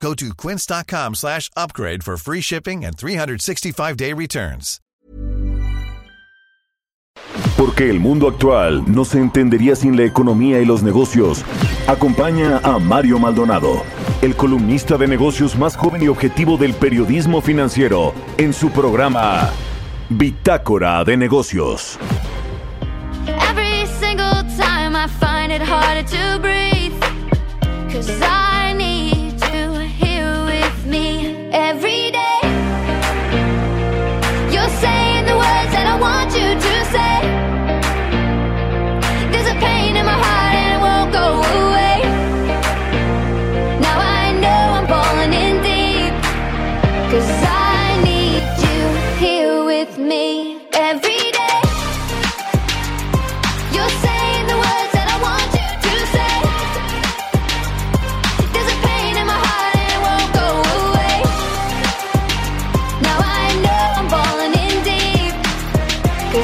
Go 0.00 0.14
to 0.14 0.34
quince.com 0.34 1.14
slash 1.14 1.50
upgrade 1.56 2.04
for 2.04 2.16
free 2.16 2.40
shipping 2.40 2.84
and 2.84 2.96
365-day 2.96 4.12
returns. 4.12 4.80
Porque 7.56 7.88
el 7.88 7.98
mundo 7.98 8.28
actual 8.28 8.84
no 8.86 9.06
se 9.06 9.18
entendería 9.18 9.74
sin 9.74 9.96
la 9.96 10.04
economía 10.04 10.60
y 10.60 10.66
los 10.66 10.82
negocios. 10.82 11.42
Acompaña 11.86 12.58
a 12.62 12.78
Mario 12.78 13.18
Maldonado, 13.18 13.82
el 14.20 14.36
columnista 14.36 14.98
de 14.98 15.08
negocios 15.08 15.56
más 15.56 15.76
joven 15.76 16.02
y 16.02 16.08
objetivo 16.08 16.58
del 16.58 16.74
periodismo 16.74 17.40
financiero, 17.40 18.12
en 18.36 18.52
su 18.52 18.70
programa 18.70 19.50
Bitácora 20.10 21.02
de 21.04 21.16
Negocios. 21.16 21.98
Every 23.26 23.86
single 23.98 24.44
time 24.58 24.94
I 24.94 25.08
find 25.08 25.50
it 25.50 25.62
harder 25.62 26.04
to 26.04 26.38
breathe. 26.40 26.92
Cause 27.90 28.10
I 28.20 28.45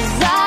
Cause 0.03 0.42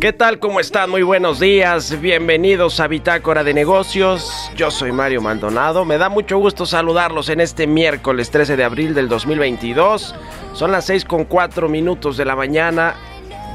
¿Qué 0.00 0.14
tal? 0.14 0.38
¿Cómo 0.38 0.60
están? 0.60 0.88
Muy 0.88 1.02
buenos 1.02 1.40
días. 1.40 2.00
Bienvenidos 2.00 2.80
a 2.80 2.88
Bitácora 2.88 3.44
de 3.44 3.52
Negocios. 3.52 4.50
Yo 4.56 4.70
soy 4.70 4.92
Mario 4.92 5.20
Maldonado. 5.20 5.84
Me 5.84 5.98
da 5.98 6.08
mucho 6.08 6.38
gusto 6.38 6.64
saludarlos 6.64 7.28
en 7.28 7.38
este 7.38 7.66
miércoles 7.66 8.30
13 8.30 8.56
de 8.56 8.64
abril 8.64 8.94
del 8.94 9.10
2022. 9.10 10.14
Son 10.54 10.72
las 10.72 10.86
6 10.86 11.04
con 11.04 11.26
4 11.26 11.68
minutos 11.68 12.16
de 12.16 12.24
la 12.24 12.34
mañana. 12.34 12.94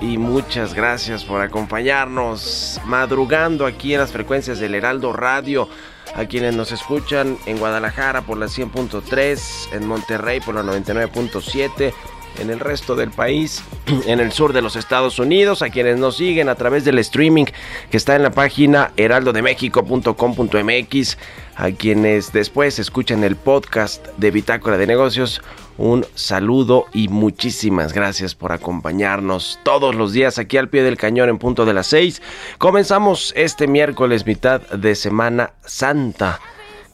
Y 0.02 0.20
muchas 0.20 0.76
gracias 0.76 1.24
por 1.24 1.42
acompañarnos 1.42 2.80
madrugando 2.86 3.66
aquí 3.66 3.96
en 3.96 4.02
las 4.02 4.12
frecuencias 4.12 4.60
del 4.60 4.76
Heraldo 4.76 5.14
Radio. 5.14 5.68
A 6.14 6.26
quienes 6.26 6.56
nos 6.56 6.72
escuchan 6.72 7.40
en 7.48 7.58
Guadalajara 7.58 8.22
por 8.22 8.38
la 8.38 8.46
100.3, 8.46 9.74
en 9.74 9.88
Monterrey 9.88 10.40
por 10.42 10.54
la 10.54 10.62
99.7 10.62 11.92
en 12.40 12.50
el 12.50 12.60
resto 12.60 12.96
del 12.96 13.12
país, 13.12 13.64
en 14.08 14.20
el 14.20 14.32
sur 14.32 14.54
de 14.54 14.62
los 14.62 14.76
Estados 14.76 15.20
Unidos, 15.20 15.62
a 15.62 15.70
quienes 15.70 15.98
nos 15.98 16.18
siguen 16.18 16.50
a 16.50 16.56
través 16.56 16.84
del 16.86 16.98
streaming 17.00 17.46
que 17.90 17.98
está 17.98 18.16
en 18.16 18.24
la 18.24 18.32
página 18.32 18.92
heraldodemexico.com.mx, 18.98 21.18
a 21.56 21.72
quienes 21.72 22.34
después 22.34 22.80
escuchan 22.80 23.24
el 23.24 23.36
podcast 23.36 24.08
de 24.18 24.32
Bitácora 24.32 24.78
de 24.78 24.88
Negocios, 24.88 25.44
un 25.78 26.06
saludo 26.16 26.86
y 26.94 27.10
muchísimas 27.10 27.94
gracias 27.94 28.36
por 28.36 28.54
acompañarnos 28.54 29.60
todos 29.64 29.94
los 29.94 30.14
días 30.14 30.40
aquí 30.40 30.58
al 30.58 30.70
pie 30.70 30.82
del 30.84 30.98
cañón 30.98 31.30
en 31.30 31.38
punto 31.38 31.66
de 31.66 31.74
las 31.74 31.88
6. 31.88 32.22
Comenzamos 32.58 33.34
este 33.36 33.68
miércoles 33.68 34.26
mitad 34.26 34.62
de 34.62 34.96
Semana 34.96 35.52
Santa 35.66 36.40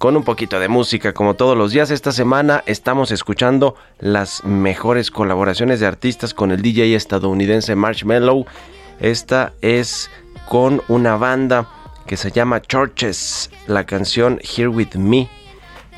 con 0.02 0.18
un 0.18 0.24
poquito 0.24 0.60
de 0.60 0.68
música 0.68 1.14
como 1.14 1.36
todos 1.36 1.56
los 1.56 1.74
días. 1.74 1.92
Esta 1.92 2.12
semana 2.12 2.64
estamos 2.66 3.12
escuchando 3.12 3.76
las 4.00 4.44
mejores 4.44 5.12
colaboraciones 5.12 5.80
de 5.80 5.86
artistas 5.86 6.34
con 6.34 6.50
el 6.50 6.64
DJ 6.64 6.96
estadounidense 6.96 7.76
Marshmello. 7.76 8.48
Esta 9.00 9.54
es 9.62 10.10
con 10.50 10.82
una 10.88 11.18
banda 11.18 11.70
que 12.08 12.18
se 12.18 12.32
llama 12.32 12.64
Churches, 12.64 13.52
la 13.68 13.86
canción 13.86 14.40
Here 14.42 14.70
With 14.70 14.96
Me. 14.96 15.30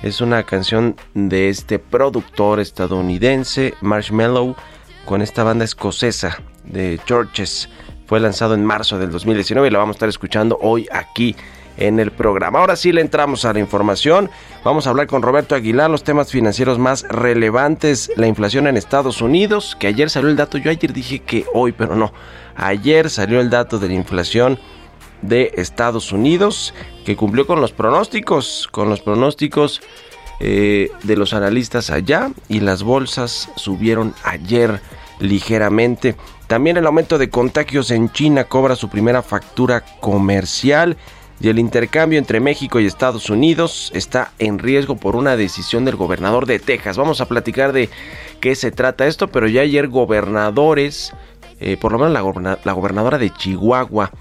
Es 0.02 0.20
una 0.20 0.44
canción 0.44 0.98
de 1.14 1.48
este 1.48 1.80
productor 1.80 2.60
estadounidense 2.60 3.74
Marshmello 3.80 4.58
con 5.06 5.22
esta 5.22 5.46
banda 5.46 5.64
escocesa 5.64 6.42
de 6.66 7.00
Churches. 7.06 7.70
Fue 8.06 8.20
lanzado 8.20 8.54
en 8.54 8.66
marzo 8.66 9.00
del 9.00 9.12
2019 9.12 9.70
y 9.70 9.72
la 9.72 9.80
vamos 9.80 9.94
a 9.94 9.96
estar 9.96 10.10
escuchando 10.10 10.60
hoy 10.62 10.90
aquí 10.92 11.38
en 11.78 12.00
el 12.00 12.12
programa. 12.12 12.60
Ahora 12.60 12.76
sí 12.76 12.92
le 12.92 13.02
entramos 13.02 13.46
a 13.46 13.54
la 13.54 13.60
información. 13.60 14.30
Vamos 14.64 14.88
a 14.88 14.92
hablar 14.92 15.08
con 15.08 15.22
Roberto 15.22 15.56
Aguilar 15.56 15.90
los 15.90 16.04
temas 16.04 16.32
financieros 16.32 16.80
más 16.80 17.04
relevantes. 17.10 18.12
La 18.16 18.28
inflación 18.28 18.68
en 18.68 18.78
Estados 18.78 19.22
Unidos, 19.22 19.76
que 19.80 19.88
ayer 19.88 20.10
salió 20.10 20.30
el 20.30 20.36
dato. 20.36 20.58
Yo 20.58 20.72
ayer 20.72 20.94
dije 20.94 21.20
que 21.20 21.46
hoy, 21.54 21.72
pero 21.72 21.96
no. 21.96 22.14
Ayer 22.56 23.10
salió 23.10 23.40
el 23.40 23.50
dato 23.50 23.80
de 23.80 23.88
la 23.88 23.96
inflación 23.96 24.60
de 25.22 25.54
Estados 25.56 26.12
Unidos, 26.12 26.74
que 27.06 27.16
cumplió 27.16 27.48
con 27.48 27.62
los 27.62 27.72
pronósticos, 27.72 28.68
con 28.72 28.90
los 28.90 29.02
pronósticos 29.02 29.82
eh, 30.40 30.92
de 31.04 31.16
los 31.16 31.34
analistas 31.34 31.90
allá 31.90 32.32
y 32.50 32.60
las 32.60 32.84
bolsas 32.84 33.50
subieron 33.56 34.14
ayer 34.24 34.82
ligeramente. 35.20 36.16
También 36.48 36.76
el 36.76 36.86
aumento 36.86 37.18
de 37.18 37.30
contagios 37.30 37.92
en 37.92 38.12
China 38.12 38.44
cobra 38.44 38.76
su 38.76 38.90
primera 38.90 39.22
factura 39.22 39.86
comercial 40.02 40.98
y 41.44 41.50
el 41.50 41.60
intercambio 41.60 42.20
entre 42.20 42.40
México 42.40 42.80
y 42.80 42.86
Estados 42.86 43.30
Unidos 43.30 43.92
está 43.94 44.32
en 44.40 44.60
riesgo 44.60 44.96
por 44.96 45.18
una 45.18 45.36
decisión 45.36 45.84
del 45.84 45.98
gobernador 45.98 46.46
de 46.46 46.58
Texas. 46.58 46.96
Vamos 46.96 47.20
a 47.20 47.28
platicar 47.28 47.74
de 47.74 47.90
qué 48.40 48.56
se 48.56 48.72
trata 48.72 49.08
esto, 49.08 49.28
pero 49.28 49.50
ya 49.50 49.60
ayer 49.62 49.90
gobernadores, 49.90 51.12
eh, 51.60 51.76
por 51.76 51.92
lo 51.92 52.00
menos 52.00 52.14
la, 52.14 52.22
goberna- 52.22 52.60
la 52.64 52.72
gobernadora 52.72 53.18
de 53.18 53.30
Chihuahua, 53.30 54.12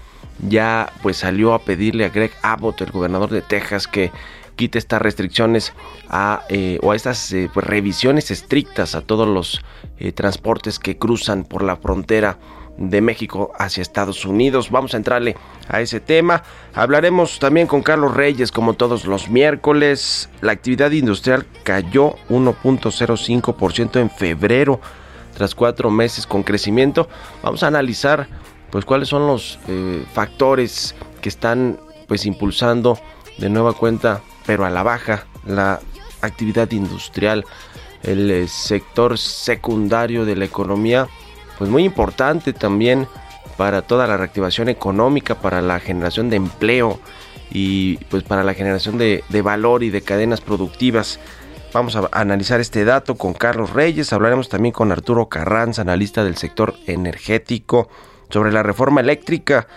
ya 0.49 0.91
pues 1.01 1.15
salió 1.15 1.53
a 1.53 1.59
pedirle 1.59 2.03
a 2.03 2.09
Greg 2.09 2.31
Abbott, 2.41 2.81
el 2.81 2.91
gobernador 2.91 3.29
de 3.29 3.41
Texas, 3.41 3.87
que 3.87 4.11
quite 4.57 4.77
estas 4.77 5.01
restricciones 5.01 5.71
a, 6.09 6.41
eh, 6.49 6.77
o 6.81 6.91
a 6.91 6.95
estas 6.97 7.31
eh, 7.31 7.49
pues, 7.53 7.65
revisiones 7.65 8.31
estrictas 8.31 8.95
a 8.95 9.01
todos 9.01 9.29
los 9.29 9.61
eh, 9.97 10.11
transportes 10.11 10.77
que 10.77 10.97
cruzan 10.97 11.45
por 11.45 11.63
la 11.63 11.77
frontera 11.77 12.37
de 12.77 13.01
México 13.01 13.51
hacia 13.57 13.81
Estados 13.81 14.25
Unidos. 14.25 14.71
Vamos 14.71 14.93
a 14.93 14.97
entrarle 14.97 15.35
a 15.67 15.81
ese 15.81 15.99
tema. 15.99 16.43
Hablaremos 16.73 17.39
también 17.39 17.67
con 17.67 17.81
Carlos 17.81 18.13
Reyes 18.15 18.51
como 18.51 18.73
todos 18.73 19.05
los 19.05 19.29
miércoles. 19.29 20.29
La 20.41 20.51
actividad 20.51 20.91
industrial 20.91 21.45
cayó 21.63 22.15
1.05% 22.29 23.99
en 23.99 24.09
febrero 24.09 24.79
tras 25.35 25.55
cuatro 25.55 25.89
meses 25.89 26.27
con 26.27 26.43
crecimiento. 26.43 27.07
Vamos 27.41 27.63
a 27.63 27.67
analizar 27.67 28.27
pues 28.69 28.85
cuáles 28.85 29.07
son 29.07 29.27
los 29.27 29.59
eh, 29.67 30.03
factores 30.13 30.95
que 31.21 31.29
están 31.29 31.79
pues 32.07 32.25
impulsando 32.25 32.97
de 33.37 33.49
nueva 33.49 33.73
cuenta 33.73 34.21
pero 34.45 34.65
a 34.65 34.69
la 34.69 34.83
baja 34.83 35.25
la 35.45 35.79
actividad 36.21 36.71
industrial 36.71 37.45
el 38.01 38.29
eh, 38.29 38.47
sector 38.47 39.17
secundario 39.17 40.25
de 40.25 40.35
la 40.35 40.45
economía 40.45 41.07
pues 41.57 41.69
muy 41.69 41.83
importante 41.83 42.53
también 42.53 43.07
para 43.57 43.81
toda 43.81 44.07
la 44.07 44.17
reactivación 44.17 44.69
económica 44.69 45.35
para 45.35 45.61
la 45.61 45.79
generación 45.79 46.29
de 46.29 46.37
empleo 46.37 46.99
y 47.51 47.97
pues 48.09 48.23
para 48.23 48.43
la 48.43 48.53
generación 48.53 48.97
de, 48.97 49.23
de 49.29 49.41
valor 49.41 49.83
y 49.83 49.89
de 49.89 50.01
cadenas 50.01 50.41
productivas 50.41 51.19
Vamos 51.73 51.95
a 51.95 52.07
analizar 52.11 52.59
este 52.59 52.85
dato 52.85 53.15
con 53.15 53.33
Carlos 53.33 53.73
Reyes, 53.73 54.13
hablaremos 54.13 54.47
también 54.47 54.73
con 54.73 54.91
Arturo 54.91 55.27
Carranza, 55.27 55.81
analista 55.81 56.23
del 56.23 56.37
sector 56.37 56.75
energético, 56.85 57.89
sobre 58.29 58.51
la 58.51 58.61
reforma 58.61 59.01
eléctrica 59.01 59.67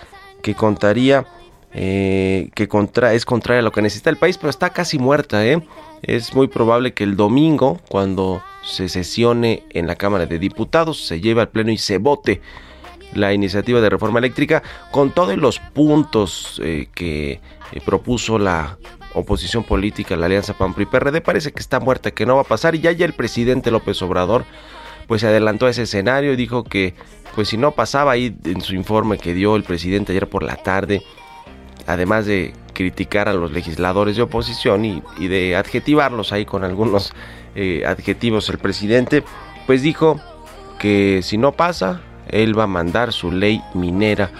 que 0.43 0.55
contaría 0.55 1.25
eh, 1.73 2.51
que 2.55 2.69
contra, 2.69 3.15
es 3.15 3.25
contraria 3.25 3.61
a 3.61 3.63
lo 3.63 3.73
que 3.73 3.81
necesita 3.81 4.11
el 4.11 4.19
país, 4.19 4.37
pero 4.37 4.51
está 4.51 4.71
casi 4.71 4.99
muerta. 4.99 5.47
¿eh? 5.47 5.67
Es 6.07 6.35
muy 6.35 6.47
probable 6.47 6.95
que 6.95 7.03
el 7.03 7.17
domingo, 7.17 7.81
cuando 7.89 8.41
se 8.63 8.89
sesione 8.89 9.65
en 9.71 9.89
la 9.89 9.97
Cámara 9.97 10.27
de 10.27 10.39
Diputados, 10.39 11.05
se 11.05 11.21
lleve 11.21 11.41
al 11.41 11.49
Pleno 11.49 11.73
y 11.73 11.79
se 11.79 11.99
vote 11.99 12.41
la 13.13 13.33
iniciativa 13.33 13.81
de 13.81 13.91
reforma 13.91 14.21
eléctrica 14.21 14.63
con 14.93 15.11
todos 15.11 15.37
los 15.37 15.59
puntos 15.59 16.61
eh, 16.63 16.89
que 16.95 17.41
eh, 17.73 17.81
propuso 17.85 18.39
la 18.39 18.79
oposición 19.15 19.65
política, 19.65 20.17
la 20.17 20.27
alianza 20.27 20.57
PAN-PRI-PRD, 20.57 21.23
parece 21.23 21.53
que 21.53 21.61
está 21.61 21.81
muerta, 21.81 22.13
que 22.13 22.25
no 22.25 22.37
va 22.37 22.43
a 22.43 22.45
pasar 22.45 22.77
y 22.77 22.81
ya, 22.81 22.93
ya 22.93 23.07
el 23.07 23.15
presidente 23.15 23.73
López 23.73 24.01
Obrador 24.03 24.45
pues 25.09 25.23
se 25.23 25.29
adelantó 25.29 25.67
a 25.67 25.71
ese 25.71 25.83
escenario 25.83 26.33
y 26.33 26.37
dijo 26.37 26.63
que 26.65 26.95
pues 27.35 27.49
si 27.49 27.57
no 27.57 27.73
pasaba 27.73 28.13
ahí 28.13 28.37
en 28.45 28.61
su 28.61 28.75
informe 28.75 29.19
que 29.19 29.35
dio 29.35 29.57
el 29.57 29.63
presidente 29.63 30.13
ayer 30.13 30.29
por 30.29 30.43
la 30.43 30.57
tarde, 30.57 31.03
además 31.87 32.27
de 32.27 32.53
criticar 32.77 33.27
a 33.27 33.33
los 33.33 33.53
legisladores 33.53 34.17
de 34.17 34.23
oposición 34.23 34.85
y, 34.85 35.03
y 35.19 35.29
de 35.29 35.57
adjetivarlos 35.57 36.33
ahí 36.33 36.45
con 36.45 36.63
algunos 36.63 37.15
eh, 37.55 37.85
adjetivos. 37.87 38.51
El 38.51 38.59
presidente, 38.59 39.23
pues 39.67 39.81
dijo 39.81 40.21
que 40.79 41.21
si 41.23 41.39
no 41.39 41.53
pasa, 41.53 42.03
él 42.29 42.57
va 42.57 42.65
a 42.65 42.67
mandar 42.67 43.15
su 43.15 43.33
ley 43.33 43.63
minera 43.73 44.31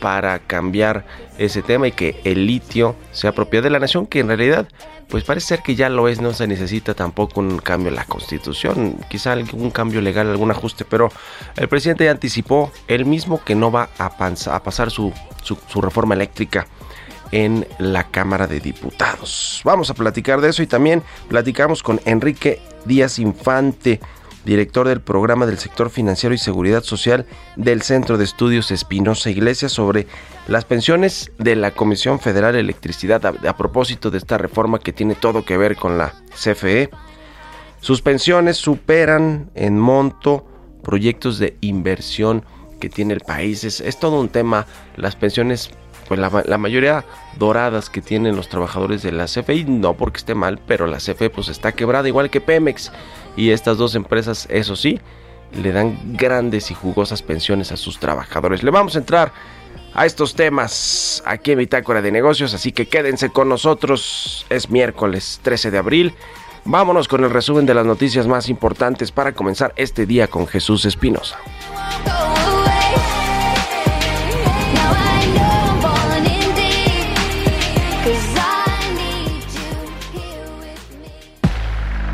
para 0.00 0.40
cambiar 0.40 1.06
ese 1.38 1.62
tema 1.62 1.86
y 1.86 1.92
que 1.92 2.20
el 2.24 2.46
litio 2.46 2.96
sea 3.12 3.30
propiedad 3.30 3.62
de 3.62 3.70
la 3.70 3.78
nación, 3.78 4.08
que 4.08 4.18
en 4.18 4.26
realidad 4.26 4.66
pues 5.08 5.22
parece 5.22 5.46
ser 5.46 5.62
que 5.62 5.76
ya 5.76 5.88
lo 5.88 6.08
es, 6.08 6.20
no 6.20 6.32
se 6.32 6.48
necesita 6.48 6.94
tampoco 6.94 7.40
un 7.40 7.58
cambio 7.58 7.88
en 7.88 7.94
la 7.94 8.04
constitución, 8.04 8.96
quizá 9.08 9.32
algún 9.32 9.70
cambio 9.70 10.00
legal, 10.00 10.28
algún 10.28 10.50
ajuste, 10.50 10.84
pero 10.84 11.10
el 11.56 11.68
presidente 11.68 12.08
anticipó 12.08 12.72
él 12.88 13.06
mismo 13.06 13.42
que 13.42 13.54
no 13.54 13.70
va 13.70 13.88
a, 13.98 14.06
a 14.06 14.62
pasar 14.62 14.90
su, 14.90 15.12
su, 15.42 15.56
su 15.68 15.80
reforma 15.80 16.14
eléctrica 16.14 16.66
en 17.32 17.66
la 17.78 18.04
Cámara 18.04 18.46
de 18.46 18.60
Diputados. 18.60 19.60
Vamos 19.64 19.90
a 19.90 19.94
platicar 19.94 20.40
de 20.40 20.50
eso 20.50 20.62
y 20.62 20.66
también 20.66 21.02
platicamos 21.28 21.82
con 21.82 22.00
Enrique 22.04 22.60
Díaz 22.84 23.18
Infante, 23.18 24.00
director 24.44 24.88
del 24.88 25.00
programa 25.00 25.46
del 25.46 25.58
sector 25.58 25.90
financiero 25.90 26.34
y 26.34 26.38
seguridad 26.38 26.82
social 26.82 27.26
del 27.56 27.82
Centro 27.82 28.16
de 28.16 28.24
Estudios 28.24 28.70
Espinosa 28.70 29.30
Iglesias 29.30 29.72
sobre 29.72 30.06
las 30.46 30.64
pensiones 30.64 31.32
de 31.38 31.54
la 31.54 31.72
Comisión 31.72 32.18
Federal 32.18 32.54
de 32.54 32.60
Electricidad 32.60 33.24
a, 33.26 33.56
propósito 33.56 34.10
de 34.10 34.18
esta 34.18 34.38
reforma 34.38 34.78
que 34.78 34.94
tiene 34.94 35.14
todo 35.14 35.44
que 35.44 35.58
ver 35.58 35.76
con 35.76 35.98
la 35.98 36.14
CFE. 36.30 36.88
Sus 37.80 38.00
pensiones 38.00 38.56
superan 38.56 39.50
en 39.54 39.78
monto 39.78 40.46
proyectos 40.82 41.38
de 41.38 41.58
inversión 41.60 42.44
que 42.80 42.88
tiene 42.88 43.12
el 43.14 43.20
país. 43.20 43.64
Es 43.64 43.98
todo 43.98 44.18
un 44.20 44.30
tema. 44.30 44.66
Las 44.96 45.16
pensiones 45.16 45.70
pues 46.08 46.18
la, 46.18 46.58
mayoría 46.58 47.04
doradas 47.36 47.90
que 47.90 48.00
tienen 48.00 48.34
los 48.34 48.48
trabajadores 48.48 49.02
de 49.02 49.12
la 49.12 49.26
CFE, 49.26 49.64
no 49.64 49.92
porque 49.94 50.16
esté 50.16 50.34
mal, 50.34 50.58
pero 50.66 50.86
la 50.86 50.96
CFE 50.96 51.28
pues 51.28 51.48
está 51.48 51.72
quebrada 51.72 52.08
igual 52.08 52.30
que 52.30 52.40
Pemex 52.40 52.90
y 53.36 53.50
estas 53.50 53.76
dos 53.76 53.94
empresas, 53.94 54.46
eso 54.50 54.74
sí, 54.74 54.98
le 55.52 55.70
dan 55.70 56.16
grandes 56.16 56.70
y 56.70 56.74
jugosas 56.74 57.20
pensiones 57.20 57.72
a 57.72 57.76
sus 57.76 57.98
trabajadores. 57.98 58.62
Le 58.62 58.70
vamos 58.70 58.96
a 58.96 58.98
entrar 59.00 59.32
a 59.94 60.06
estos 60.06 60.34
temas 60.34 61.22
aquí 61.26 61.52
en 61.52 61.58
Bitácora 61.58 62.00
de 62.00 62.10
Negocios, 62.10 62.54
así 62.54 62.72
que 62.72 62.88
quédense 62.88 63.30
con 63.30 63.50
nosotros. 63.50 64.46
Es 64.48 64.70
miércoles 64.70 65.40
13 65.42 65.70
de 65.70 65.78
abril. 65.78 66.14
Vámonos 66.64 67.06
con 67.06 67.22
el 67.22 67.30
resumen 67.30 67.66
de 67.66 67.74
las 67.74 67.86
noticias 67.86 68.26
más 68.26 68.48
importantes 68.48 69.12
para 69.12 69.32
comenzar 69.32 69.72
este 69.76 70.06
día 70.06 70.26
con 70.26 70.46
Jesús 70.46 70.84
Espinosa. 70.84 71.38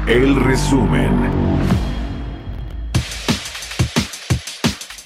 El 0.07 0.37
resumen. 0.37 1.11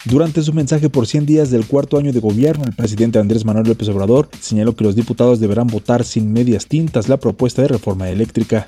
Durante 0.04 0.42
su 0.42 0.52
mensaje 0.52 0.90
por 0.90 1.06
100 1.06 1.24
días 1.24 1.50
del 1.52 1.66
cuarto 1.66 1.98
año 1.98 2.12
de 2.12 2.18
gobierno, 2.18 2.64
el 2.66 2.74
presidente 2.74 3.20
Andrés 3.20 3.44
Manuel 3.44 3.68
López 3.68 3.88
Obrador 3.90 4.28
señaló 4.40 4.74
que 4.74 4.82
los 4.82 4.96
diputados 4.96 5.38
deberán 5.38 5.68
votar 5.68 6.02
sin 6.02 6.32
medias 6.32 6.66
tintas 6.66 7.08
la 7.08 7.16
propuesta 7.16 7.62
de 7.62 7.68
reforma 7.68 8.08
eléctrica. 8.08 8.66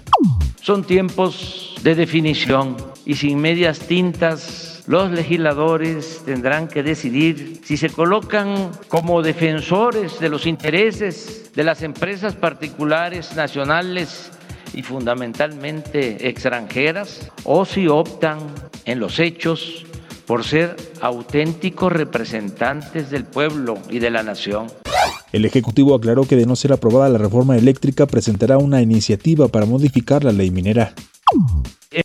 Son 0.62 0.84
tiempos 0.84 1.74
de 1.82 1.96
definición 1.96 2.76
y 3.04 3.16
sin 3.16 3.40
medias 3.40 3.80
tintas 3.80 4.84
los 4.86 5.10
legisladores 5.10 6.22
tendrán 6.24 6.68
que 6.68 6.84
decidir 6.84 7.60
si 7.64 7.76
se 7.76 7.90
colocan 7.90 8.70
como 8.86 9.20
defensores 9.22 10.20
de 10.20 10.28
los 10.28 10.46
intereses 10.46 11.50
de 11.56 11.64
las 11.64 11.82
empresas 11.82 12.36
particulares 12.36 13.34
nacionales 13.34 14.30
y 14.74 14.82
fundamentalmente 14.82 16.28
extranjeras, 16.28 17.30
o 17.44 17.64
si 17.64 17.88
optan 17.88 18.38
en 18.84 19.00
los 19.00 19.18
hechos 19.18 19.84
por 20.26 20.44
ser 20.44 20.76
auténticos 21.00 21.92
representantes 21.92 23.10
del 23.10 23.24
pueblo 23.24 23.78
y 23.88 23.98
de 23.98 24.10
la 24.10 24.22
nación. 24.22 24.68
El 25.32 25.44
Ejecutivo 25.44 25.94
aclaró 25.94 26.24
que 26.24 26.36
de 26.36 26.46
no 26.46 26.56
ser 26.56 26.72
aprobada 26.72 27.08
la 27.08 27.18
reforma 27.18 27.56
eléctrica 27.56 28.06
presentará 28.06 28.58
una 28.58 28.82
iniciativa 28.82 29.48
para 29.48 29.66
modificar 29.66 30.24
la 30.24 30.32
ley 30.32 30.50
minera. 30.50 30.94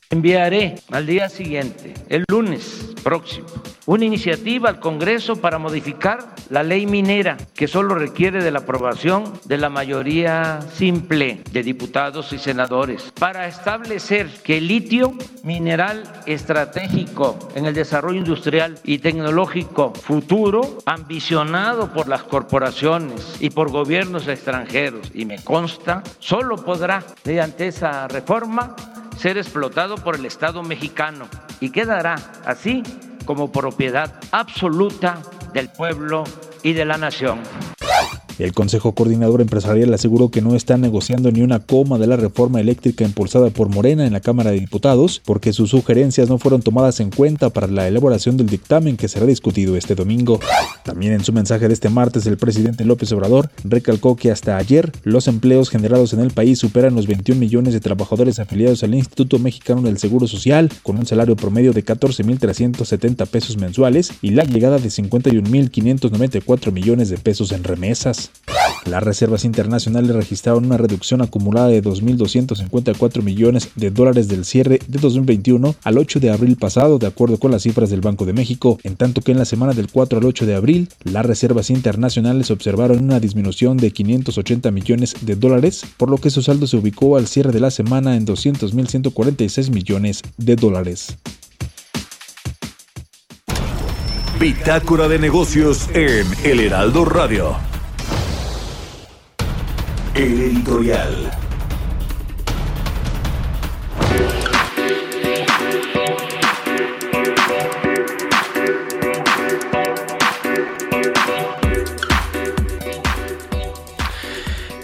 Enviaré 0.09 0.79
al 0.91 1.05
día 1.05 1.29
siguiente, 1.29 1.93
el 2.09 2.25
lunes 2.27 2.95
próximo, 3.03 3.45
una 3.85 4.03
iniciativa 4.03 4.67
al 4.67 4.79
Congreso 4.79 5.35
para 5.35 5.59
modificar 5.59 6.33
la 6.49 6.63
ley 6.63 6.87
minera, 6.87 7.37
que 7.53 7.67
solo 7.67 7.93
requiere 7.93 8.43
de 8.43 8.49
la 8.49 8.59
aprobación 8.59 9.31
de 9.45 9.59
la 9.59 9.69
mayoría 9.69 10.59
simple 10.73 11.43
de 11.51 11.61
diputados 11.61 12.33
y 12.33 12.39
senadores, 12.39 13.13
para 13.19 13.47
establecer 13.47 14.27
que 14.43 14.57
el 14.57 14.69
litio, 14.69 15.13
mineral 15.43 16.01
estratégico 16.25 17.37
en 17.53 17.67
el 17.67 17.75
desarrollo 17.75 18.17
industrial 18.17 18.79
y 18.83 18.97
tecnológico 18.97 19.93
futuro, 19.93 20.79
ambicionado 20.87 21.93
por 21.93 22.07
las 22.07 22.23
corporaciones 22.23 23.35
y 23.39 23.51
por 23.51 23.69
gobiernos 23.69 24.27
extranjeros, 24.27 25.11
y 25.13 25.25
me 25.25 25.43
consta, 25.43 26.01
solo 26.17 26.55
podrá, 26.55 27.03
mediante 27.23 27.67
esa 27.67 28.07
reforma, 28.07 28.75
ser 29.17 29.37
explotado 29.37 29.74
por 30.03 30.15
el 30.15 30.25
Estado 30.25 30.63
mexicano 30.63 31.27
y 31.59 31.69
quedará 31.69 32.15
así 32.45 32.81
como 33.25 33.51
propiedad 33.51 34.13
absoluta 34.31 35.21
del 35.53 35.69
pueblo 35.69 36.23
y 36.63 36.71
de 36.71 36.85
la 36.85 36.97
nación. 36.97 37.41
El 38.37 38.53
Consejo 38.53 38.93
Coordinador 38.93 39.39
Empresarial 39.39 39.93
aseguró 39.93 40.29
que 40.29 40.41
no 40.41 40.55
está 40.55 40.77
negociando 40.77 41.31
ni 41.31 41.41
una 41.41 41.59
coma 41.59 41.97
de 41.97 42.07
la 42.07 42.17
reforma 42.17 42.59
eléctrica 42.59 43.05
impulsada 43.05 43.49
por 43.49 43.69
Morena 43.69 44.05
en 44.05 44.11
la 44.11 44.19
Cámara 44.19 44.51
de 44.51 44.59
Diputados 44.59 45.21
porque 45.23 45.53
sus 45.53 45.69
sugerencias 45.69 46.27
no 46.27 46.37
fueron 46.37 46.61
tomadas 46.61 46.99
en 46.99 47.11
cuenta 47.11 47.49
para 47.49 47.67
la 47.67 47.87
elaboración 47.87 48.35
del 48.35 48.47
dictamen 48.47 48.97
que 48.97 49.07
será 49.07 49.25
discutido 49.25 49.77
este 49.77 49.95
domingo. 49.95 50.39
También 50.83 51.13
en 51.13 51.23
su 51.23 51.31
mensaje 51.31 51.67
de 51.67 51.73
este 51.73 51.89
martes 51.89 52.25
el 52.25 52.37
presidente 52.37 52.83
López 52.83 53.11
Obrador 53.13 53.49
recalcó 53.63 54.17
que 54.17 54.31
hasta 54.31 54.57
ayer 54.57 54.91
los 55.03 55.27
empleos 55.27 55.69
generados 55.69 56.11
en 56.13 56.19
el 56.19 56.31
país 56.31 56.59
superan 56.59 56.95
los 56.95 57.07
21 57.07 57.39
millones 57.39 57.73
de 57.73 57.79
trabajadores 57.79 58.39
afiliados 58.39 58.83
al 58.83 58.95
Instituto 58.95 59.39
Mexicano 59.39 59.81
del 59.81 59.97
Seguro 59.97 60.27
Social 60.27 60.69
con 60.83 60.97
un 60.97 61.05
salario 61.05 61.37
promedio 61.37 61.71
de 61.71 61.85
14.370 61.85 63.27
pesos 63.27 63.57
mensuales 63.57 64.11
y 64.21 64.31
la 64.31 64.43
llegada 64.43 64.77
de 64.77 64.89
51.594 64.89 66.71
millones 66.71 67.09
de 67.09 67.17
pesos 67.17 67.53
en 67.53 67.63
remesas. 67.63 68.24
Las 68.85 69.03
reservas 69.03 69.45
internacionales 69.45 70.15
registraron 70.15 70.65
una 70.65 70.77
reducción 70.77 71.21
acumulada 71.21 71.69
de 71.69 71.81
2.254 71.81 73.23
millones 73.23 73.69
de 73.75 73.89
dólares 73.89 74.27
del 74.27 74.45
cierre 74.45 74.79
de 74.87 74.99
2021 74.99 75.75
al 75.83 75.97
8 75.97 76.19
de 76.19 76.29
abril 76.29 76.55
pasado, 76.55 76.99
de 76.99 77.07
acuerdo 77.07 77.37
con 77.37 77.51
las 77.51 77.63
cifras 77.63 77.89
del 77.89 78.01
Banco 78.01 78.25
de 78.25 78.33
México, 78.33 78.77
en 78.83 78.95
tanto 78.95 79.21
que 79.21 79.31
en 79.31 79.39
la 79.39 79.45
semana 79.45 79.73
del 79.73 79.91
4 79.91 80.19
al 80.19 80.25
8 80.25 80.45
de 80.45 80.55
abril, 80.55 80.89
las 81.03 81.25
reservas 81.25 81.71
internacionales 81.71 82.51
observaron 82.51 83.03
una 83.03 83.19
disminución 83.19 83.77
de 83.77 83.91
580 83.91 84.69
millones 84.69 85.15
de 85.21 85.35
dólares, 85.35 85.83
por 85.97 86.11
lo 86.11 86.17
que 86.17 86.29
su 86.29 86.43
saldo 86.43 86.67
se 86.67 86.77
ubicó 86.77 87.17
al 87.17 87.27
cierre 87.27 87.51
de 87.51 87.59
la 87.59 87.71
semana 87.71 88.15
en 88.15 88.27
200.146 88.27 89.71
millones 89.71 90.21
de 90.37 90.55
dólares. 90.55 91.17
Bitácora 94.39 95.07
de 95.07 95.17
negocios 95.17 95.87
en 95.93 96.27
El 96.43 96.59
Heraldo 96.59 97.05
Radio. 97.05 97.55
El 100.15 100.39
editorial. 100.39 101.29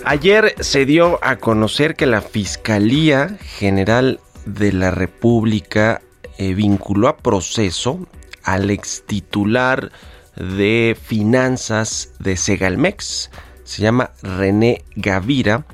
Ayer 0.03 0.53
se 0.59 0.85
dio 0.85 1.17
a 1.23 1.37
conocer 1.37 1.95
que 1.95 2.05
la 2.05 2.19
Fiscalía 2.19 3.37
General 3.39 4.19
de 4.45 4.73
la 4.73 4.91
República 4.91 6.01
eh, 6.37 6.53
vinculó 6.53 7.07
a 7.07 7.15
proceso 7.15 8.05
al 8.43 8.69
ex 8.69 9.03
titular 9.07 9.93
de 10.35 10.97
finanzas 11.01 12.11
de 12.19 12.35
Segalmex, 12.35 13.31
se 13.71 13.81
llama 13.81 14.11
René 14.21 14.83
Gavira, 14.97 15.65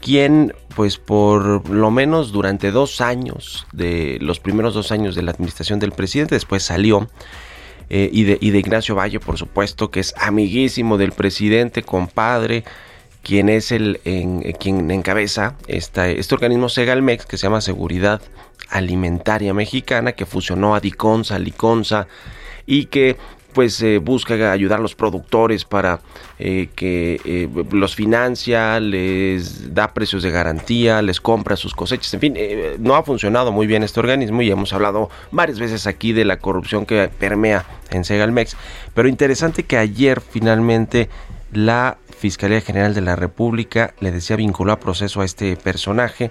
quien 0.00 0.52
pues 0.74 0.98
por 0.98 1.68
lo 1.70 1.90
menos 1.92 2.32
durante 2.32 2.72
dos 2.72 3.00
años, 3.00 3.66
de 3.72 4.18
los 4.20 4.40
primeros 4.40 4.74
dos 4.74 4.90
años 4.90 5.14
de 5.14 5.22
la 5.22 5.30
administración 5.30 5.78
del 5.78 5.92
presidente, 5.92 6.34
después 6.34 6.64
salió, 6.64 7.08
eh, 7.88 8.10
y, 8.12 8.24
de, 8.24 8.38
y 8.40 8.50
de 8.50 8.58
Ignacio 8.58 8.96
Valle, 8.96 9.20
por 9.20 9.38
supuesto, 9.38 9.92
que 9.92 10.00
es 10.00 10.12
amiguísimo 10.16 10.98
del 10.98 11.12
presidente, 11.12 11.84
compadre, 11.84 12.64
quien 13.22 13.48
es 13.48 13.70
el 13.70 14.00
en, 14.04 14.42
eh, 14.44 14.54
quien 14.54 14.90
encabeza 14.90 15.54
este 15.68 16.20
organismo 16.32 16.68
Segalmex 16.68 17.26
que 17.26 17.36
se 17.36 17.44
llama 17.44 17.60
Seguridad 17.60 18.20
Alimentaria 18.70 19.54
Mexicana, 19.54 20.12
que 20.12 20.26
fusionó 20.26 20.74
a 20.74 20.80
Diconsa, 20.80 21.38
Liconsa 21.38 22.08
y 22.66 22.86
que 22.86 23.16
pues 23.52 23.80
eh, 23.82 23.98
busca 23.98 24.52
ayudar 24.52 24.78
a 24.78 24.82
los 24.82 24.94
productores 24.94 25.64
para 25.64 26.00
eh, 26.38 26.68
que 26.74 27.20
eh, 27.24 27.48
los 27.72 27.94
financia, 27.94 28.80
les 28.80 29.74
da 29.74 29.92
precios 29.92 30.22
de 30.22 30.30
garantía, 30.30 31.02
les 31.02 31.20
compra 31.20 31.56
sus 31.56 31.74
cosechas, 31.74 32.12
en 32.14 32.20
fin, 32.20 32.36
no 32.78 32.94
ha 32.96 33.02
funcionado 33.02 33.52
muy 33.52 33.66
bien 33.66 33.82
este 33.82 34.00
organismo 34.00 34.42
y 34.42 34.50
hemos 34.50 34.72
hablado 34.72 35.10
varias 35.30 35.58
veces 35.58 35.86
aquí 35.86 36.12
de 36.12 36.24
la 36.24 36.38
corrupción 36.38 36.86
que 36.86 37.10
permea 37.18 37.64
en 37.90 38.04
Segalmex, 38.04 38.56
pero 38.94 39.08
interesante 39.08 39.64
que 39.64 39.76
ayer 39.76 40.20
finalmente 40.20 41.08
la 41.52 41.98
Fiscalía 42.18 42.60
General 42.60 42.94
de 42.94 43.00
la 43.00 43.16
República 43.16 43.94
le 44.00 44.12
decía 44.12 44.36
vinculó 44.36 44.72
a 44.72 44.80
proceso 44.80 45.20
a 45.20 45.24
este 45.24 45.56
personaje, 45.56 46.30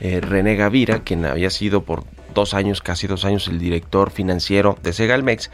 René 0.00 0.56
Gavira, 0.56 1.00
quien 1.00 1.26
había 1.26 1.50
sido 1.50 1.82
por 1.82 2.04
dos 2.34 2.54
años, 2.54 2.80
casi 2.80 3.06
dos 3.06 3.24
años, 3.24 3.48
el 3.48 3.58
director 3.58 4.10
financiero 4.10 4.78
de 4.82 4.92
Segalmex, 4.92 5.50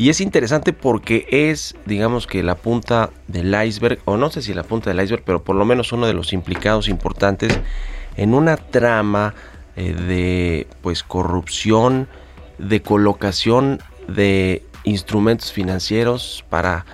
y 0.00 0.08
es 0.08 0.22
interesante 0.22 0.72
porque 0.72 1.26
es, 1.28 1.74
digamos 1.84 2.26
que 2.26 2.42
la 2.42 2.54
punta 2.54 3.10
del 3.28 3.54
iceberg, 3.66 3.98
o 4.06 4.16
no 4.16 4.30
sé 4.30 4.40
si 4.40 4.54
la 4.54 4.62
punta 4.62 4.88
del 4.88 4.98
iceberg, 5.04 5.22
pero 5.26 5.44
por 5.44 5.56
lo 5.56 5.66
menos 5.66 5.92
uno 5.92 6.06
de 6.06 6.14
los 6.14 6.32
implicados 6.32 6.88
importantes 6.88 7.60
en 8.16 8.32
una 8.32 8.56
trama 8.56 9.34
eh, 9.76 9.92
de 9.92 10.66
pues 10.80 11.02
corrupción, 11.02 12.08
de 12.56 12.80
colocación 12.80 13.82
de 14.08 14.62
instrumentos 14.84 15.52
financieros 15.52 16.46
para 16.48 16.86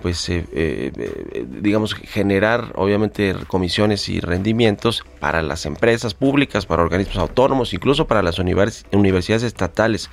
pues 0.00 0.28
eh, 0.28 0.44
eh, 0.52 1.46
digamos 1.60 1.94
generar 1.94 2.70
obviamente 2.76 3.34
comisiones 3.48 4.08
y 4.08 4.20
rendimientos 4.20 5.02
para 5.18 5.42
las 5.42 5.66
empresas 5.66 6.14
públicas, 6.14 6.66
para 6.66 6.84
organismos 6.84 7.18
autónomos, 7.18 7.74
incluso 7.74 8.06
para 8.06 8.22
las 8.22 8.38
universidades 8.38 9.42
estatales. 9.42 10.08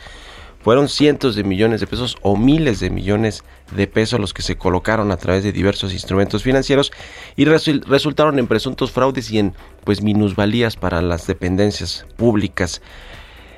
Fueron 0.63 0.89
cientos 0.89 1.35
de 1.35 1.43
millones 1.43 1.79
de 1.81 1.87
pesos 1.87 2.17
o 2.21 2.37
miles 2.37 2.79
de 2.79 2.89
millones 2.89 3.43
de 3.75 3.87
pesos 3.87 4.19
los 4.19 4.33
que 4.33 4.43
se 4.43 4.57
colocaron 4.57 5.11
a 5.11 5.17
través 5.17 5.43
de 5.43 5.51
diversos 5.51 5.91
instrumentos 5.91 6.43
financieros 6.43 6.91
y 7.35 7.45
resultaron 7.45 8.37
en 8.37 8.47
presuntos 8.47 8.91
fraudes 8.91 9.31
y 9.31 9.39
en 9.39 9.53
pues 9.83 10.03
minusvalías 10.03 10.75
para 10.75 11.01
las 11.01 11.25
dependencias 11.25 12.05
públicas. 12.15 12.81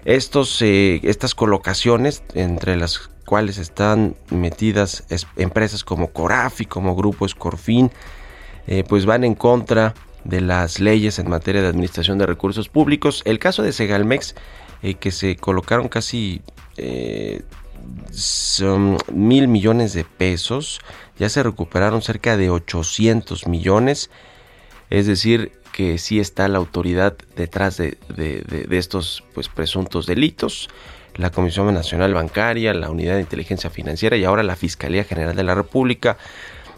Estos, 0.05 0.61
eh, 0.61 1.01
estas 1.03 1.35
colocaciones, 1.35 2.23
entre 2.33 2.77
las 2.77 3.09
cuales 3.25 3.57
están 3.57 4.15
metidas 4.29 5.05
empresas 5.37 5.83
como 5.83 6.11
Corafi, 6.11 6.65
como 6.65 6.95
Grupo 6.95 7.25
Escorfin, 7.25 7.91
eh, 8.67 8.83
pues 8.87 9.05
van 9.05 9.23
en 9.23 9.35
contra 9.35 9.93
de 10.23 10.41
las 10.41 10.79
leyes 10.79 11.19
en 11.19 11.29
materia 11.29 11.61
de 11.61 11.67
administración 11.67 12.17
de 12.17 12.25
recursos 12.25 12.69
públicos. 12.69 13.21
El 13.25 13.39
caso 13.39 13.63
de 13.63 13.73
Segalmex, 13.73 14.35
eh, 14.83 14.95
que 14.95 15.11
se 15.11 15.35
colocaron 15.37 15.87
casi 15.87 16.41
eh, 16.77 17.41
son 18.11 18.97
mil 19.11 19.47
millones 19.47 19.93
de 19.93 20.03
pesos, 20.03 20.79
ya 21.17 21.29
se 21.29 21.41
recuperaron 21.43 22.01
cerca 22.01 22.37
de 22.37 22.49
800 22.49 23.47
millones, 23.47 24.09
es 24.89 25.07
decir, 25.07 25.53
que 25.71 25.97
sí 25.97 26.19
está 26.19 26.47
la 26.47 26.59
autoridad 26.59 27.15
detrás 27.35 27.77
de, 27.77 27.97
estos 28.69 29.23
pues, 29.33 29.49
presuntos 29.49 30.05
delitos, 30.05 30.69
la 31.15 31.31
Comisión 31.31 31.73
Nacional 31.73 32.13
Bancaria, 32.13 32.73
la 32.73 32.89
Unidad 32.89 33.15
de 33.15 33.21
Inteligencia 33.21 33.69
Financiera 33.69 34.17
y 34.17 34.23
ahora 34.23 34.43
la 34.43 34.55
Fiscalía 34.55 35.03
General 35.03 35.35
de 35.35 35.43
la 35.43 35.55
República 35.55 36.17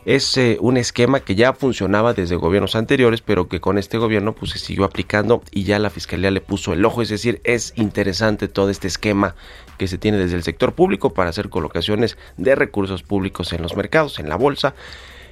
es 0.05 0.37
eh, 0.37 0.57
un 0.61 0.77
esquema 0.77 1.19
que 1.19 1.35
ya 1.35 1.53
funcionaba 1.53 2.13
desde 2.13 2.35
gobiernos 2.35 2.75
anteriores, 2.75 3.21
pero 3.21 3.47
que 3.47 3.59
con 3.59 3.79
este 3.79 3.97
gobierno 3.97 4.33
pues 4.33 4.51
se 4.51 4.59
siguió 4.59 4.85
aplicando 4.85 5.41
y 5.51 5.63
ya 5.63 5.79
la 5.79 5.89
fiscalía 5.89 6.29
le 6.29 6.41
puso 6.41 6.73
el 6.73 6.85
ojo, 6.85 7.01
es 7.01 7.09
decir, 7.09 7.41
es 7.43 7.73
interesante 7.75 8.47
todo 8.47 8.69
este 8.69 8.87
esquema 8.87 9.35
que 9.79 9.87
se 9.87 9.97
tiene 9.97 10.17
desde 10.17 10.35
el 10.35 10.43
sector 10.43 10.73
público 10.73 11.13
para 11.13 11.31
hacer 11.31 11.49
colocaciones 11.49 12.17
de 12.37 12.55
recursos 12.55 13.01
públicos 13.01 13.51
en 13.51 13.63
los 13.63 13.75
mercados, 13.75 14.19
en 14.19 14.29
la 14.29 14.35
bolsa 14.35 14.75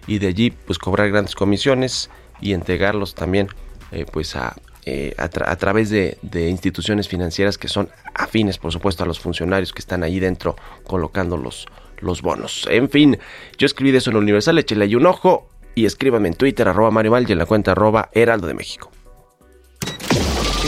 y 0.07 0.17
de 0.17 0.27
allí 0.27 0.51
pues 0.51 0.79
cobrar 0.79 1.09
grandes 1.09 1.35
comisiones 1.35 2.09
y 2.41 2.53
entregarlos 2.53 3.13
también 3.13 3.47
eh, 3.91 4.05
pues 4.11 4.35
a, 4.35 4.55
eh, 4.85 5.13
a, 5.17 5.29
través 5.29 5.91
de, 5.91 6.17
de, 6.23 6.49
instituciones 6.49 7.07
financieras 7.07 7.59
que 7.59 7.67
son 7.67 7.89
afines, 8.15 8.57
por 8.57 8.73
supuesto, 8.73 9.03
a 9.03 9.07
los 9.07 9.19
funcionarios 9.19 9.71
que 9.71 9.79
están 9.79 10.03
ahí 10.03 10.19
dentro 10.19 10.55
colocando 10.83 11.37
los, 11.37 11.67
los 12.03 12.21
bonos. 12.21 12.67
En 12.69 12.89
fin, 12.89 13.17
yo 13.57 13.65
escribí 13.65 13.91
de 13.91 13.99
eso 13.99 14.11
en 14.11 14.17
Universal, 14.17 14.57
échale 14.59 14.85
ahí 14.85 14.95
un 14.95 15.05
ojo 15.05 15.49
y 15.75 15.85
escríbame 15.85 16.27
en 16.29 16.35
Twitter, 16.35 16.67
arroba 16.67 16.91
Mario 16.91 17.11
Val 17.11 17.25
y 17.27 17.31
en 17.31 17.37
la 17.37 17.45
cuenta 17.45 17.71
arroba 17.71 18.09
Heraldo 18.13 18.47
de 18.47 18.53
México. 18.53 18.91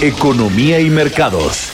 Economía 0.02 0.80
y 0.80 0.90
mercados. 0.90 1.72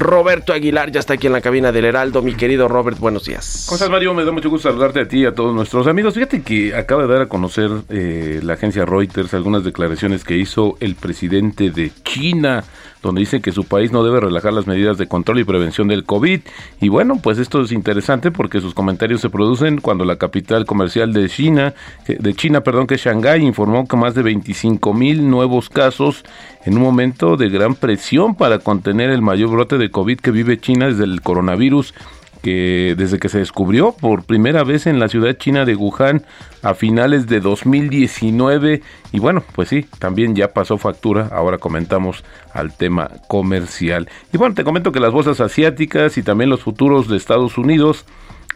Roberto 0.00 0.54
Aguilar 0.54 0.90
ya 0.90 0.98
está 0.98 1.14
aquí 1.14 1.26
en 1.26 1.34
la 1.34 1.42
cabina 1.42 1.72
del 1.72 1.84
Heraldo. 1.84 2.22
Mi 2.22 2.34
querido 2.34 2.68
Robert, 2.68 2.98
buenos 2.98 3.26
días. 3.26 3.64
¿Cómo 3.66 3.76
estás, 3.76 3.90
Mario? 3.90 4.14
Me 4.14 4.24
da 4.24 4.32
mucho 4.32 4.48
gusto 4.48 4.70
saludarte 4.70 5.00
a 5.00 5.06
ti 5.06 5.20
y 5.20 5.26
a 5.26 5.34
todos 5.34 5.54
nuestros 5.54 5.86
amigos. 5.86 6.14
Fíjate 6.14 6.42
que 6.42 6.74
acaba 6.74 7.02
de 7.02 7.12
dar 7.12 7.22
a 7.22 7.26
conocer 7.26 7.70
eh, 7.90 8.40
la 8.42 8.54
agencia 8.54 8.86
Reuters 8.86 9.34
algunas 9.34 9.62
declaraciones 9.62 10.24
que 10.24 10.38
hizo 10.38 10.78
el 10.80 10.94
presidente 10.94 11.70
de 11.70 11.92
China 12.02 12.64
donde 13.02 13.20
dice 13.20 13.40
que 13.40 13.52
su 13.52 13.64
país 13.64 13.92
no 13.92 14.04
debe 14.04 14.20
relajar 14.20 14.52
las 14.52 14.66
medidas 14.66 14.98
de 14.98 15.06
control 15.06 15.40
y 15.40 15.44
prevención 15.44 15.88
del 15.88 16.04
COVID. 16.04 16.40
Y 16.80 16.88
bueno, 16.88 17.18
pues 17.22 17.38
esto 17.38 17.60
es 17.62 17.72
interesante 17.72 18.30
porque 18.30 18.60
sus 18.60 18.74
comentarios 18.74 19.20
se 19.20 19.30
producen 19.30 19.80
cuando 19.80 20.04
la 20.04 20.16
capital 20.16 20.66
comercial 20.66 21.12
de 21.12 21.28
China, 21.28 21.74
de 22.06 22.34
China, 22.34 22.62
perdón, 22.62 22.86
que 22.86 22.96
es 22.96 23.04
Shanghái, 23.04 23.44
informó 23.44 23.86
que 23.86 23.96
más 23.96 24.14
de 24.14 24.22
25 24.22 24.92
mil 24.94 25.28
nuevos 25.28 25.68
casos 25.68 26.24
en 26.64 26.76
un 26.76 26.82
momento 26.82 27.36
de 27.36 27.48
gran 27.48 27.74
presión 27.74 28.34
para 28.34 28.58
contener 28.58 29.10
el 29.10 29.22
mayor 29.22 29.50
brote 29.50 29.78
de 29.78 29.90
COVID 29.90 30.18
que 30.18 30.30
vive 30.30 30.60
China 30.60 30.86
desde 30.86 31.04
el 31.04 31.22
coronavirus 31.22 31.94
que 32.42 32.94
desde 32.96 33.18
que 33.18 33.28
se 33.28 33.38
descubrió 33.38 33.92
por 33.92 34.24
primera 34.24 34.64
vez 34.64 34.86
en 34.86 34.98
la 34.98 35.08
ciudad 35.08 35.34
china 35.34 35.64
de 35.64 35.76
Wuhan 35.76 36.24
a 36.62 36.74
finales 36.74 37.26
de 37.26 37.40
2019 37.40 38.82
y 39.12 39.18
bueno, 39.18 39.42
pues 39.54 39.68
sí, 39.68 39.86
también 39.98 40.34
ya 40.34 40.52
pasó 40.52 40.78
factura, 40.78 41.28
ahora 41.32 41.58
comentamos 41.58 42.24
al 42.52 42.76
tema 42.76 43.10
comercial. 43.28 44.08
Y 44.32 44.38
bueno, 44.38 44.54
te 44.54 44.64
comento 44.64 44.92
que 44.92 45.00
las 45.00 45.12
bolsas 45.12 45.40
asiáticas 45.40 46.16
y 46.18 46.22
también 46.22 46.50
los 46.50 46.62
futuros 46.62 47.08
de 47.08 47.16
Estados 47.16 47.58
Unidos 47.58 48.06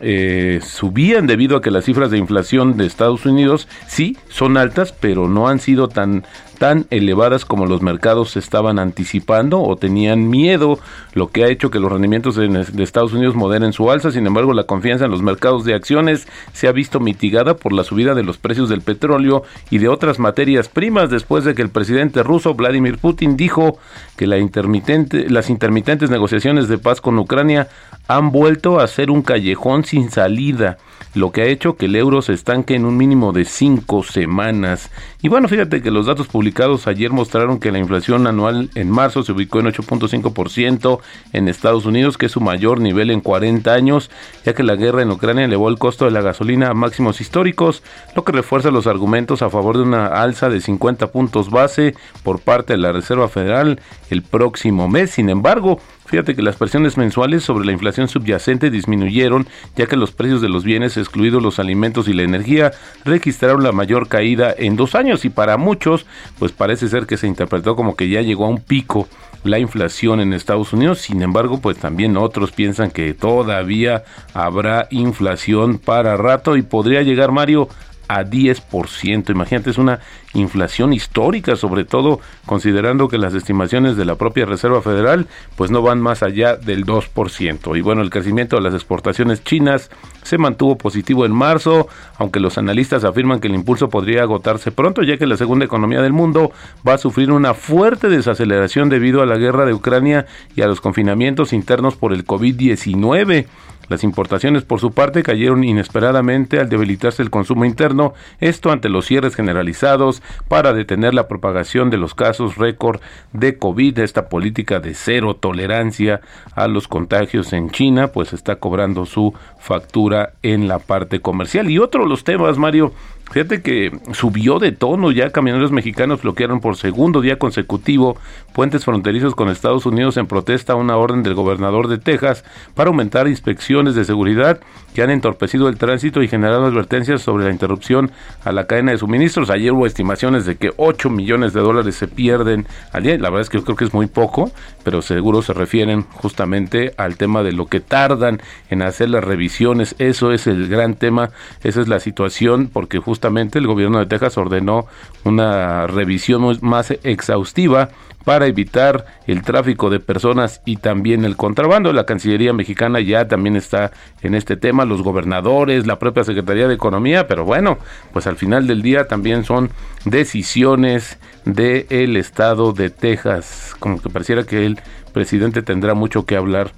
eh, 0.00 0.60
subían 0.62 1.26
debido 1.26 1.56
a 1.56 1.62
que 1.62 1.70
las 1.70 1.84
cifras 1.84 2.10
de 2.10 2.18
inflación 2.18 2.76
de 2.76 2.86
Estados 2.86 3.26
Unidos 3.26 3.68
sí 3.86 4.16
son 4.28 4.56
altas, 4.56 4.92
pero 4.92 5.28
no 5.28 5.48
han 5.48 5.60
sido 5.60 5.88
tan 5.88 6.24
tan 6.54 6.86
elevadas 6.90 7.44
como 7.44 7.66
los 7.66 7.82
mercados 7.82 8.36
estaban 8.36 8.78
anticipando 8.78 9.60
o 9.60 9.76
tenían 9.76 10.28
miedo, 10.28 10.78
lo 11.12 11.28
que 11.28 11.44
ha 11.44 11.48
hecho 11.48 11.70
que 11.70 11.80
los 11.80 11.92
rendimientos 11.92 12.36
de, 12.36 12.66
Estados 12.82 13.12
Unidos 13.12 13.34
moderen 13.34 13.72
su 13.72 13.90
alza. 13.90 14.10
Sin 14.10 14.26
embargo, 14.26 14.54
la 14.54 14.64
confianza 14.64 15.04
en 15.04 15.10
los 15.10 15.22
mercados 15.22 15.64
de 15.64 15.74
acciones 15.74 16.26
se 16.52 16.68
ha 16.68 16.72
visto 16.72 17.00
mitigada 17.00 17.56
por 17.56 17.72
la 17.72 17.84
subida 17.84 18.14
de 18.14 18.22
los 18.22 18.38
precios 18.38 18.68
del 18.68 18.80
petróleo 18.80 19.42
y 19.70 19.78
de 19.78 19.88
otras 19.88 20.18
materias 20.18 20.68
primas 20.68 21.10
después 21.10 21.44
de 21.44 21.54
que 21.54 21.62
el 21.62 21.70
presidente 21.70 22.22
ruso 22.22 22.54
Vladimir 22.54 22.98
Putin 22.98 23.36
dijo 23.36 23.78
que 24.16 24.26
las 24.26 24.40
intermitentes 24.40 26.10
negociaciones 26.10 26.68
de 26.68 26.78
paz 26.78 27.00
con 27.00 27.18
Ucrania 27.18 27.68
han 28.08 28.30
vuelto 28.30 28.80
a 28.80 28.86
ser 28.86 29.10
un 29.10 29.22
callejón 29.22 29.84
sin 29.84 30.10
salida 30.10 30.78
lo 31.14 31.30
que 31.30 31.42
ha 31.42 31.46
hecho 31.46 31.76
que 31.76 31.86
el 31.86 31.96
euro 31.96 32.22
se 32.22 32.32
estanque 32.32 32.74
en 32.74 32.84
un 32.84 32.96
mínimo 32.96 33.32
de 33.32 33.44
cinco 33.44 34.02
semanas. 34.02 34.90
Y 35.22 35.28
bueno, 35.28 35.48
fíjate 35.48 35.80
que 35.80 35.90
los 35.90 36.06
datos 36.06 36.26
publicados 36.26 36.43
ayer 36.86 37.10
mostraron 37.10 37.58
que 37.58 37.72
la 37.72 37.78
inflación 37.78 38.26
anual 38.26 38.70
en 38.74 38.90
marzo 38.90 39.22
se 39.22 39.32
ubicó 39.32 39.60
en 39.60 39.66
8.5% 39.66 41.00
en 41.32 41.48
Estados 41.48 41.86
Unidos, 41.86 42.18
que 42.18 42.26
es 42.26 42.32
su 42.32 42.40
mayor 42.40 42.80
nivel 42.80 43.10
en 43.10 43.20
40 43.20 43.72
años, 43.72 44.10
ya 44.44 44.54
que 44.54 44.62
la 44.62 44.76
guerra 44.76 45.02
en 45.02 45.10
Ucrania 45.10 45.44
elevó 45.44 45.68
el 45.68 45.78
costo 45.78 46.04
de 46.04 46.10
la 46.10 46.22
gasolina 46.22 46.68
a 46.68 46.74
máximos 46.74 47.20
históricos, 47.20 47.82
lo 48.14 48.24
que 48.24 48.32
refuerza 48.32 48.70
los 48.70 48.86
argumentos 48.86 49.42
a 49.42 49.50
favor 49.50 49.76
de 49.76 49.82
una 49.82 50.06
alza 50.06 50.48
de 50.48 50.60
50 50.60 51.08
puntos 51.08 51.50
base 51.50 51.94
por 52.22 52.40
parte 52.40 52.74
de 52.74 52.78
la 52.78 52.92
Reserva 52.92 53.28
Federal 53.28 53.80
el 54.10 54.22
próximo 54.22 54.88
mes. 54.88 55.10
Sin 55.10 55.28
embargo, 55.30 55.80
Fíjate 56.06 56.34
que 56.34 56.42
las 56.42 56.56
presiones 56.56 56.96
mensuales 56.96 57.42
sobre 57.42 57.64
la 57.64 57.72
inflación 57.72 58.08
subyacente 58.08 58.70
disminuyeron, 58.70 59.46
ya 59.74 59.86
que 59.86 59.96
los 59.96 60.12
precios 60.12 60.42
de 60.42 60.48
los 60.48 60.62
bienes, 60.62 60.96
excluidos 60.96 61.42
los 61.42 61.58
alimentos 61.58 62.08
y 62.08 62.12
la 62.12 62.22
energía, 62.22 62.72
registraron 63.04 63.62
la 63.62 63.72
mayor 63.72 64.08
caída 64.08 64.54
en 64.56 64.76
dos 64.76 64.94
años 64.94 65.24
y 65.24 65.30
para 65.30 65.56
muchos, 65.56 66.06
pues 66.38 66.52
parece 66.52 66.88
ser 66.88 67.06
que 67.06 67.16
se 67.16 67.26
interpretó 67.26 67.74
como 67.74 67.96
que 67.96 68.08
ya 68.08 68.20
llegó 68.20 68.44
a 68.44 68.50
un 68.50 68.60
pico 68.60 69.08
la 69.44 69.58
inflación 69.58 70.20
en 70.20 70.32
Estados 70.32 70.72
Unidos. 70.72 71.00
Sin 71.00 71.22
embargo, 71.22 71.60
pues 71.60 71.78
también 71.78 72.16
otros 72.16 72.52
piensan 72.52 72.90
que 72.90 73.14
todavía 73.14 74.04
habrá 74.32 74.88
inflación 74.90 75.78
para 75.78 76.16
rato 76.16 76.56
y 76.56 76.62
podría 76.62 77.02
llegar 77.02 77.32
Mario 77.32 77.68
a 78.08 78.24
10%. 78.24 79.30
Imagínate, 79.30 79.70
es 79.70 79.78
una 79.78 80.00
inflación 80.34 80.92
histórica, 80.92 81.56
sobre 81.56 81.84
todo 81.84 82.20
considerando 82.46 83.08
que 83.08 83.18
las 83.18 83.34
estimaciones 83.34 83.96
de 83.96 84.04
la 84.04 84.16
propia 84.16 84.46
Reserva 84.46 84.82
Federal 84.82 85.26
pues 85.56 85.70
no 85.70 85.82
van 85.82 86.00
más 86.00 86.22
allá 86.22 86.56
del 86.56 86.84
2%. 86.84 87.76
Y 87.76 87.80
bueno, 87.80 88.02
el 88.02 88.10
crecimiento 88.10 88.56
de 88.56 88.62
las 88.62 88.74
exportaciones 88.74 89.42
chinas 89.44 89.90
se 90.22 90.38
mantuvo 90.38 90.76
positivo 90.76 91.24
en 91.24 91.32
marzo, 91.32 91.88
aunque 92.18 92.40
los 92.40 92.58
analistas 92.58 93.04
afirman 93.04 93.40
que 93.40 93.48
el 93.48 93.54
impulso 93.54 93.88
podría 93.88 94.22
agotarse 94.22 94.72
pronto, 94.72 95.02
ya 95.02 95.16
que 95.16 95.26
la 95.26 95.36
segunda 95.36 95.64
economía 95.64 96.02
del 96.02 96.12
mundo 96.12 96.52
va 96.86 96.94
a 96.94 96.98
sufrir 96.98 97.30
una 97.30 97.54
fuerte 97.54 98.08
desaceleración 98.08 98.88
debido 98.88 99.22
a 99.22 99.26
la 99.26 99.36
guerra 99.36 99.64
de 99.66 99.74
Ucrania 99.74 100.26
y 100.56 100.62
a 100.62 100.66
los 100.66 100.80
confinamientos 100.80 101.52
internos 101.52 101.96
por 101.96 102.12
el 102.12 102.26
COVID-19. 102.26 103.46
Las 103.88 104.04
importaciones, 104.04 104.64
por 104.64 104.80
su 104.80 104.92
parte, 104.92 105.22
cayeron 105.22 105.64
inesperadamente 105.64 106.58
al 106.60 106.68
debilitarse 106.68 107.22
el 107.22 107.30
consumo 107.30 107.64
interno, 107.64 108.14
esto 108.40 108.70
ante 108.70 108.88
los 108.88 109.06
cierres 109.06 109.34
generalizados 109.34 110.22
para 110.48 110.72
detener 110.72 111.14
la 111.14 111.28
propagación 111.28 111.90
de 111.90 111.98
los 111.98 112.14
casos 112.14 112.56
récord 112.56 113.00
de 113.32 113.58
COVID. 113.58 113.98
Esta 113.98 114.28
política 114.28 114.80
de 114.80 114.94
cero 114.94 115.34
tolerancia 115.34 116.20
a 116.54 116.68
los 116.68 116.88
contagios 116.88 117.52
en 117.52 117.70
China, 117.70 118.08
pues 118.08 118.32
está 118.32 118.56
cobrando 118.56 119.06
su 119.06 119.34
factura 119.58 120.32
en 120.42 120.68
la 120.68 120.78
parte 120.78 121.20
comercial. 121.20 121.70
Y 121.70 121.78
otro 121.78 122.04
de 122.04 122.08
los 122.08 122.24
temas, 122.24 122.58
Mario, 122.58 122.92
Fíjate 123.30 123.62
que 123.62 123.90
subió 124.12 124.58
de 124.60 124.70
tono 124.70 125.10
ya 125.10 125.30
camioneros 125.30 125.72
mexicanos 125.72 126.22
bloquearon 126.22 126.60
por 126.60 126.76
segundo 126.76 127.20
día 127.20 127.36
consecutivo 127.38 128.16
puentes 128.52 128.84
fronterizos 128.84 129.34
con 129.34 129.48
Estados 129.48 129.86
Unidos 129.86 130.16
en 130.18 130.28
protesta 130.28 130.74
a 130.74 130.76
una 130.76 130.96
orden 130.96 131.24
del 131.24 131.34
gobernador 131.34 131.88
de 131.88 131.98
Texas 131.98 132.44
para 132.74 132.88
aumentar 132.88 133.26
inspecciones 133.26 133.96
de 133.96 134.04
seguridad 134.04 134.60
que 134.94 135.02
han 135.02 135.10
entorpecido 135.10 135.68
el 135.68 135.76
tránsito 135.76 136.22
y 136.22 136.28
generado 136.28 136.66
advertencias 136.66 137.22
sobre 137.22 137.46
la 137.46 137.50
interrupción 137.50 138.12
a 138.44 138.52
la 138.52 138.68
cadena 138.68 138.92
de 138.92 138.98
suministros. 138.98 139.50
Ayer 139.50 139.72
hubo 139.72 139.86
estimaciones 139.86 140.46
de 140.46 140.54
que 140.54 140.70
8 140.76 141.10
millones 141.10 141.52
de 141.52 141.60
dólares 141.60 141.96
se 141.96 142.06
pierden 142.06 142.68
al 142.92 143.02
día. 143.02 143.18
La 143.18 143.30
verdad 143.30 143.40
es 143.40 143.50
que 143.50 143.58
yo 143.58 143.64
creo 143.64 143.76
que 143.76 143.86
es 143.86 143.94
muy 143.94 144.06
poco, 144.06 144.52
pero 144.84 145.02
seguro 145.02 145.42
se 145.42 145.52
refieren 145.52 146.02
justamente 146.02 146.94
al 146.96 147.16
tema 147.16 147.42
de 147.42 147.50
lo 147.50 147.66
que 147.66 147.80
tardan 147.80 148.40
en 148.70 148.82
hacer 148.82 149.10
las 149.10 149.24
revisiones. 149.24 149.96
Eso 149.98 150.30
es 150.30 150.46
el 150.46 150.68
gran 150.68 150.94
tema, 150.94 151.30
esa 151.64 151.80
es 151.80 151.88
la 151.88 151.98
situación, 151.98 152.70
porque 152.72 153.00
justamente 153.00 153.23
el 153.24 153.66
gobierno 153.66 153.98
de 153.98 154.06
Texas 154.06 154.36
ordenó 154.38 154.86
una 155.24 155.86
revisión 155.86 156.58
más 156.60 156.90
exhaustiva 157.02 157.90
para 158.24 158.46
evitar 158.46 159.04
el 159.26 159.42
tráfico 159.42 159.90
de 159.90 160.00
personas 160.00 160.60
y 160.64 160.76
también 160.76 161.24
el 161.24 161.36
contrabando. 161.36 161.92
La 161.92 162.06
Cancillería 162.06 162.52
mexicana 162.52 163.00
ya 163.00 163.28
también 163.28 163.56
está 163.56 163.92
en 164.22 164.34
este 164.34 164.56
tema, 164.56 164.84
los 164.84 165.02
gobernadores, 165.02 165.86
la 165.86 165.98
propia 165.98 166.24
Secretaría 166.24 166.66
de 166.66 166.74
Economía, 166.74 167.28
pero 167.28 167.44
bueno, 167.44 167.78
pues 168.12 168.26
al 168.26 168.36
final 168.36 168.66
del 168.66 168.82
día 168.82 169.06
también 169.06 169.44
son 169.44 169.70
decisiones 170.04 171.18
del 171.44 172.16
estado 172.16 172.72
de 172.72 172.90
Texas, 172.90 173.74
como 173.78 174.00
que 174.00 174.08
pareciera 174.08 174.44
que 174.44 174.64
el 174.64 174.80
presidente 175.12 175.62
tendrá 175.62 175.94
mucho 175.94 176.24
que 176.24 176.36
hablar 176.36 176.72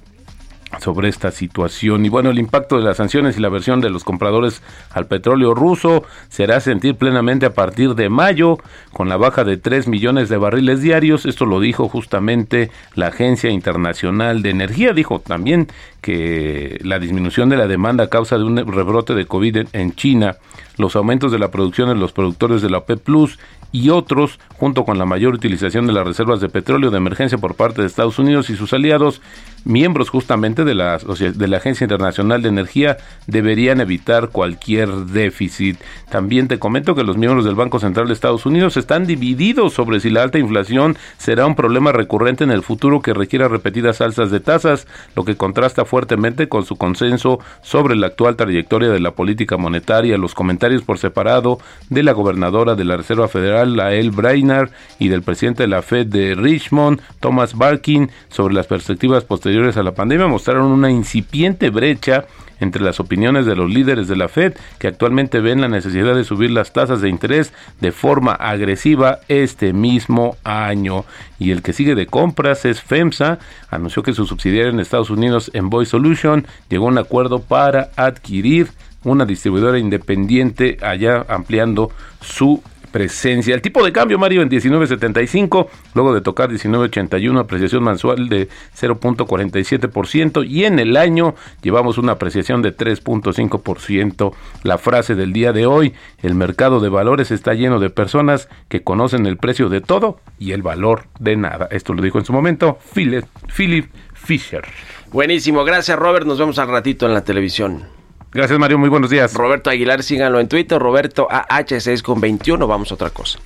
sobre 0.79 1.09
esta 1.09 1.31
situación. 1.31 2.05
Y 2.05 2.09
bueno, 2.09 2.29
el 2.29 2.39
impacto 2.39 2.77
de 2.77 2.83
las 2.83 2.97
sanciones 2.97 3.37
y 3.37 3.41
la 3.41 3.49
versión 3.49 3.81
de 3.81 3.89
los 3.89 4.03
compradores 4.03 4.61
al 4.91 5.07
petróleo 5.07 5.53
ruso 5.53 6.03
será 6.29 6.59
sentir 6.59 6.95
plenamente 6.95 7.45
a 7.45 7.53
partir 7.53 7.95
de 7.95 8.09
mayo, 8.09 8.57
con 8.91 9.09
la 9.09 9.17
baja 9.17 9.43
de 9.43 9.57
3 9.57 9.87
millones 9.87 10.29
de 10.29 10.37
barriles 10.37 10.81
diarios. 10.81 11.25
Esto 11.25 11.45
lo 11.45 11.59
dijo 11.59 11.87
justamente 11.87 12.69
la 12.95 13.07
Agencia 13.07 13.49
Internacional 13.49 14.41
de 14.41 14.49
Energía. 14.49 14.93
Dijo 14.93 15.19
también 15.19 15.67
que 16.01 16.79
la 16.83 16.99
disminución 16.99 17.49
de 17.49 17.57
la 17.57 17.67
demanda 17.67 18.05
a 18.05 18.09
causa 18.09 18.37
de 18.37 18.43
un 18.43 18.57
rebrote 18.57 19.13
de 19.13 19.25
COVID 19.25 19.67
en 19.73 19.95
China, 19.95 20.37
los 20.77 20.95
aumentos 20.95 21.31
de 21.31 21.39
la 21.39 21.49
producción 21.51 21.89
en 21.89 21.99
los 21.99 22.11
productores 22.11 22.61
de 22.61 22.69
la 22.69 22.79
OPEP 22.79 22.99
Plus 22.99 23.39
y 23.71 23.89
otros, 23.89 24.39
junto 24.57 24.85
con 24.85 24.97
la 24.97 25.05
mayor 25.05 25.33
utilización 25.33 25.87
de 25.87 25.93
las 25.93 26.07
reservas 26.07 26.39
de 26.39 26.49
petróleo 26.49 26.89
de 26.89 26.97
emergencia 26.97 27.37
por 27.37 27.55
parte 27.55 27.81
de 27.81 27.87
Estados 27.87 28.17
Unidos 28.19 28.49
y 28.49 28.55
sus 28.55 28.73
aliados, 28.73 29.21
miembros 29.65 30.09
justamente 30.09 30.56
de 30.63 30.75
la, 30.75 30.97
de 30.97 31.47
la 31.47 31.57
Agencia 31.57 31.85
Internacional 31.85 32.41
de 32.41 32.49
Energía, 32.49 32.97
deberían 33.25 33.81
evitar 33.81 34.29
cualquier 34.29 34.89
déficit. 34.89 35.77
También 36.09 36.47
te 36.47 36.59
comento 36.59 36.95
que 36.95 37.03
los 37.03 37.17
miembros 37.17 37.45
del 37.45 37.55
Banco 37.55 37.79
Central 37.79 38.07
de 38.07 38.13
Estados 38.13 38.45
Unidos 38.45 38.77
están 38.77 39.05
divididos 39.05 39.73
sobre 39.73 39.99
si 39.99 40.09
la 40.09 40.23
alta 40.23 40.39
inflación 40.39 40.97
será 41.17 41.45
un 41.45 41.55
problema 41.55 41.91
recurrente 41.91 42.43
en 42.43 42.51
el 42.51 42.63
futuro 42.63 43.01
que 43.01 43.13
requiera 43.13 43.47
repetidas 43.47 44.01
alzas 44.01 44.31
de 44.31 44.39
tasas, 44.39 44.87
lo 45.15 45.25
que 45.25 45.35
contrasta 45.35 45.85
fuertemente 45.85 46.47
con 46.47 46.65
su 46.65 46.75
consenso 46.75 47.39
sobre 47.61 47.95
la 47.95 48.07
actual 48.07 48.35
trayectoria 48.35 48.89
de 48.89 48.99
la 48.99 49.11
política 49.11 49.57
monetaria, 49.57 50.17
los 50.17 50.33
comentarios 50.33 50.83
por 50.83 50.97
separado 50.97 51.59
de 51.89 52.03
la 52.03 52.13
gobernadora 52.13 52.75
de 52.75 52.85
la 52.85 52.97
Reserva 52.97 53.27
Federal, 53.27 53.75
Lael 53.75 54.11
Brainard, 54.11 54.69
y 54.99 55.09
del 55.09 55.21
presidente 55.21 55.63
de 55.63 55.67
la 55.67 55.81
Fed 55.81 56.07
de 56.07 56.35
Richmond, 56.35 57.01
Thomas 57.19 57.55
Barkin, 57.55 58.09
sobre 58.29 58.53
las 58.53 58.67
perspectivas 58.67 59.23
posteriores 59.23 59.77
a 59.77 59.83
la 59.83 59.93
pandemia, 59.93 60.27
una 60.55 60.89
incipiente 60.89 61.69
brecha 61.69 62.25
entre 62.59 62.81
las 62.81 62.99
opiniones 62.99 63.45
de 63.45 63.55
los 63.55 63.69
líderes 63.69 64.07
de 64.07 64.15
la 64.15 64.29
Fed, 64.29 64.53
que 64.79 64.87
actualmente 64.87 65.39
ven 65.41 65.61
la 65.61 65.67
necesidad 65.67 66.15
de 66.15 66.23
subir 66.23 66.51
las 66.51 66.73
tasas 66.73 67.01
de 67.01 67.09
interés 67.09 67.53
de 67.81 67.91
forma 67.91 68.33
agresiva 68.33 69.19
este 69.27 69.73
mismo 69.73 70.37
año. 70.43 71.05
Y 71.39 71.51
el 71.51 71.61
que 71.61 71.73
sigue 71.73 71.95
de 71.95 72.07
compras 72.07 72.65
es 72.65 72.81
FEMSA, 72.81 73.39
anunció 73.69 74.03
que 74.03 74.13
su 74.13 74.25
subsidiaria 74.25 74.71
en 74.71 74.79
Estados 74.79 75.09
Unidos, 75.09 75.51
Envoy 75.53 75.85
Solution, 75.85 76.47
llegó 76.69 76.85
a 76.85 76.91
un 76.91 76.97
acuerdo 76.97 77.41
para 77.41 77.89
adquirir 77.95 78.69
una 79.03 79.25
distribuidora 79.25 79.77
independiente 79.77 80.77
allá 80.81 81.25
ampliando 81.29 81.91
su 82.21 82.61
presencia. 82.97 83.53
El 83.53 83.61
tipo 83.61 83.85
de 83.85 83.91
cambio, 83.91 84.17
Mario, 84.17 84.41
en 84.41 84.49
19.75, 84.49 85.67
luego 85.93 86.15
de 86.15 86.21
tocar 86.21 86.49
19.81, 86.49 87.39
apreciación 87.39 87.83
mensual 87.83 88.27
de 88.27 88.49
0.47% 88.75 90.43
y 90.49 90.65
en 90.65 90.79
el 90.79 90.97
año 90.97 91.35
llevamos 91.61 91.99
una 91.99 92.13
apreciación 92.13 92.63
de 92.63 92.75
3.5%. 92.75 94.33
La 94.63 94.79
frase 94.79 95.13
del 95.13 95.31
día 95.31 95.53
de 95.53 95.67
hoy, 95.67 95.93
el 96.23 96.33
mercado 96.33 96.79
de 96.79 96.89
valores 96.89 97.29
está 97.29 97.53
lleno 97.53 97.79
de 97.79 97.91
personas 97.91 98.49
que 98.67 98.81
conocen 98.81 99.27
el 99.27 99.37
precio 99.37 99.69
de 99.69 99.81
todo 99.81 100.19
y 100.39 100.53
el 100.53 100.63
valor 100.63 101.03
de 101.19 101.37
nada. 101.37 101.67
Esto 101.69 101.93
lo 101.93 102.01
dijo 102.01 102.17
en 102.17 102.25
su 102.25 102.33
momento 102.33 102.79
Philip, 102.95 103.25
Philip 103.55 103.91
Fisher. 104.15 104.63
Buenísimo, 105.11 105.63
gracias 105.63 105.99
Robert, 105.99 106.25
nos 106.25 106.39
vemos 106.39 106.57
al 106.57 106.69
ratito 106.69 107.05
en 107.05 107.13
la 107.13 107.23
televisión. 107.23 107.96
Gracias, 108.33 108.59
Mario. 108.59 108.77
Muy 108.77 108.89
buenos 108.89 109.09
días. 109.09 109.33
Roberto 109.33 109.69
Aguilar, 109.69 110.03
síganlo 110.03 110.39
en 110.39 110.47
Twitter. 110.47 110.79
Roberto 110.79 111.27
AH6 111.29 112.01
con 112.01 112.19
21. 112.19 112.67
Vamos 112.67 112.91
a 112.91 112.95
otra 112.95 113.09
cosa. 113.09 113.39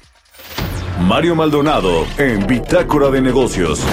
Mario 1.07 1.35
Maldonado 1.35 2.05
en 2.17 2.45
Bitácora 2.47 3.09
de 3.09 3.21
Negocios. 3.21 3.85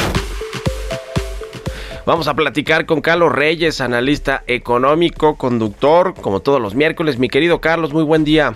Vamos 2.04 2.26
a 2.26 2.34
platicar 2.34 2.86
con 2.86 3.02
Carlos 3.02 3.32
Reyes, 3.32 3.82
analista 3.82 4.42
económico, 4.46 5.36
conductor, 5.36 6.14
como 6.20 6.40
todos 6.40 6.60
los 6.60 6.74
miércoles. 6.74 7.18
Mi 7.18 7.28
querido 7.28 7.60
Carlos, 7.60 7.92
muy 7.92 8.02
buen 8.02 8.24
día. 8.24 8.54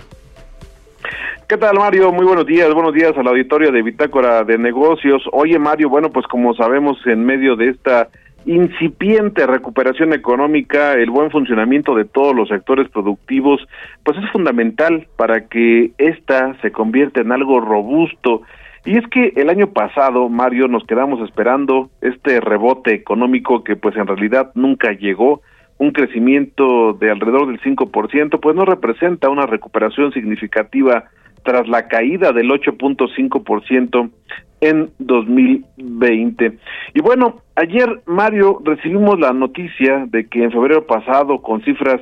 ¿Qué 1.47 1.57
tal, 1.57 1.77
Mario? 1.77 2.11
Muy 2.11 2.25
buenos 2.25 2.47
días. 2.47 2.73
Buenos 2.73 2.95
días 2.95 3.15
al 3.15 3.27
auditorio 3.27 3.71
de 3.71 3.83
Bitácora 3.83 4.43
de 4.43 4.57
Negocios. 4.57 5.21
Oye, 5.31 5.59
Mario, 5.59 5.87
bueno, 5.87 6.09
pues 6.09 6.25
como 6.25 6.55
sabemos, 6.55 6.97
en 7.05 7.23
medio 7.23 7.55
de 7.55 7.69
esta 7.69 8.09
incipiente 8.45 9.45
recuperación 9.47 10.13
económica, 10.13 10.93
el 10.93 11.09
buen 11.09 11.31
funcionamiento 11.31 11.95
de 11.95 12.05
todos 12.05 12.35
los 12.35 12.49
sectores 12.49 12.89
productivos, 12.89 13.61
pues 14.03 14.17
es 14.17 14.29
fundamental 14.31 15.07
para 15.15 15.47
que 15.47 15.91
ésta 15.97 16.55
se 16.61 16.71
convierta 16.71 17.21
en 17.21 17.31
algo 17.31 17.59
robusto. 17.59 18.41
Y 18.85 18.97
es 18.97 19.07
que 19.07 19.33
el 19.35 19.49
año 19.49 19.67
pasado, 19.67 20.27
Mario, 20.29 20.67
nos 20.67 20.85
quedamos 20.85 21.21
esperando 21.27 21.89
este 22.01 22.41
rebote 22.41 22.93
económico 22.93 23.63
que 23.63 23.75
pues 23.75 23.95
en 23.95 24.07
realidad 24.07 24.51
nunca 24.55 24.91
llegó, 24.91 25.41
un 25.77 25.91
crecimiento 25.91 26.93
de 26.93 27.11
alrededor 27.11 27.47
del 27.47 27.59
5%, 27.59 28.39
pues 28.39 28.55
no 28.55 28.63
representa 28.63 29.29
una 29.29 29.45
recuperación 29.45 30.13
significativa 30.13 31.05
tras 31.43 31.67
la 31.67 31.87
caída 31.87 32.31
del 32.31 32.49
8.5% 32.49 34.09
en 34.61 34.89
2020. 34.99 36.57
Y 36.93 37.01
bueno, 37.01 37.41
ayer, 37.55 38.01
Mario, 38.05 38.61
recibimos 38.63 39.19
la 39.19 39.33
noticia 39.33 40.05
de 40.07 40.27
que 40.27 40.43
en 40.43 40.51
febrero 40.51 40.87
pasado, 40.87 41.41
con 41.41 41.61
cifras 41.63 41.99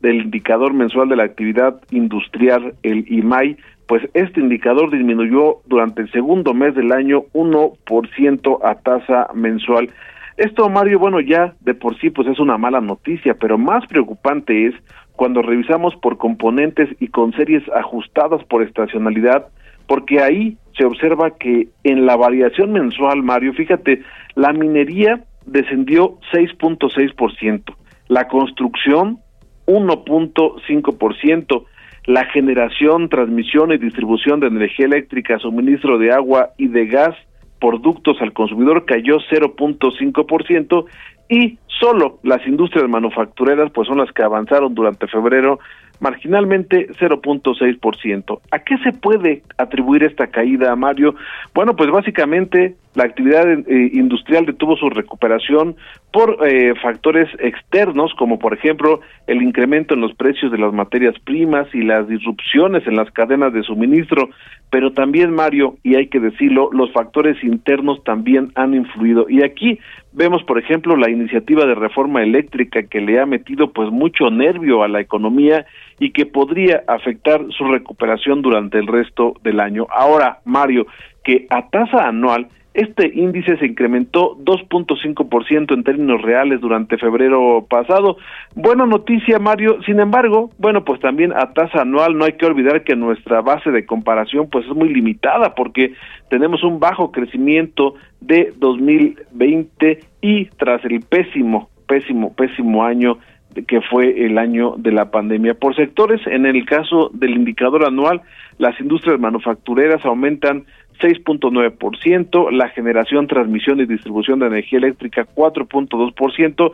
del 0.00 0.22
indicador 0.22 0.74
mensual 0.74 1.08
de 1.08 1.16
la 1.16 1.24
actividad 1.24 1.80
industrial, 1.90 2.74
el 2.82 3.10
IMAI, 3.10 3.56
pues 3.86 4.02
este 4.14 4.40
indicador 4.40 4.90
disminuyó 4.90 5.60
durante 5.66 6.02
el 6.02 6.10
segundo 6.12 6.54
mes 6.54 6.74
del 6.74 6.92
año 6.92 7.24
1% 7.32 8.58
a 8.62 8.74
tasa 8.76 9.28
mensual. 9.34 9.90
Esto, 10.36 10.68
Mario, 10.68 10.98
bueno, 10.98 11.20
ya 11.20 11.54
de 11.60 11.74
por 11.74 11.98
sí 12.00 12.10
pues 12.10 12.28
es 12.28 12.38
una 12.38 12.58
mala 12.58 12.80
noticia, 12.80 13.34
pero 13.34 13.58
más 13.58 13.86
preocupante 13.86 14.66
es 14.66 14.74
cuando 15.16 15.42
revisamos 15.42 15.94
por 15.96 16.18
componentes 16.18 16.88
y 17.00 17.08
con 17.08 17.32
series 17.32 17.62
ajustadas 17.74 18.42
por 18.44 18.62
estacionalidad, 18.62 19.48
porque 19.86 20.20
ahí 20.20 20.56
se 20.76 20.84
observa 20.84 21.36
que 21.38 21.68
en 21.84 22.06
la 22.06 22.16
variación 22.16 22.72
mensual, 22.72 23.22
Mario, 23.22 23.52
fíjate, 23.52 24.02
la 24.34 24.52
minería 24.52 25.24
descendió 25.46 26.18
6.6%, 26.32 27.62
la 28.08 28.28
construcción 28.28 29.18
1.5%, 29.66 31.64
la 32.06 32.24
generación, 32.26 33.08
transmisión 33.08 33.72
y 33.72 33.78
distribución 33.78 34.40
de 34.40 34.48
energía 34.48 34.86
eléctrica, 34.86 35.38
suministro 35.38 35.98
de 35.98 36.12
agua 36.12 36.50
y 36.58 36.68
de 36.68 36.86
gas 36.86 37.14
productos 37.60 38.20
al 38.20 38.32
consumidor 38.32 38.84
cayó 38.84 39.18
0.5% 39.30 40.84
y 41.28 41.58
solo 41.80 42.18
las 42.22 42.46
industrias 42.46 42.88
manufactureras 42.88 43.70
pues 43.72 43.88
son 43.88 43.98
las 43.98 44.12
que 44.12 44.22
avanzaron 44.22 44.74
durante 44.74 45.06
febrero 45.06 45.58
marginalmente 46.00 46.88
0.6%. 47.00 48.40
¿A 48.50 48.58
qué 48.58 48.76
se 48.78 48.92
puede 48.92 49.42
atribuir 49.58 50.02
esta 50.02 50.26
caída, 50.26 50.74
Mario? 50.76 51.14
Bueno, 51.54 51.76
pues 51.76 51.90
básicamente 51.90 52.76
la 52.94 53.04
actividad 53.04 53.48
eh, 53.48 53.90
industrial 53.92 54.46
detuvo 54.46 54.76
su 54.76 54.88
recuperación 54.90 55.76
por 56.12 56.46
eh, 56.46 56.74
factores 56.80 57.28
externos, 57.38 58.12
como 58.18 58.38
por 58.38 58.54
ejemplo 58.54 59.00
el 59.26 59.42
incremento 59.42 59.94
en 59.94 60.00
los 60.00 60.14
precios 60.14 60.52
de 60.52 60.58
las 60.58 60.72
materias 60.72 61.14
primas 61.24 61.66
y 61.74 61.82
las 61.82 62.06
disrupciones 62.06 62.86
en 62.86 62.96
las 62.96 63.10
cadenas 63.10 63.52
de 63.52 63.62
suministro, 63.62 64.28
pero 64.70 64.92
también, 64.92 65.32
Mario, 65.32 65.76
y 65.82 65.94
hay 65.94 66.08
que 66.08 66.20
decirlo, 66.20 66.68
los 66.72 66.92
factores 66.92 67.42
internos 67.42 68.02
también 68.04 68.52
han 68.56 68.74
influido. 68.74 69.26
Y 69.28 69.42
aquí 69.42 69.78
vemos, 70.14 70.42
por 70.44 70.58
ejemplo, 70.58 70.96
la 70.96 71.10
iniciativa 71.10 71.66
de 71.66 71.74
reforma 71.74 72.22
eléctrica 72.22 72.84
que 72.84 73.00
le 73.00 73.20
ha 73.20 73.26
metido 73.26 73.72
pues 73.72 73.90
mucho 73.90 74.30
nervio 74.30 74.82
a 74.82 74.88
la 74.88 75.00
economía 75.00 75.66
y 75.98 76.12
que 76.12 76.24
podría 76.24 76.84
afectar 76.86 77.44
su 77.50 77.64
recuperación 77.64 78.40
durante 78.40 78.78
el 78.78 78.86
resto 78.86 79.34
del 79.42 79.60
año. 79.60 79.86
Ahora, 79.90 80.38
Mario, 80.44 80.86
que 81.22 81.46
a 81.50 81.68
tasa 81.68 82.08
anual 82.08 82.48
este 82.74 83.06
índice 83.14 83.56
se 83.58 83.66
incrementó 83.66 84.36
2.5% 84.38 85.72
en 85.72 85.84
términos 85.84 86.20
reales 86.22 86.60
durante 86.60 86.98
febrero 86.98 87.64
pasado. 87.70 88.16
Buena 88.56 88.84
noticia, 88.84 89.38
Mario. 89.38 89.80
Sin 89.86 90.00
embargo, 90.00 90.50
bueno, 90.58 90.84
pues 90.84 90.98
también 91.00 91.32
a 91.32 91.52
tasa 91.52 91.82
anual 91.82 92.18
no 92.18 92.24
hay 92.24 92.32
que 92.32 92.46
olvidar 92.46 92.82
que 92.82 92.96
nuestra 92.96 93.42
base 93.42 93.70
de 93.70 93.86
comparación 93.86 94.48
pues 94.50 94.66
es 94.66 94.74
muy 94.74 94.92
limitada 94.92 95.54
porque 95.54 95.94
tenemos 96.28 96.64
un 96.64 96.80
bajo 96.80 97.12
crecimiento 97.12 97.94
de 98.20 98.52
2020 98.56 100.00
y 100.20 100.46
tras 100.46 100.84
el 100.84 101.00
pésimo, 101.00 101.70
pésimo, 101.86 102.34
pésimo 102.34 102.84
año 102.84 103.18
que 103.62 103.80
fue 103.82 104.26
el 104.26 104.36
año 104.36 104.74
de 104.76 104.92
la 104.92 105.10
pandemia. 105.10 105.54
Por 105.54 105.76
sectores, 105.76 106.20
en 106.26 106.44
el 106.44 106.66
caso 106.66 107.10
del 107.14 107.30
indicador 107.36 107.84
anual, 107.84 108.22
las 108.58 108.78
industrias 108.80 109.20
manufactureras 109.20 110.04
aumentan 110.04 110.64
6.9%, 111.00 112.50
la 112.50 112.68
generación, 112.70 113.26
transmisión 113.26 113.80
y 113.80 113.86
distribución 113.86 114.38
de 114.38 114.46
energía 114.46 114.78
eléctrica 114.78 115.26
4.2%, 115.34 116.72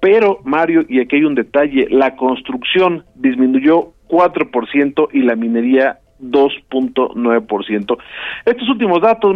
pero 0.00 0.40
Mario, 0.44 0.84
y 0.88 1.00
aquí 1.00 1.16
hay 1.16 1.24
un 1.24 1.34
detalle, 1.34 1.86
la 1.90 2.16
construcción 2.16 3.04
disminuyó 3.14 3.92
4% 4.08 5.08
y 5.12 5.22
la 5.22 5.36
minería 5.36 5.98
2.9%. 6.20 7.98
Estos 8.44 8.68
últimos 8.68 9.00
datos, 9.00 9.34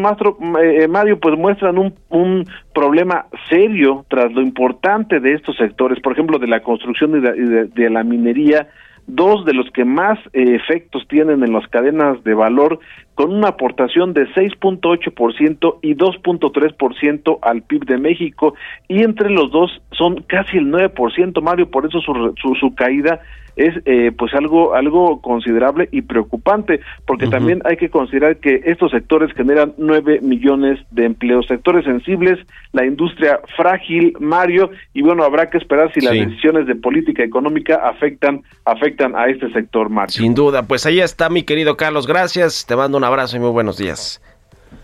eh, 0.62 0.88
Mario, 0.88 1.18
pues 1.18 1.36
muestran 1.36 1.78
un, 1.78 1.94
un, 2.08 2.44
problema 2.74 3.26
serio 3.48 4.04
tras 4.08 4.32
lo 4.32 4.42
importante 4.42 5.18
de 5.18 5.32
estos 5.32 5.56
sectores, 5.56 5.98
por 6.00 6.12
ejemplo, 6.12 6.38
de 6.38 6.46
la 6.46 6.62
construcción 6.62 7.16
y 7.16 7.20
de 7.20 7.90
la 7.90 8.04
minería, 8.04 8.68
dos 9.06 9.44
de 9.44 9.54
los 9.54 9.70
que 9.70 9.84
más 9.84 10.18
eh, 10.32 10.54
efectos 10.54 11.06
tienen 11.08 11.42
en 11.42 11.52
las 11.52 11.66
cadenas 11.68 12.22
de 12.24 12.34
valor, 12.34 12.80
con 13.14 13.32
una 13.32 13.48
aportación 13.48 14.12
de 14.12 14.26
6.8% 14.28 15.78
y 15.82 15.94
2.3% 15.94 17.38
al 17.42 17.62
PIB 17.62 17.84
de 17.86 17.98
México, 17.98 18.54
y 18.88 19.02
entre 19.02 19.30
los 19.30 19.50
dos 19.50 19.70
son 19.92 20.22
casi 20.22 20.58
el 20.58 20.66
9%, 20.66 21.40
Mario, 21.40 21.70
por 21.70 21.86
eso 21.86 22.00
su, 22.00 22.34
su, 22.40 22.54
su 22.56 22.74
caída 22.74 23.20
es 23.56 23.74
eh, 23.86 24.12
pues 24.16 24.34
algo 24.34 24.74
algo 24.74 25.20
considerable 25.22 25.88
y 25.90 26.02
preocupante 26.02 26.80
porque 27.06 27.26
también 27.26 27.62
hay 27.64 27.76
que 27.78 27.88
considerar 27.88 28.36
que 28.36 28.60
estos 28.66 28.90
sectores 28.90 29.32
generan 29.34 29.72
nueve 29.78 30.20
millones 30.22 30.78
de 30.90 31.06
empleos. 31.06 31.46
Sectores 31.46 31.84
sensibles 31.84 32.38
la 32.72 32.84
industria 32.84 33.40
frágil 33.56 34.14
Mario 34.20 34.70
y 34.92 35.02
bueno 35.02 35.24
habrá 35.24 35.48
que 35.48 35.58
esperar 35.58 35.90
si 35.92 36.00
las 36.00 36.12
decisiones 36.12 36.66
de 36.66 36.74
política 36.74 37.24
económica 37.24 37.76
afectan 37.76 38.42
afectan 38.64 39.16
a 39.16 39.26
este 39.26 39.50
sector 39.52 39.88
Mario. 39.88 40.12
Sin 40.12 40.34
duda. 40.34 40.62
Pues 40.64 40.84
ahí 40.84 41.00
está 41.00 41.30
mi 41.30 41.42
querido 41.42 41.76
Carlos. 41.76 42.06
Gracias. 42.06 42.66
Te 42.66 42.76
mando 42.76 42.98
un 42.98 43.04
abrazo 43.04 43.36
y 43.36 43.40
muy 43.40 43.50
buenos 43.50 43.78
días. 43.78 44.20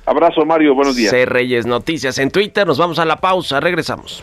Abrazo 0.06 0.46
Mario. 0.46 0.74
Buenos 0.74 0.96
días. 0.96 1.10
C 1.10 1.26
Reyes 1.26 1.66
Noticias 1.66 2.18
en 2.18 2.30
Twitter. 2.30 2.66
Nos 2.66 2.78
vamos 2.78 2.98
a 2.98 3.04
la 3.04 3.16
pausa. 3.16 3.60
Regresamos 3.60 4.22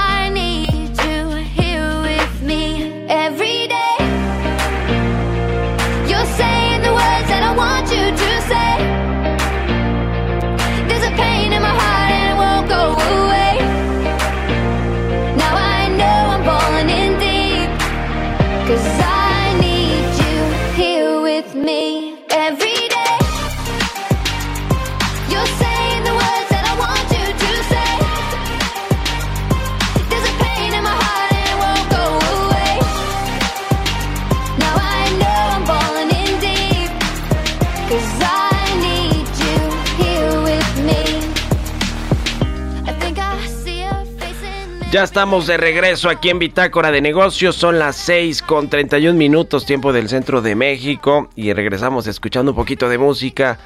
Ya 45.01 45.05
estamos 45.05 45.47
de 45.47 45.57
regreso 45.57 46.09
aquí 46.09 46.29
en 46.29 46.37
Bitácora 46.37 46.91
de 46.91 47.01
Negocios. 47.01 47.55
Son 47.55 47.79
las 47.79 47.95
6 47.95 48.43
con 48.43 48.69
31 48.69 49.17
minutos, 49.17 49.65
tiempo 49.65 49.93
del 49.93 50.09
centro 50.09 50.43
de 50.43 50.53
México. 50.53 51.27
Y 51.35 51.53
regresamos 51.53 52.05
escuchando 52.05 52.51
un 52.51 52.55
poquito 52.55 52.87
de 52.87 52.99
música. 52.99 53.57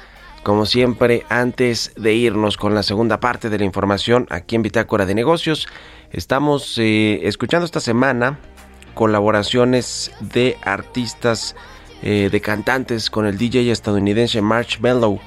Como 0.42 0.64
siempre, 0.64 1.26
antes 1.28 1.92
de 1.94 2.14
irnos 2.14 2.56
con 2.56 2.74
la 2.74 2.82
segunda 2.82 3.20
parte 3.20 3.50
de 3.50 3.58
la 3.58 3.66
información 3.66 4.26
aquí 4.30 4.56
en 4.56 4.62
Bitácora 4.62 5.04
de 5.04 5.14
Negocios, 5.14 5.68
estamos 6.10 6.78
eh, 6.78 7.20
escuchando 7.24 7.66
esta 7.66 7.80
semana 7.80 8.38
colaboraciones 8.94 10.12
de 10.20 10.56
artistas, 10.62 11.54
eh, 12.02 12.30
de 12.32 12.40
cantantes 12.40 13.10
con 13.10 13.26
el 13.26 13.36
DJ 13.36 13.70
estadounidense 13.70 14.40
Marshmello. 14.40 15.18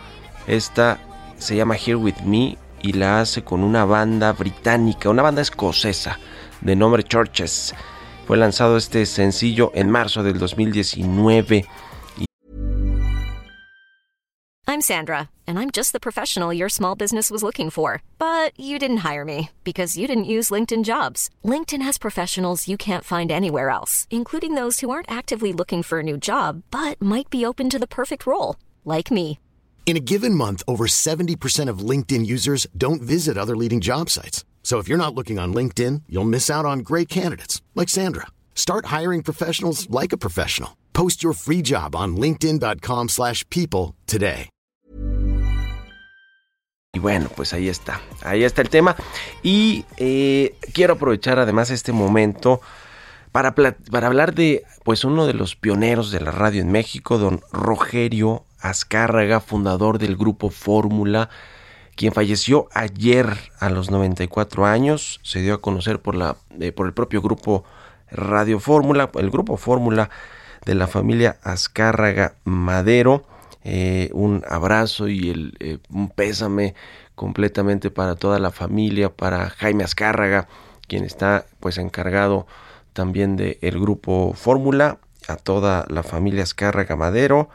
Esta 0.47 0.97
se 1.37 1.55
llama 1.55 1.75
Here 1.75 1.97
With 1.97 2.21
Me 2.25 2.57
y 2.81 2.93
la 2.93 3.21
hace 3.21 3.43
con 3.43 3.63
una 3.63 3.85
banda 3.85 4.33
británica, 4.33 5.09
una 5.09 5.21
banda 5.21 5.41
escocesa 5.41 6.19
de 6.61 6.75
nombre 6.75 7.03
Churches. 7.03 7.73
Fue 8.27 8.37
lanzado 8.37 8.77
este 8.77 9.05
sencillo 9.05 9.71
en 9.73 9.89
marzo 9.89 10.23
del 10.23 10.37
2019. 10.37 11.65
I'm 14.69 14.81
Sandra, 14.81 15.31
and 15.47 15.57
I'm 15.57 15.71
just 15.71 15.93
the 15.93 15.99
professional 15.99 16.53
your 16.53 16.69
small 16.69 16.93
business 16.93 17.31
was 17.31 17.41
looking 17.41 17.71
for. 17.71 18.03
But 18.19 18.51
you 18.55 18.77
didn't 18.77 18.97
hire 18.97 19.25
me 19.25 19.49
because 19.63 19.97
you 19.97 20.05
didn't 20.05 20.25
use 20.35 20.51
LinkedIn 20.51 20.83
jobs. 20.83 21.31
LinkedIn 21.43 21.81
has 21.81 21.97
professionals 21.97 22.67
you 22.67 22.77
can't 22.77 23.03
find 23.03 23.31
anywhere 23.31 23.71
else, 23.71 24.05
including 24.11 24.53
those 24.53 24.79
who 24.79 24.91
aren't 24.91 25.09
actively 25.09 25.51
looking 25.51 25.81
for 25.81 25.99
a 25.99 26.03
new 26.03 26.17
job 26.17 26.61
but 26.69 27.01
might 27.01 27.31
be 27.31 27.43
open 27.43 27.67
to 27.71 27.79
the 27.79 27.87
perfect 27.87 28.27
role, 28.27 28.57
like 28.85 29.09
me. 29.09 29.39
In 29.89 29.97
a 29.97 29.99
given 29.99 30.35
month, 30.35 30.61
over 30.67 30.85
70% 30.85 31.67
of 31.67 31.79
LinkedIn 31.79 32.23
users 32.23 32.67
don't 32.77 33.01
visit 33.01 33.37
other 33.37 33.55
leading 33.55 33.79
job 33.79 34.07
sites. 34.11 34.45
So 34.61 34.77
if 34.77 34.87
you're 34.87 34.99
not 34.99 35.15
looking 35.15 35.39
on 35.39 35.51
LinkedIn, 35.51 36.03
you'll 36.07 36.29
miss 36.29 36.47
out 36.47 36.63
on 36.63 36.83
great 36.83 37.09
candidates 37.09 37.63
like 37.73 37.89
Sandra. 37.89 38.27
Start 38.53 38.93
hiring 38.95 39.23
professionals 39.23 39.89
like 39.89 40.13
a 40.13 40.17
professional. 40.17 40.77
Post 40.93 41.23
your 41.23 41.33
free 41.33 41.63
job 41.63 41.95
on 41.95 42.15
linkedin.com/people 42.17 43.95
today. 44.05 44.49
Y 46.93 46.99
bueno, 46.99 47.29
pues 47.35 47.53
ahí 47.53 47.67
está, 47.67 47.99
ahí 48.21 48.43
está 48.43 48.61
el 48.61 48.69
tema. 48.69 48.95
Y 49.41 49.85
eh, 49.97 50.53
quiero 50.71 50.93
aprovechar 50.93 51.39
además 51.39 51.71
este 51.71 51.93
momento 51.93 52.61
para, 53.31 53.55
para 53.55 54.05
hablar 54.05 54.35
de 54.35 54.65
pues 54.83 55.03
uno 55.03 55.25
de 55.25 55.33
los 55.33 55.55
pioneros 55.55 56.11
de 56.11 56.19
la 56.19 56.29
radio 56.29 56.61
en 56.61 56.71
México, 56.71 57.17
don 57.17 57.41
Rogerio 57.51 58.45
Azcárraga, 58.61 59.39
fundador 59.39 59.99
del 59.99 60.15
grupo 60.15 60.49
Fórmula, 60.49 61.29
quien 61.95 62.13
falleció 62.13 62.69
ayer 62.73 63.37
a 63.59 63.69
los 63.69 63.91
94 63.91 64.65
años, 64.65 65.19
se 65.23 65.41
dio 65.41 65.55
a 65.55 65.61
conocer 65.61 65.99
por, 65.99 66.15
la, 66.15 66.37
eh, 66.59 66.71
por 66.71 66.87
el 66.87 66.93
propio 66.93 67.21
grupo 67.21 67.65
Radio 68.11 68.59
Fórmula, 68.59 69.09
el 69.15 69.29
grupo 69.29 69.57
Fórmula 69.57 70.09
de 70.65 70.75
la 70.75 70.87
familia 70.87 71.37
Azcárraga 71.43 72.35
Madero. 72.43 73.25
Eh, 73.63 74.09
un 74.13 74.43
abrazo 74.47 75.09
y 75.09 75.29
el, 75.29 75.57
eh, 75.59 75.79
un 75.89 76.09
pésame 76.09 76.73
completamente 77.15 77.91
para 77.91 78.15
toda 78.15 78.39
la 78.39 78.51
familia, 78.51 79.09
para 79.09 79.49
Jaime 79.49 79.83
Azcárraga, 79.83 80.47
quien 80.87 81.03
está 81.03 81.45
pues 81.59 81.77
encargado 81.77 82.47
también 82.93 83.35
del 83.35 83.79
grupo 83.79 84.33
Fórmula, 84.33 84.99
a 85.27 85.35
toda 85.35 85.85
la 85.89 86.03
familia 86.03 86.43
Azcárraga 86.43 86.95
Madero, 86.95 87.49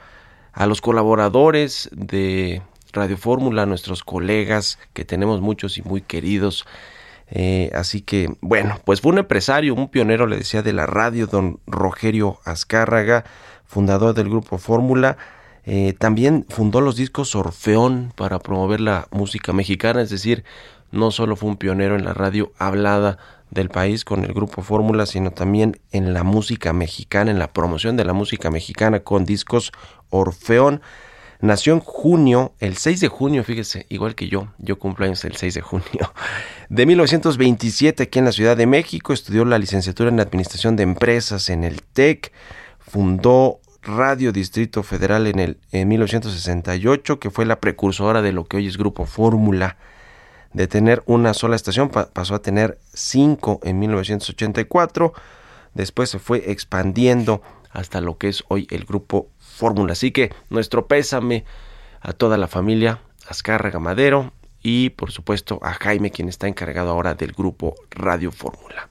a 0.55 0.67
los 0.67 0.81
colaboradores 0.81 1.91
de 1.93 2.63
Radio 2.93 3.17
Fórmula, 3.17 3.63
a 3.63 3.67
nuestros 3.67 4.05
colegas, 4.05 4.79
que 4.93 5.05
tenemos 5.05 5.41
muchos 5.41 5.79
y 5.79 5.83
muy 5.83 6.01
queridos. 6.01 6.65
Eh, 7.29 7.71
así 7.75 8.01
que, 8.01 8.33
bueno, 8.41 8.79
pues 8.85 9.01
fue 9.01 9.13
un 9.13 9.19
empresario, 9.19 9.75
un 9.75 9.89
pionero, 9.89 10.27
le 10.27 10.37
decía, 10.37 10.63
de 10.63 10.73
la 10.73 10.87
radio, 10.87 11.27
don 11.27 11.59
Rogerio 11.67 12.39
Azcárraga, 12.45 13.25
fundador 13.67 14.15
del 14.15 14.29
grupo 14.29 14.59
Fórmula. 14.59 15.17
Eh, 15.67 15.95
también 15.99 16.47
fundó 16.49 16.81
los 16.81 16.97
discos 16.97 17.35
Orfeón 17.35 18.13
para 18.15 18.39
promover 18.39 18.81
la 18.81 19.09
música 19.11 19.53
mexicana, 19.53 20.03
es 20.03 20.11
decir, 20.11 20.45
no 20.93 21.11
solo 21.11 21.37
fue 21.37 21.49
un 21.49 21.57
pionero 21.57 21.97
en 21.97 22.05
la 22.05 22.15
radio 22.15 22.53
hablada 22.59 23.19
del 23.51 23.69
país 23.69 24.05
con 24.05 24.25
el 24.25 24.33
grupo 24.33 24.63
Fórmula, 24.63 25.07
sino 25.07 25.31
también 25.31 25.81
en 25.93 26.13
la 26.13 26.25
música 26.25 26.73
mexicana, 26.73 27.31
en 27.31 27.39
la 27.39 27.53
promoción 27.53 27.97
de 27.97 28.05
la 28.05 28.13
música 28.13 28.51
mexicana 28.51 29.01
con 29.01 29.25
discos 29.25 29.73
Orfeón. 30.11 30.83
Nació 31.41 31.75
en 31.75 31.81
junio, 31.81 32.55
el 32.59 32.77
6 32.77 33.01
de 33.01 33.09
junio, 33.09 33.45
fíjese, 33.45 33.87
igual 33.91 34.15
que 34.15 34.29
yo, 34.29 34.49
yo 34.59 34.79
cumplo 34.79 35.05
años 35.05 35.25
el 35.25 35.37
6 35.37 35.55
de 35.55 35.61
junio, 35.61 36.13
de 36.69 36.87
1927 36.87 38.05
aquí 38.05 38.19
en 38.19 38.25
la 38.25 38.33
Ciudad 38.33 38.57
de 38.57 38.67
México, 38.67 39.13
estudió 39.13 39.45
la 39.45 39.59
licenciatura 39.59 40.09
en 40.09 40.21
Administración 40.21 40.77
de 40.77 40.85
Empresas 40.85 41.51
en 41.51 41.65
el 41.65 41.83
TEC, 41.83 42.33
fundó 42.79 43.61
Radio 43.83 44.33
Distrito 44.33 44.83
Federal 44.83 45.27
en, 45.27 45.39
el, 45.39 45.59
en 45.71 45.89
1968, 45.89 47.19
que 47.19 47.31
fue 47.31 47.45
la 47.45 47.61
precursora 47.61 48.23
de 48.23 48.33
lo 48.33 48.45
que 48.45 48.57
hoy 48.57 48.67
es 48.67 48.79
Grupo 48.79 49.05
Fórmula. 49.05 49.77
De 50.55 50.67
tener 50.69 51.03
una 51.07 51.35
sola 51.35 51.57
estación 51.57 51.91
pa 51.91 52.07
pasó 52.07 52.35
a 52.35 52.43
tener 52.43 52.79
cinco 52.95 53.61
en 53.63 53.79
1984. 53.81 55.13
Después 55.75 56.09
se 56.09 56.19
fue 56.19 56.51
expandiendo 56.51 57.43
hasta 57.71 58.01
lo 58.01 58.17
que 58.17 58.29
es 58.29 58.45
hoy 58.49 58.67
el 58.71 58.85
Grupo 58.85 59.29
Fórmula. 59.39 59.93
Así 59.93 60.13
que 60.13 60.33
nuestro 60.49 60.87
pésame 60.87 61.45
a 62.01 62.13
toda 62.13 62.39
la 62.39 62.47
familia 62.47 63.01
Azcárraga 63.27 63.79
Madero 63.81 64.33
y 64.63 64.91
por 64.91 65.11
supuesto 65.11 65.59
a 65.63 65.75
Jaime, 65.75 66.11
quien 66.11 66.29
está 66.29 66.47
encargado 66.47 66.91
ahora 66.91 67.15
del 67.15 67.33
Grupo 67.33 67.75
Radio 67.91 68.31
Fórmula. 68.31 68.89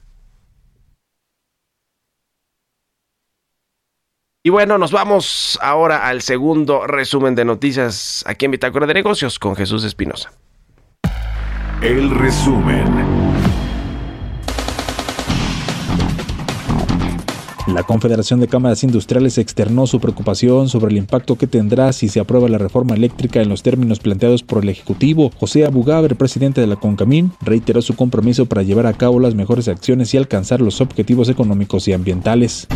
Y 4.42 4.50
bueno, 4.50 4.76
nos 4.76 4.92
vamos 4.92 5.58
ahora 5.62 6.06
al 6.06 6.20
segundo 6.20 6.86
resumen 6.86 7.34
de 7.34 7.46
noticias 7.46 8.22
aquí 8.26 8.44
en 8.44 8.50
Bitácora 8.50 8.86
de 8.86 8.92
Negocios 8.92 9.38
con 9.38 9.56
Jesús 9.56 9.84
Espinosa. 9.84 10.32
El 11.84 12.08
resumen. 12.08 13.13
La 17.66 17.82
Confederación 17.82 18.40
de 18.40 18.48
Cámaras 18.48 18.84
Industriales 18.84 19.38
externó 19.38 19.86
su 19.86 19.98
preocupación 19.98 20.68
sobre 20.68 20.90
el 20.90 20.98
impacto 20.98 21.36
que 21.36 21.46
tendrá 21.46 21.94
si 21.94 22.08
se 22.08 22.20
aprueba 22.20 22.46
la 22.50 22.58
reforma 22.58 22.94
eléctrica 22.94 23.40
en 23.40 23.48
los 23.48 23.62
términos 23.62 24.00
planteados 24.00 24.42
por 24.42 24.62
el 24.62 24.68
Ejecutivo. 24.68 25.30
José 25.40 25.64
Abugaber, 25.64 26.14
presidente 26.14 26.60
de 26.60 26.66
la 26.66 26.76
CONCAMIN, 26.76 27.32
reiteró 27.40 27.80
su 27.80 27.96
compromiso 27.96 28.44
para 28.44 28.62
llevar 28.62 28.86
a 28.86 28.92
cabo 28.92 29.18
las 29.18 29.34
mejores 29.34 29.68
acciones 29.68 30.12
y 30.12 30.18
alcanzar 30.18 30.60
los 30.60 30.82
objetivos 30.82 31.30
económicos 31.30 31.88
y 31.88 31.94
ambientales. 31.94 32.66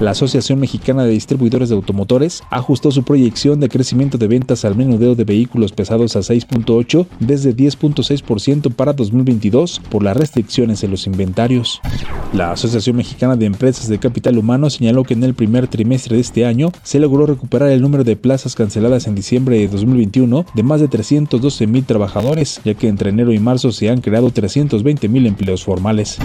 La 0.00 0.12
Asociación 0.12 0.58
Mexicana 0.58 1.04
de 1.04 1.10
Distribuidores 1.10 1.68
de 1.68 1.74
Automotores 1.74 2.42
ajustó 2.48 2.90
su 2.90 3.02
proyección 3.02 3.60
de 3.60 3.68
crecimiento 3.68 4.16
de 4.16 4.28
ventas 4.28 4.64
al 4.64 4.74
menudeo 4.74 5.14
de 5.14 5.24
vehículos 5.24 5.72
pesados 5.72 6.16
a 6.16 6.20
6.8 6.20 7.06
desde 7.18 7.54
10.6% 7.54 8.72
para 8.72 8.94
2022 8.94 9.82
por 9.90 10.02
las 10.02 10.16
restricciones 10.16 10.82
en 10.82 10.92
los 10.92 11.06
inventarios. 11.06 11.82
La 12.32 12.52
Asociación 12.52 12.96
Mexicana 12.96 13.36
de 13.36 13.44
Empresas 13.44 13.88
de 13.88 13.98
Capital 13.98 14.29
Humano 14.38 14.70
señaló 14.70 15.04
que 15.04 15.14
en 15.14 15.24
el 15.24 15.34
primer 15.34 15.68
trimestre 15.68 16.16
de 16.16 16.22
este 16.22 16.46
año 16.46 16.70
se 16.82 17.00
logró 17.00 17.26
recuperar 17.26 17.70
el 17.70 17.80
número 17.80 18.04
de 18.04 18.16
plazas 18.16 18.54
canceladas 18.54 19.06
en 19.06 19.14
diciembre 19.14 19.58
de 19.58 19.68
2021 19.68 20.46
de 20.54 20.62
más 20.62 20.80
de 20.80 20.88
312 20.88 21.66
mil 21.66 21.84
trabajadores, 21.84 22.60
ya 22.64 22.74
que 22.74 22.88
entre 22.88 23.10
enero 23.10 23.32
y 23.32 23.38
marzo 23.38 23.72
se 23.72 23.90
han 23.90 24.00
creado 24.00 24.30
320 24.30 25.08
mil 25.08 25.26
empleos 25.26 25.64
formales. 25.64 26.18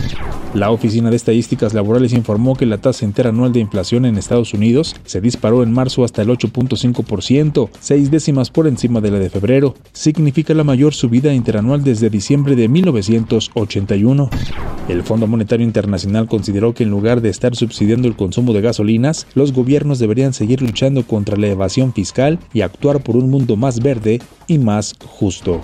La 0.53 0.71
Oficina 0.71 1.09
de 1.09 1.17
Estadísticas 1.17 1.73
Laborales 1.73 2.13
informó 2.13 2.55
que 2.55 2.65
la 2.65 2.77
tasa 2.77 3.03
interanual 3.03 3.51
de 3.51 3.59
inflación 3.59 4.05
en 4.05 4.17
Estados 4.17 4.53
Unidos 4.53 4.95
se 5.05 5.19
disparó 5.19 5.63
en 5.63 5.73
marzo 5.73 6.03
hasta 6.03 6.21
el 6.21 6.29
8.5%, 6.29 7.69
seis 7.79 8.09
décimas 8.09 8.49
por 8.51 8.67
encima 8.67 9.01
de 9.01 9.11
la 9.11 9.19
de 9.19 9.29
febrero. 9.29 9.75
Significa 9.91 10.53
la 10.53 10.63
mayor 10.63 10.93
subida 10.93 11.33
interanual 11.33 11.83
desde 11.83 12.09
diciembre 12.09 12.55
de 12.55 12.69
1981. 12.69 14.29
El 14.87 15.01
Fondo 15.01 15.25
Monetario 15.25 15.65
Internacional 15.65 16.27
consideró 16.27 16.73
que 16.73 16.83
en 16.83 16.91
lugar 16.91 17.19
de 17.21 17.29
estar 17.29 17.55
subsidiando 17.55 17.94
el 18.03 18.17
consumo 18.17 18.51
de 18.51 18.62
gasolinas, 18.62 19.27
los 19.36 19.53
gobiernos 19.53 19.99
deberían 19.99 20.34
seguir 20.34 20.62
luchando 20.62 21.08
contra 21.08 21.38
la 21.38 21.47
evasión 21.47 21.93
fiscal 21.93 22.39
y 22.53 22.62
actuar 22.62 23.01
por 23.01 23.15
un 23.15 23.29
mundo 23.29 23.55
más 23.55 23.79
verde 23.79 24.19
y 24.47 24.58
más 24.58 24.95
justo. 24.99 25.62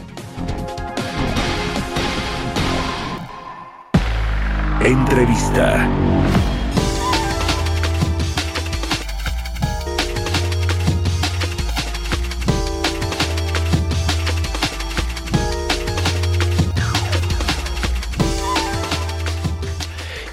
Entrevista. 4.83 5.87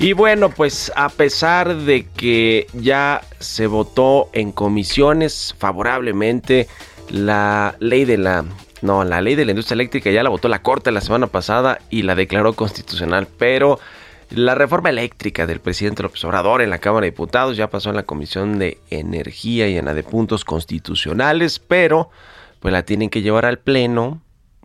Y 0.00 0.12
bueno, 0.12 0.50
pues 0.50 0.92
a 0.94 1.08
pesar 1.08 1.74
de 1.74 2.06
que 2.06 2.68
ya 2.72 3.20
se 3.40 3.66
votó 3.66 4.30
en 4.32 4.52
comisiones 4.52 5.56
favorablemente 5.58 6.68
la 7.10 7.74
ley 7.80 8.04
de 8.04 8.16
la 8.16 8.44
no, 8.80 9.02
la 9.02 9.20
ley 9.20 9.34
de 9.34 9.44
la 9.44 9.50
industria 9.50 9.74
eléctrica 9.74 10.10
ya 10.10 10.22
la 10.22 10.30
votó 10.30 10.48
la 10.48 10.62
Corte 10.62 10.92
la 10.92 11.00
semana 11.00 11.26
pasada 11.26 11.80
y 11.90 12.02
la 12.02 12.14
declaró 12.14 12.52
constitucional, 12.52 13.26
pero 13.38 13.80
la 14.30 14.54
reforma 14.54 14.90
eléctrica 14.90 15.48
del 15.48 15.58
presidente 15.58 16.04
López 16.04 16.22
Obrador 16.24 16.62
en 16.62 16.70
la 16.70 16.78
Cámara 16.78 17.04
de 17.04 17.10
Diputados 17.10 17.56
ya 17.56 17.70
pasó 17.70 17.90
en 17.90 17.96
la 17.96 18.04
Comisión 18.04 18.60
de 18.60 18.78
Energía 18.90 19.66
y 19.68 19.78
en 19.78 19.86
la 19.86 19.94
de 19.94 20.04
Puntos 20.04 20.44
Constitucionales, 20.44 21.58
pero 21.58 22.10
pues 22.60 22.70
la 22.70 22.84
tienen 22.84 23.10
que 23.10 23.22
llevar 23.22 23.46
al 23.46 23.58
Pleno, 23.58 24.22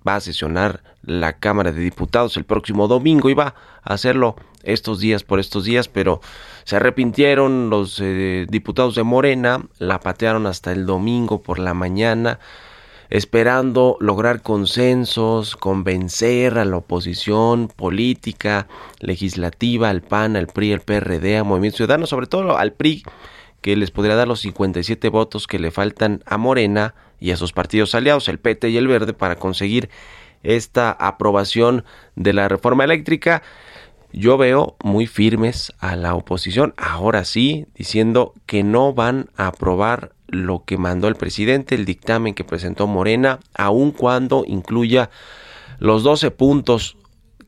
va 0.08 0.16
a 0.16 0.22
sesionar 0.22 0.84
la 1.02 1.34
Cámara 1.34 1.72
de 1.72 1.82
Diputados 1.82 2.38
el 2.38 2.44
próximo 2.44 2.88
domingo 2.88 3.32
y 3.32 3.34
va 3.34 3.56
a 3.82 3.94
hacerlo 3.94 4.36
estos 4.64 5.00
días 5.00 5.24
por 5.24 5.40
estos 5.40 5.66
días, 5.66 5.88
pero 5.88 6.22
se 6.64 6.76
arrepintieron 6.76 7.70
los 7.70 8.00
eh, 8.02 8.46
diputados 8.50 8.96
de 8.96 9.04
Morena, 9.04 9.66
la 9.78 10.00
patearon 10.00 10.48
hasta 10.48 10.72
el 10.72 10.86
domingo 10.86 11.42
por 11.42 11.60
la 11.60 11.74
mañana, 11.74 12.40
esperando 13.10 13.98
lograr 14.00 14.42
consensos, 14.42 15.56
convencer 15.56 16.58
a 16.58 16.66
la 16.66 16.78
oposición 16.78 17.68
política, 17.68 18.68
legislativa, 19.00 19.90
al 19.90 20.02
PAN, 20.02 20.36
al 20.36 20.48
PRI, 20.48 20.74
al 20.74 20.82
PRD, 20.82 21.38
a 21.38 21.44
Movimiento 21.44 21.78
Ciudadano, 21.78 22.08
sobre 22.08 22.28
todo 22.28 22.58
al 22.58 22.74
PRI, 22.74 23.04
que 23.62 23.76
les 23.76 23.92
podría 23.92 24.16
dar 24.16 24.28
los 24.28 24.42
57 24.42 25.10
votos 25.10 25.48
que 25.48 25.60
le 25.60 25.72
faltan 25.72 26.24
a 26.26 26.38
Morena 26.38 26.96
y 27.20 27.32
a 27.32 27.38
sus 27.38 27.54
partidos 27.54 27.96
aliados, 27.96 28.28
el 28.28 28.40
PT 28.40 28.70
y 28.70 28.78
el 28.78 28.88
Verde, 28.88 29.14
para 29.14 29.36
conseguir 29.36 29.90
esta 30.44 30.92
aprobación 30.92 31.86
de 32.16 32.34
la 32.34 32.50
reforma 32.50 32.84
eléctrica. 32.84 33.42
Yo 34.14 34.38
veo 34.38 34.78
muy 34.84 35.08
firmes 35.08 35.74
a 35.80 35.96
la 35.96 36.14
oposición, 36.14 36.76
ahora 36.78 37.26
sí, 37.26 37.66
diciendo 37.74 38.34
que 38.46 38.64
no 38.64 38.94
van 38.94 39.30
a 39.38 39.48
aprobar 39.48 40.12
lo 40.28 40.64
que 40.66 40.78
mandó 40.78 41.08
el 41.08 41.16
presidente, 41.16 41.74
el 41.74 41.86
dictamen 41.86 42.36
que 42.36 42.44
presentó 42.44 42.86
Morena, 42.86 43.40
aun 43.56 43.92
cuando 43.92 44.46
incluya 44.48 45.10
los 45.80 46.04
12 46.04 46.30
puntos 46.30 46.96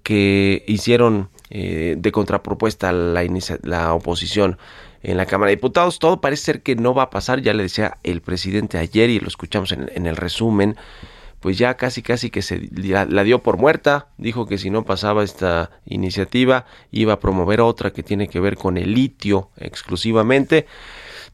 que 0.01 0.63
hicieron 0.67 1.30
eh, 1.51 1.95
de 1.99 2.12
contrapropuesta 2.12 2.91
la, 2.91 3.23
la 3.62 3.93
oposición. 3.93 4.58
en 5.04 5.17
la 5.17 5.28
Cámara 5.28 5.51
de 5.51 5.58
Diputados. 5.58 5.99
Todo 5.99 6.19
parece 6.19 6.45
ser 6.45 6.63
que 6.63 6.75
no 6.75 6.95
va 6.95 7.04
a 7.04 7.10
pasar, 7.12 7.41
ya 7.41 7.54
le 7.54 7.62
decía 7.62 7.99
el 8.01 8.21
presidente 8.21 8.80
ayer 8.80 9.12
y 9.12 9.19
lo 9.19 9.28
escuchamos 9.28 9.71
en, 9.71 9.91
en 9.93 10.08
el 10.08 10.15
resumen, 10.15 10.78
pues 11.39 11.58
ya 11.58 11.76
casi 11.76 12.02
casi 12.02 12.30
que 12.30 12.41
se 12.41 12.69
la, 12.71 13.24
dio 13.24 13.43
por 13.43 13.58
muerta, 13.58 14.08
dijo 14.17 14.48
que 14.48 14.58
si 14.58 14.69
no 14.69 14.84
pasaba 14.84 15.24
esta 15.24 15.71
iniciativa 15.86 16.65
iba 16.91 17.13
a 17.13 17.19
promover 17.19 17.62
otra 17.62 17.91
que 17.91 18.04
tiene 18.04 18.28
que 18.28 18.39
ver 18.39 18.58
con 18.58 18.78
el 18.78 18.93
litio 18.93 19.50
exclusivamente. 19.58 20.65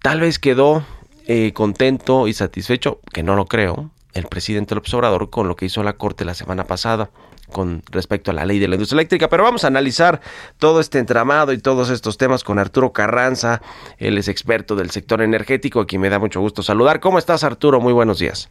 Tal 0.01 0.19
vez 0.19 0.39
quedó 0.39 0.83
eh, 1.27 1.53
contento 1.53 2.27
y 2.27 2.33
satisfecho, 2.33 2.99
que 3.13 3.23
no 3.23 3.35
lo 3.35 3.45
creo, 3.45 3.91
el 4.13 4.25
presidente 4.25 4.75
López 4.75 4.93
Obrador 4.93 5.29
con 5.29 5.47
lo 5.47 5.55
que 5.55 5.65
hizo 5.65 5.83
la 5.83 5.93
Corte 5.93 6.25
la 6.25 6.33
semana 6.33 6.65
pasada 6.65 7.09
con 7.51 7.83
respecto 7.91 8.31
a 8.31 8.33
la 8.33 8.45
ley 8.45 8.59
de 8.59 8.67
la 8.67 8.75
industria 8.75 8.97
eléctrica, 8.97 9.29
pero 9.29 9.43
vamos 9.43 9.63
a 9.63 9.67
analizar 9.67 10.21
todo 10.57 10.79
este 10.79 10.99
entramado 10.99 11.51
y 11.53 11.57
todos 11.57 11.89
estos 11.89 12.17
temas 12.17 12.43
con 12.43 12.59
Arturo 12.59 12.93
Carranza, 12.93 13.61
él 13.97 14.17
es 14.17 14.27
experto 14.27 14.75
del 14.75 14.89
sector 14.89 15.21
energético, 15.21 15.81
a 15.81 15.87
quien 15.87 16.01
me 16.01 16.09
da 16.09 16.17
mucho 16.17 16.39
gusto 16.39 16.63
saludar. 16.63 16.99
¿Cómo 16.99 17.19
estás 17.19 17.43
Arturo? 17.43 17.79
Muy 17.79 17.93
buenos 17.93 18.19
días. 18.19 18.49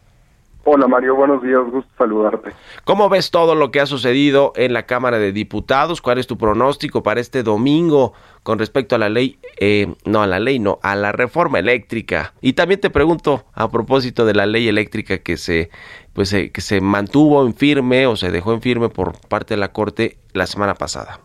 Hola 0.65 0.87
Mario, 0.87 1.17
buenos 1.17 1.43
días, 1.43 1.61
gusto 1.71 1.91
saludarte. 1.97 2.53
¿Cómo 2.85 3.09
ves 3.09 3.31
todo 3.31 3.55
lo 3.55 3.71
que 3.71 3.81
ha 3.81 3.87
sucedido 3.87 4.53
en 4.57 4.75
la 4.75 4.85
Cámara 4.85 5.19
de 5.19 5.33
Diputados? 5.33 6.03
¿Cuál 6.03 6.19
es 6.19 6.27
tu 6.27 6.37
pronóstico 6.37 7.03
para 7.03 7.21
este 7.21 7.43
domingo 7.43 8.13
con 8.43 8.59
respecto 8.59 8.95
a 8.95 8.99
la 8.99 9.09
ley, 9.09 9.39
eh, 9.59 9.95
no 10.05 10.23
a 10.23 10.27
la 10.27 10.39
ley, 10.39 10.59
no, 10.59 10.79
a 10.83 10.97
la 10.97 11.13
reforma 11.13 11.59
eléctrica? 11.59 12.35
Y 12.43 12.53
también 12.53 12.79
te 12.79 12.91
pregunto 12.91 13.45
a 13.55 13.71
propósito 13.71 14.27
de 14.27 14.35
la 14.35 14.45
ley 14.45 14.69
eléctrica 14.69 15.19
que 15.19 15.39
se, 15.39 15.71
pues, 16.13 16.33
eh, 16.35 16.51
que 16.53 16.61
se 16.61 16.83
mantuvo 16.83 17.45
en 17.47 17.55
firme 17.55 18.07
o 18.07 18.17
se 18.17 18.31
dejó 18.31 18.53
en 18.53 18.61
firme 18.61 18.91
por 18.91 19.19
parte 19.29 19.55
de 19.55 19.61
la 19.61 19.73
Corte 19.73 20.19
la 20.35 20.47
semana 20.47 20.75
pasada. 20.75 21.21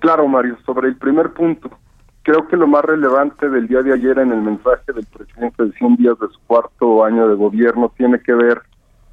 Claro 0.00 0.28
Mario, 0.28 0.58
sobre 0.66 0.88
el 0.88 0.96
primer 0.96 1.32
punto, 1.32 1.70
creo 2.22 2.46
que 2.48 2.56
lo 2.56 2.66
más 2.66 2.84
relevante 2.84 3.48
del 3.48 3.66
día 3.66 3.80
de 3.82 3.94
ayer 3.94 4.18
en 4.18 4.32
el 4.32 4.42
mensaje 4.42 4.92
del 4.92 5.06
presidente 5.06 5.40
de 5.40 5.41
100 5.82 5.96
días 5.96 6.18
de 6.20 6.28
su 6.28 6.38
cuarto 6.46 7.04
año 7.04 7.26
de 7.26 7.34
gobierno 7.34 7.92
tiene 7.96 8.20
que 8.20 8.32
ver 8.32 8.62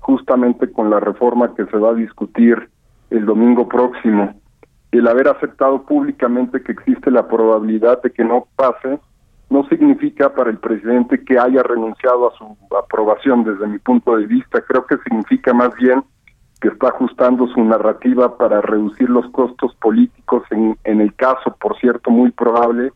justamente 0.01 0.71
con 0.71 0.89
la 0.89 0.99
reforma 0.99 1.55
que 1.55 1.65
se 1.65 1.77
va 1.77 1.89
a 1.89 1.95
discutir 1.95 2.69
el 3.10 3.25
domingo 3.25 3.67
próximo. 3.67 4.39
El 4.91 5.08
haber 5.08 5.27
aceptado 5.27 5.84
públicamente 5.84 6.62
que 6.62 6.71
existe 6.71 7.10
la 7.12 7.27
probabilidad 7.27 8.01
de 8.01 8.12
que 8.12 8.23
no 8.23 8.47
pase 8.55 8.99
no 9.49 9.67
significa 9.67 10.34
para 10.34 10.51
el 10.51 10.60
presidente 10.60 11.23
que 11.23 11.39
haya 11.39 11.63
renunciado 11.63 12.29
a 12.29 12.38
su 12.38 12.55
aprobación 12.75 13.43
desde 13.43 13.67
mi 13.67 13.79
punto 13.79 14.15
de 14.15 14.27
vista. 14.27 14.62
Creo 14.62 14.86
que 14.86 14.97
significa 14.97 15.53
más 15.53 15.73
bien 15.75 16.03
que 16.62 16.67
está 16.67 16.89
ajustando 16.89 17.47
su 17.47 17.63
narrativa 17.63 18.38
para 18.38 18.62
reducir 18.62 19.10
los 19.10 19.27
costos 19.32 19.73
políticos 19.75 20.43
en, 20.51 20.77
en 20.84 21.01
el 21.01 21.15
caso, 21.15 21.55
por 21.60 21.79
cierto, 21.79 22.12
muy 22.12 22.32
probable 22.32 22.91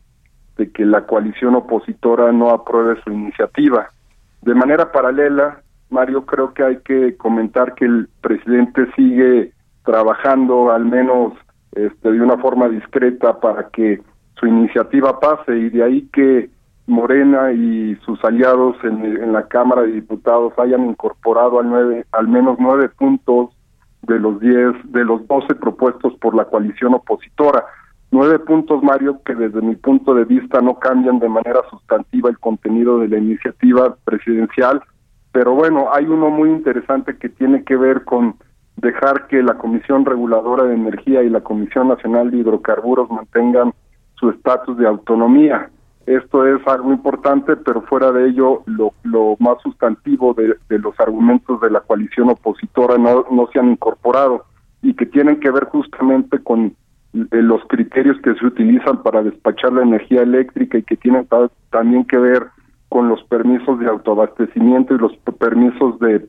de 0.56 0.70
que 0.70 0.84
la 0.84 1.06
coalición 1.06 1.54
opositora 1.54 2.32
no 2.32 2.50
apruebe 2.50 3.00
su 3.02 3.10
iniciativa. 3.10 3.88
De 4.42 4.54
manera 4.54 4.92
paralela, 4.92 5.60
Mario, 5.90 6.24
creo 6.26 6.54
que 6.54 6.62
hay 6.62 6.78
que 6.78 7.16
comentar 7.16 7.74
que 7.74 7.84
el 7.84 8.08
presidente 8.20 8.86
sigue 8.94 9.52
trabajando 9.84 10.70
al 10.70 10.84
menos 10.84 11.32
este, 11.72 12.12
de 12.12 12.20
una 12.20 12.38
forma 12.38 12.68
discreta 12.68 13.40
para 13.40 13.68
que 13.68 14.00
su 14.38 14.46
iniciativa 14.46 15.20
pase 15.20 15.56
y 15.56 15.70
de 15.70 15.82
ahí 15.82 16.08
que 16.12 16.50
Morena 16.86 17.52
y 17.52 17.96
sus 18.04 18.22
aliados 18.24 18.76
en, 18.84 19.04
en 19.04 19.32
la 19.32 19.48
Cámara 19.48 19.82
de 19.82 19.92
Diputados 19.92 20.52
hayan 20.58 20.84
incorporado 20.86 21.58
al, 21.58 21.68
nueve, 21.68 22.04
al 22.12 22.28
menos 22.28 22.56
nueve 22.58 22.90
puntos 22.90 23.50
de 24.02 24.18
los 24.18 24.38
diez, 24.40 24.74
de 24.84 25.04
los 25.04 25.26
doce 25.26 25.54
propuestos 25.54 26.12
por 26.20 26.34
la 26.34 26.44
coalición 26.44 26.94
opositora. 26.94 27.64
Nueve 28.14 28.38
puntos, 28.38 28.80
Mario, 28.80 29.20
que 29.26 29.34
desde 29.34 29.60
mi 29.60 29.74
punto 29.74 30.14
de 30.14 30.24
vista 30.24 30.60
no 30.60 30.78
cambian 30.78 31.18
de 31.18 31.28
manera 31.28 31.62
sustantiva 31.68 32.30
el 32.30 32.38
contenido 32.38 33.00
de 33.00 33.08
la 33.08 33.18
iniciativa 33.18 33.96
presidencial, 34.04 34.80
pero 35.32 35.52
bueno, 35.56 35.88
hay 35.92 36.04
uno 36.04 36.30
muy 36.30 36.48
interesante 36.48 37.18
que 37.18 37.28
tiene 37.28 37.64
que 37.64 37.76
ver 37.76 38.04
con 38.04 38.36
dejar 38.76 39.26
que 39.26 39.42
la 39.42 39.54
Comisión 39.54 40.04
Reguladora 40.04 40.62
de 40.62 40.76
Energía 40.76 41.24
y 41.24 41.28
la 41.28 41.40
Comisión 41.40 41.88
Nacional 41.88 42.30
de 42.30 42.36
Hidrocarburos 42.36 43.10
mantengan 43.10 43.74
su 44.14 44.30
estatus 44.30 44.78
de 44.78 44.86
autonomía. 44.86 45.68
Esto 46.06 46.46
es 46.46 46.64
algo 46.68 46.92
importante, 46.92 47.56
pero 47.56 47.82
fuera 47.82 48.12
de 48.12 48.28
ello, 48.28 48.62
lo, 48.66 48.92
lo 49.02 49.34
más 49.40 49.60
sustantivo 49.60 50.34
de, 50.34 50.54
los 50.78 51.00
argumentos 51.00 51.60
de 51.60 51.70
la 51.72 51.80
coalición 51.80 52.30
opositora 52.30 52.96
no, 52.96 53.26
no 53.32 53.48
se 53.52 53.58
han 53.58 53.72
incorporado 53.72 54.44
y 54.82 54.94
que 54.94 55.06
tienen 55.06 55.40
que 55.40 55.50
ver 55.50 55.64
justamente 55.64 56.38
con 56.38 56.76
los 57.14 57.62
criterios 57.68 58.16
que 58.22 58.34
se 58.34 58.46
utilizan 58.46 59.02
para 59.02 59.22
despachar 59.22 59.72
la 59.72 59.82
energía 59.82 60.22
eléctrica 60.22 60.78
y 60.78 60.82
que 60.82 60.96
tienen 60.96 61.28
también 61.70 62.04
que 62.04 62.18
ver 62.18 62.48
con 62.88 63.08
los 63.08 63.22
permisos 63.24 63.78
de 63.78 63.86
autoabastecimiento 63.86 64.94
y 64.94 64.98
los 64.98 65.16
permisos 65.38 65.98
de 66.00 66.26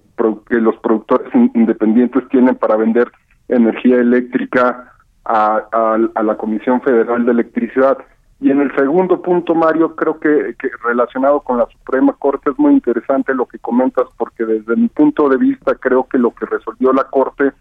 que 0.50 0.56
los 0.62 0.76
productores 0.78 1.28
independientes 1.54 2.28
tienen 2.30 2.56
para 2.56 2.76
vender 2.76 3.12
energía 3.48 3.98
eléctrica 3.98 4.92
a, 5.26 5.98
la 6.24 6.38
Comisión 6.38 6.82
Federal 6.82 7.26
de 7.26 7.32
Electricidad. 7.32 7.98
Y 8.40 8.52
en 8.52 8.62
el 8.62 8.76
segundo 8.76 9.22
punto, 9.22 9.56
Mario, 9.56 9.96
creo 9.96 10.20
que, 10.20 10.56
relacionado 10.84 11.42
con 11.42 11.58
la 11.58 11.68
Suprema 11.68 12.14
Corte 12.14 12.52
es 12.52 12.60
muy 12.60 12.74
interesante 12.74 13.34
lo 13.34 13.46
que 13.46 13.60
comentas, 13.60 14.06
porque 14.18 14.46
desde 14.46 14.76
mi 14.76 14.88
punto 14.88 15.30
de 15.30 15.38
vista 15.38 15.76
creo 15.76 16.08
que 16.08 16.18
lo 16.18 16.32
que 16.32 16.46
resolvió 16.46 16.94
la 16.94 17.06
Corte 17.06 17.54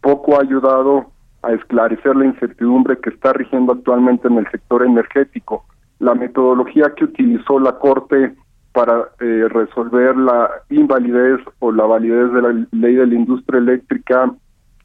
poco 0.00 0.36
ha 0.36 0.42
ayudado 0.42 1.10
a 1.42 1.52
esclarecer 1.52 2.16
la 2.16 2.26
incertidumbre 2.26 2.98
que 2.98 3.10
está 3.10 3.32
rigiendo 3.32 3.72
actualmente 3.72 4.28
en 4.28 4.38
el 4.38 4.50
sector 4.50 4.84
energético. 4.84 5.64
La 5.98 6.14
metodología 6.14 6.92
que 6.96 7.04
utilizó 7.04 7.60
la 7.60 7.78
Corte 7.78 8.34
para 8.72 9.08
eh, 9.20 9.46
resolver 9.48 10.16
la 10.16 10.50
invalidez 10.70 11.40
o 11.58 11.72
la 11.72 11.84
validez 11.84 12.32
de 12.32 12.42
la 12.42 12.66
ley 12.72 12.94
de 12.94 13.06
la 13.06 13.14
industria 13.14 13.58
eléctrica 13.58 14.30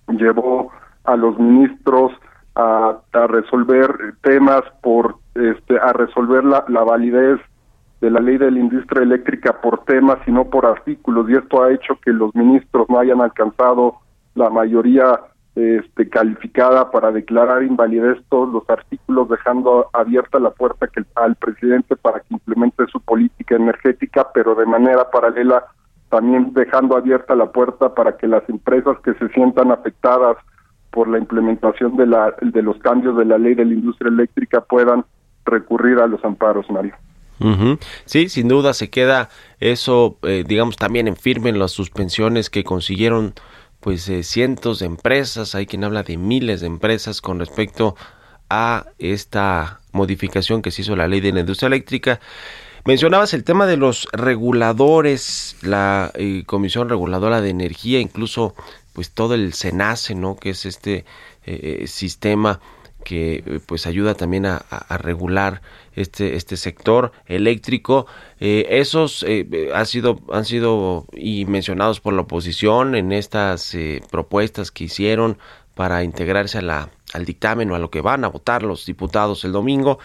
llevó 0.07 0.71
a 1.03 1.15
los 1.15 1.37
ministros 1.37 2.11
a, 2.55 2.99
resolver 3.27 4.15
temas 4.21 4.61
por 4.81 5.17
este 5.35 5.79
a 5.79 5.91
resolver 5.93 6.43
la, 6.43 6.63
la 6.67 6.83
validez 6.83 7.39
de 8.01 8.11
la 8.11 8.19
ley 8.19 8.37
de 8.37 8.51
la 8.51 8.59
industria 8.59 9.03
eléctrica 9.03 9.59
por 9.61 9.83
temas 9.85 10.19
y 10.27 10.31
no 10.31 10.45
por 10.45 10.65
artículos 10.65 11.29
y 11.29 11.33
esto 11.33 11.63
ha 11.63 11.71
hecho 11.71 11.99
que 12.03 12.11
los 12.11 12.33
ministros 12.35 12.87
no 12.89 12.99
hayan 12.99 13.21
alcanzado 13.21 13.95
la 14.35 14.49
mayoría 14.49 15.19
este, 15.55 16.09
calificada 16.09 16.89
para 16.89 17.11
declarar 17.11 17.63
invalidez 17.63 18.17
todos 18.29 18.51
los 18.51 18.67
artículos, 18.69 19.29
dejando 19.29 19.87
abierta 19.93 20.39
la 20.39 20.49
puerta 20.49 20.87
que, 20.87 21.03
al 21.15 21.35
presidente 21.35 21.95
para 21.95 22.21
que 22.21 22.33
implemente 22.33 22.85
su 22.91 22.99
política 22.99 23.55
energética, 23.55 24.27
pero 24.33 24.55
de 24.55 24.65
manera 24.65 25.11
paralela 25.11 25.65
también 26.09 26.53
dejando 26.53 26.97
abierta 26.97 27.35
la 27.35 27.51
puerta 27.51 27.93
para 27.93 28.17
que 28.17 28.27
las 28.27 28.47
empresas 28.49 28.97
que 29.03 29.13
se 29.15 29.29
sientan 29.29 29.71
afectadas 29.71 30.37
por 30.91 31.07
la 31.07 31.17
implementación 31.17 31.97
de, 31.97 32.05
la, 32.05 32.35
de 32.39 32.61
los 32.61 32.77
cambios 32.77 33.17
de 33.17 33.25
la 33.25 33.37
ley 33.37 33.55
de 33.55 33.65
la 33.65 33.73
industria 33.73 34.09
eléctrica 34.09 34.61
puedan 34.61 35.05
recurrir 35.45 35.99
a 35.99 36.07
los 36.07 36.23
amparos, 36.23 36.69
Mario. 36.69 36.95
Sí, 38.05 38.29
sin 38.29 38.47
duda 38.47 38.73
se 38.73 38.89
queda 38.89 39.29
eso, 39.59 40.17
eh, 40.21 40.43
digamos, 40.47 40.77
también 40.77 41.07
en 41.07 41.17
firme 41.17 41.49
en 41.49 41.59
las 41.59 41.71
suspensiones 41.71 42.49
que 42.49 42.63
consiguieron 42.63 43.33
pues 43.83 44.07
eh, 44.07 44.23
cientos 44.23 44.79
de 44.79 44.85
empresas, 44.85 45.55
hay 45.55 45.65
quien 45.65 45.83
habla 45.83 46.03
de 46.03 46.15
miles 46.15 46.61
de 46.61 46.67
empresas 46.67 47.19
con 47.19 47.37
respecto 47.37 47.97
a 48.49 48.85
esta 48.97 49.81
modificación 49.91 50.61
que 50.61 50.71
se 50.71 50.83
hizo 50.83 50.95
la 50.95 51.07
ley 51.07 51.19
de 51.19 51.33
la 51.33 51.41
industria 51.41 51.67
eléctrica. 51.67 52.21
Mencionabas 52.85 53.33
el 53.33 53.43
tema 53.43 53.65
de 53.65 53.75
los 53.75 54.07
reguladores, 54.13 55.57
la 55.61 56.11
eh, 56.15 56.43
Comisión 56.45 56.87
Reguladora 56.87 57.41
de 57.41 57.49
Energía, 57.49 57.99
incluso 57.99 58.55
pues 58.93 59.11
todo 59.11 59.33
el 59.33 59.53
SENACE, 59.53 60.15
¿no? 60.15 60.37
Que 60.37 60.51
es 60.51 60.65
este 60.65 61.03
eh, 61.45 61.85
sistema 61.87 62.61
que 63.03 63.61
pues 63.65 63.85
ayuda 63.85 64.15
también 64.15 64.45
a, 64.45 64.63
regular 64.97 65.61
este 65.95 66.35
este 66.35 66.57
sector 66.57 67.11
eléctrico. 67.25 68.07
Eh, 68.39 68.65
esos 68.69 69.23
eh, 69.27 69.69
ha 69.73 69.85
sido 69.85 70.19
han 70.31 70.45
sido 70.45 71.05
y 71.13 71.45
mencionados 71.45 71.99
por 71.99 72.13
la 72.13 72.21
oposición 72.21 72.95
en 72.95 73.11
estas 73.11 73.75
eh, 73.75 74.01
propuestas 74.11 74.71
que 74.71 74.85
hicieron 74.85 75.37
para 75.75 76.03
integrarse 76.03 76.59
a 76.59 76.61
la 76.61 76.89
al 77.13 77.25
dictamen 77.25 77.69
o 77.71 77.75
a 77.75 77.79
lo 77.79 77.89
que 77.89 78.01
van 78.01 78.23
a 78.23 78.29
votar 78.29 78.63
los 78.63 78.85
diputados 78.85 79.43
el 79.43 79.51
domingo 79.51 79.99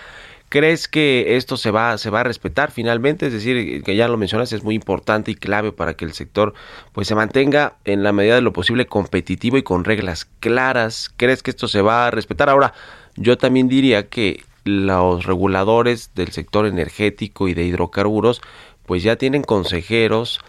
¿Crees 0.48 0.88
que 0.88 1.36
esto 1.36 1.56
se 1.58 1.70
va, 1.70 1.98
se 1.98 2.08
va 2.08 2.20
a 2.20 2.24
respetar 2.24 2.70
finalmente? 2.70 3.26
Es 3.26 3.32
decir, 3.32 3.82
que 3.82 3.96
ya 3.96 4.08
lo 4.08 4.16
mencionas, 4.16 4.52
es 4.52 4.64
muy 4.64 4.74
importante 4.74 5.30
y 5.30 5.34
clave 5.34 5.72
para 5.72 5.94
que 5.94 6.06
el 6.06 6.14
sector 6.14 6.54
pues 6.92 7.06
se 7.06 7.14
mantenga 7.14 7.76
en 7.84 8.02
la 8.02 8.12
medida 8.12 8.36
de 8.36 8.40
lo 8.40 8.52
posible 8.54 8.86
competitivo 8.86 9.58
y 9.58 9.62
con 9.62 9.84
reglas 9.84 10.26
claras. 10.40 11.10
¿Crees 11.16 11.42
que 11.42 11.50
esto 11.50 11.68
se 11.68 11.82
va 11.82 12.06
a 12.06 12.10
respetar? 12.10 12.48
Ahora, 12.48 12.72
yo 13.16 13.36
también 13.36 13.68
diría 13.68 14.08
que 14.08 14.42
los 14.64 15.24
reguladores 15.26 16.12
del 16.14 16.32
sector 16.32 16.66
energético 16.66 17.48
y 17.48 17.54
de 17.54 17.64
hidrocarburos 17.64 18.40
pues 18.86 19.02
ya 19.02 19.16
tienen 19.16 19.42
consejeros 19.42 20.40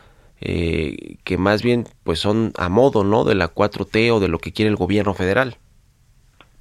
eh, 0.41 1.17
que 1.25 1.37
más 1.37 1.61
bien 1.61 1.87
pues 2.03 2.19
son 2.19 2.53
a 2.57 2.69
modo, 2.69 3.03
¿no? 3.03 3.25
De 3.25 3.35
la 3.35 3.53
4T 3.53 4.11
o 4.13 4.19
de 4.19 4.29
lo 4.29 4.39
que 4.39 4.53
quiere 4.53 4.69
el 4.69 4.77
gobierno 4.77 5.13
federal. 5.13 5.57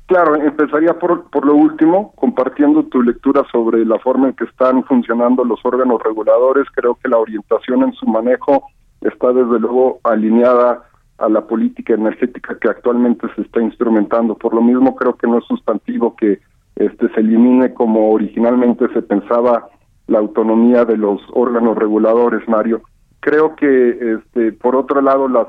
Claro, 0.09 0.37
empezaría 0.37 0.99
por, 0.99 1.29
por 1.29 1.45
lo 1.45 1.55
último, 1.55 2.15
compartiendo 2.17 2.83
tu 2.85 3.03
lectura 3.03 3.45
sobre 3.53 3.85
la 3.85 3.99
forma 3.99 4.29
en 4.29 4.35
que 4.35 4.45
están 4.45 4.83
funcionando 4.85 5.45
los 5.45 5.61
órganos 5.63 6.03
reguladores. 6.03 6.67
Creo 6.75 6.95
que 6.95 7.11
la 7.11 7.19
orientación 7.19 7.83
en 7.83 7.93
su 7.93 8.07
manejo 8.07 8.65
está 9.03 9.35
desde 9.35 9.61
luego 9.61 10.01
alineada 10.05 10.83
a 11.19 11.29
la 11.29 11.43
política 11.43 11.93
energética 11.93 12.57
que 12.59 12.71
actualmente 12.71 13.27
se 13.37 13.43
está 13.43 13.61
instrumentando. 13.61 14.35
Por 14.35 14.55
lo 14.55 14.63
mismo, 14.63 14.97
creo 14.97 15.15
que 15.15 15.27
no 15.27 15.41
es 15.41 15.45
sustantivo 15.45 16.17
que 16.17 16.41
este 16.77 17.13
se 17.13 17.21
elimine 17.21 17.75
como 17.75 18.11
originalmente 18.11 18.89
se 18.95 19.03
pensaba 19.03 19.69
la 20.07 20.21
autonomía 20.21 20.87
de 20.87 20.97
los 20.97 21.21
órganos 21.35 21.77
reguladores, 21.77 22.49
Mario. 22.49 22.81
Creo 23.21 23.55
que, 23.57 24.15
este, 24.15 24.53
por 24.53 24.75
otro 24.75 25.03
lado, 25.03 25.29
las 25.29 25.49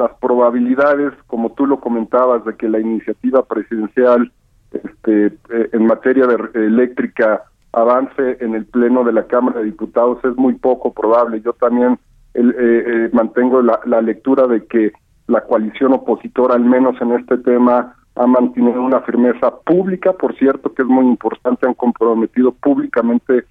las 0.00 0.12
probabilidades, 0.18 1.12
como 1.26 1.52
tú 1.52 1.66
lo 1.66 1.78
comentabas, 1.78 2.44
de 2.46 2.56
que 2.56 2.68
la 2.68 2.80
iniciativa 2.80 3.44
presidencial 3.44 4.32
este, 4.72 5.26
eh, 5.26 5.68
en 5.72 5.86
materia 5.86 6.26
de 6.26 6.36
eléctrica 6.54 7.44
avance 7.72 8.38
en 8.40 8.54
el 8.54 8.64
pleno 8.64 9.04
de 9.04 9.12
la 9.12 9.26
Cámara 9.26 9.60
de 9.60 9.66
Diputados 9.66 10.18
es 10.24 10.34
muy 10.36 10.54
poco 10.54 10.92
probable. 10.92 11.42
Yo 11.42 11.52
también 11.52 11.98
eh, 12.34 12.42
eh, 12.56 13.10
mantengo 13.12 13.60
la, 13.60 14.00
lectura 14.00 14.46
de 14.46 14.64
que 14.66 14.92
la 15.26 15.42
coalición 15.42 15.92
opositora, 15.92 16.54
al 16.54 16.64
menos 16.64 17.00
en 17.02 17.12
este 17.12 17.36
tema, 17.38 17.94
ha 18.16 18.26
mantenido 18.26 18.82
una 18.82 19.00
firmeza 19.02 19.54
pública, 19.66 20.14
por 20.14 20.34
cierto, 20.36 20.72
que 20.72 20.82
es 20.82 20.88
muy 20.88 21.06
importante, 21.06 21.66
han 21.66 21.74
comprometido 21.74 22.52
públicamente 22.52 23.44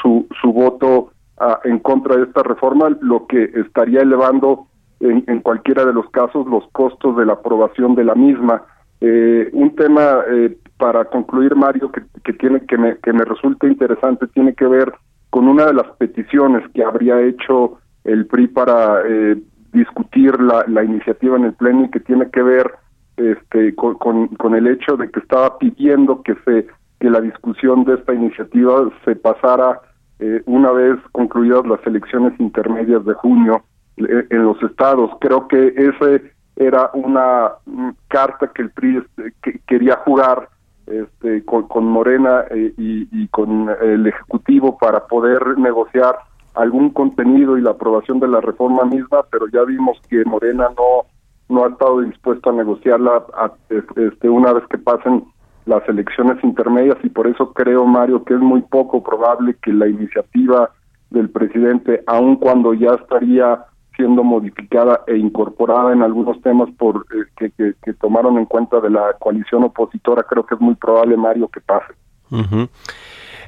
su, 0.00 0.26
su 0.40 0.52
voto 0.52 1.10
ah, 1.38 1.58
en 1.64 1.80
contra 1.80 2.16
de 2.16 2.24
esta 2.24 2.42
reforma, 2.44 2.96
lo 3.00 3.26
que 3.26 3.50
estaría 3.54 4.00
elevando 4.00 4.68
en, 5.00 5.24
en, 5.26 5.40
cualquiera 5.40 5.84
de 5.84 5.92
los 5.92 6.08
casos 6.10 6.46
los 6.46 6.66
costos 6.72 7.16
de 7.16 7.26
la 7.26 7.34
aprobación 7.34 7.94
de 7.94 8.04
la 8.04 8.14
misma. 8.14 8.62
Eh, 9.00 9.50
un 9.52 9.74
tema 9.74 10.20
eh, 10.28 10.56
para 10.78 11.04
concluir, 11.06 11.54
Mario, 11.54 11.90
que, 11.92 12.32
tiene 12.34 12.60
que 12.66 12.78
me, 12.78 12.96
que 12.98 13.12
me 13.12 13.24
resulta 13.24 13.66
interesante, 13.66 14.26
tiene 14.28 14.54
que 14.54 14.66
ver 14.66 14.92
con 15.30 15.48
una 15.48 15.66
de 15.66 15.74
las 15.74 15.86
peticiones 15.98 16.62
que 16.72 16.82
habría 16.82 17.20
hecho 17.20 17.78
el 18.04 18.26
PRI 18.26 18.48
para 18.48 19.02
eh, 19.06 19.36
discutir 19.72 20.40
la, 20.40 20.64
la 20.68 20.84
iniciativa 20.84 21.36
en 21.36 21.44
el 21.44 21.54
pleno 21.54 21.84
y 21.84 21.90
que 21.90 22.00
tiene 22.00 22.30
que 22.30 22.42
ver 22.42 22.72
este, 23.16 23.74
con, 23.74 23.96
con, 23.96 24.54
el 24.54 24.66
hecho 24.66 24.96
de 24.96 25.10
que 25.10 25.20
estaba 25.20 25.58
pidiendo 25.58 26.22
que 26.22 26.34
se 26.44 26.66
que 27.00 27.10
la 27.10 27.20
discusión 27.20 27.84
de 27.84 27.94
esta 27.94 28.14
iniciativa 28.14 28.90
se 29.04 29.16
pasara 29.16 29.80
eh, 30.18 30.42
una 30.46 30.70
vez 30.72 30.98
concluidas 31.12 31.66
las 31.66 31.86
elecciones 31.86 32.38
intermedias 32.40 33.04
de 33.04 33.14
junio 33.14 33.64
en 33.96 34.42
los 34.44 34.62
estados. 34.62 35.10
Creo 35.20 35.48
que 35.48 35.68
ese 35.68 36.32
era 36.56 36.90
una 36.94 37.52
mm, 37.66 37.90
carta 38.08 38.50
que 38.54 38.62
el 38.62 38.70
PRI 38.70 39.02
que 39.42 39.60
quería 39.66 39.96
jugar 40.04 40.48
este, 40.86 41.44
con, 41.44 41.84
Morena 41.86 42.44
eh, 42.50 42.72
y, 42.78 43.08
y, 43.10 43.28
con 43.28 43.68
el 43.82 44.06
Ejecutivo 44.06 44.78
para 44.78 45.06
poder 45.06 45.58
negociar 45.58 46.16
algún 46.54 46.90
contenido 46.90 47.58
y 47.58 47.60
la 47.60 47.72
aprobación 47.72 48.20
de 48.20 48.28
la 48.28 48.40
reforma 48.40 48.84
misma, 48.84 49.24
pero 49.30 49.48
ya 49.48 49.62
vimos 49.64 50.00
que 50.08 50.24
Morena 50.24 50.68
no 50.76 51.06
no 51.48 51.64
ha 51.64 51.68
estado 51.68 52.00
dispuesto 52.00 52.50
a 52.50 52.54
negociarla 52.54 53.24
a, 53.34 53.52
este, 53.70 54.28
una 54.28 54.52
vez 54.52 54.64
que 54.68 54.78
pasen 54.78 55.24
las 55.64 55.86
elecciones 55.88 56.42
intermedias 56.44 56.96
y 57.02 57.08
por 57.08 57.26
eso 57.26 57.52
creo, 57.52 57.86
Mario, 57.86 58.24
que 58.24 58.34
es 58.34 58.40
muy 58.40 58.62
poco 58.62 59.02
probable 59.02 59.56
que 59.62 59.72
la 59.72 59.88
iniciativa 59.88 60.70
del 61.10 61.30
presidente, 61.30 62.02
aun 62.06 62.36
cuando 62.36 62.74
ya 62.74 62.94
estaría 62.94 63.64
siendo 63.96 64.22
modificada 64.22 65.02
e 65.06 65.16
incorporada 65.16 65.92
en 65.92 66.02
algunos 66.02 66.40
temas 66.42 66.68
por 66.78 67.06
eh, 67.14 67.50
que, 67.56 67.74
que, 67.82 67.92
tomaron 67.94 68.38
en 68.38 68.44
cuenta 68.44 68.80
de 68.80 68.90
la 68.90 69.14
coalición 69.18 69.64
opositora, 69.64 70.22
creo 70.22 70.44
que 70.44 70.54
es 70.54 70.60
muy 70.60 70.74
probable, 70.74 71.16
Mario, 71.16 71.48
que 71.48 71.60
pase. 71.60 71.94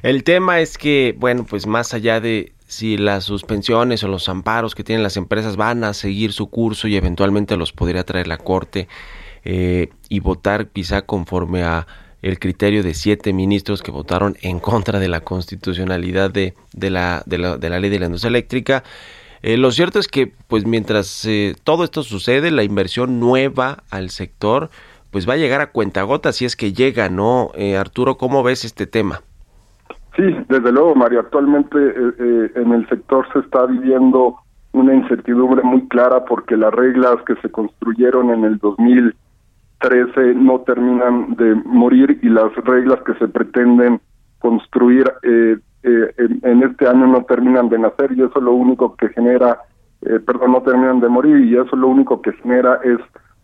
El 0.01 0.23
tema 0.23 0.59
es 0.59 0.77
que, 0.77 1.15
bueno, 1.17 1.45
pues 1.47 1.67
más 1.67 1.93
allá 1.93 2.19
de 2.19 2.53
si 2.65 2.97
las 2.97 3.23
suspensiones 3.23 4.03
o 4.03 4.07
los 4.07 4.29
amparos 4.29 4.75
que 4.75 4.83
tienen 4.83 5.03
las 5.03 5.17
empresas 5.17 5.57
van 5.57 5.83
a 5.83 5.93
seguir 5.93 6.33
su 6.33 6.49
curso 6.49 6.87
y 6.87 6.95
eventualmente 6.95 7.57
los 7.57 7.73
podría 7.73 8.03
traer 8.03 8.27
la 8.27 8.37
Corte 8.37 8.87
eh, 9.43 9.89
y 10.07 10.19
votar 10.19 10.67
quizá 10.67 11.01
conforme 11.01 11.63
a 11.63 11.87
el 12.21 12.37
criterio 12.37 12.83
de 12.83 12.93
siete 12.93 13.33
ministros 13.33 13.81
que 13.81 13.91
votaron 13.91 14.37
en 14.41 14.59
contra 14.59 14.99
de 14.99 15.07
la 15.07 15.21
constitucionalidad 15.21 16.29
de, 16.29 16.53
de, 16.73 16.89
la, 16.89 17.23
de, 17.25 17.37
la, 17.37 17.57
de 17.57 17.69
la 17.69 17.79
ley 17.79 17.89
de 17.89 17.99
la 17.99 18.05
industria 18.05 18.29
eléctrica. 18.29 18.83
Eh, 19.41 19.57
lo 19.57 19.71
cierto 19.71 19.99
es 19.99 20.07
que, 20.07 20.31
pues 20.47 20.65
mientras 20.65 21.25
eh, 21.25 21.55
todo 21.63 21.83
esto 21.83 22.03
sucede, 22.03 22.51
la 22.51 22.63
inversión 22.63 23.19
nueva 23.19 23.83
al 23.89 24.09
sector, 24.09 24.69
pues 25.11 25.27
va 25.27 25.33
a 25.33 25.37
llegar 25.37 25.61
a 25.61 25.71
cuentagotas 25.71 26.37
si 26.37 26.45
es 26.45 26.55
que 26.55 26.73
llega, 26.73 27.09
¿no? 27.09 27.51
Eh, 27.55 27.77
Arturo, 27.77 28.17
¿cómo 28.17 28.43
ves 28.43 28.65
este 28.65 28.85
tema? 28.85 29.21
Sí, 30.15 30.23
desde 30.49 30.71
luego, 30.71 30.95
Mario. 30.95 31.21
Actualmente 31.21 31.77
eh, 31.77 32.51
en 32.55 32.73
el 32.73 32.87
sector 32.89 33.25
se 33.33 33.39
está 33.39 33.65
viviendo 33.65 34.35
una 34.71 34.93
incertidumbre 34.93 35.63
muy 35.63 35.87
clara 35.87 36.25
porque 36.25 36.55
las 36.57 36.73
reglas 36.73 37.17
que 37.25 37.35
se 37.37 37.49
construyeron 37.49 38.29
en 38.31 38.43
el 38.43 38.57
2013 38.57 40.35
no 40.35 40.59
terminan 40.61 41.35
de 41.35 41.55
morir 41.65 42.19
y 42.21 42.29
las 42.29 42.53
reglas 42.65 42.99
que 43.05 43.13
se 43.15 43.27
pretenden 43.27 44.01
construir 44.39 45.11
eh, 45.23 45.57
eh, 45.83 46.13
en, 46.17 46.63
este 46.63 46.87
año 46.87 47.07
no 47.07 47.23
terminan 47.23 47.69
de 47.69 47.79
nacer 47.79 48.11
y 48.11 48.21
eso 48.21 48.41
lo 48.41 48.53
único 48.53 48.95
que 48.95 49.09
genera, 49.09 49.59
eh, 50.01 50.19
perdón, 50.19 50.51
no 50.51 50.61
terminan 50.61 50.99
de 50.99 51.07
morir 51.07 51.37
y 51.45 51.57
eso 51.57 51.75
lo 51.75 51.87
único 51.87 52.21
que 52.21 52.33
genera 52.33 52.79
es 52.83 52.99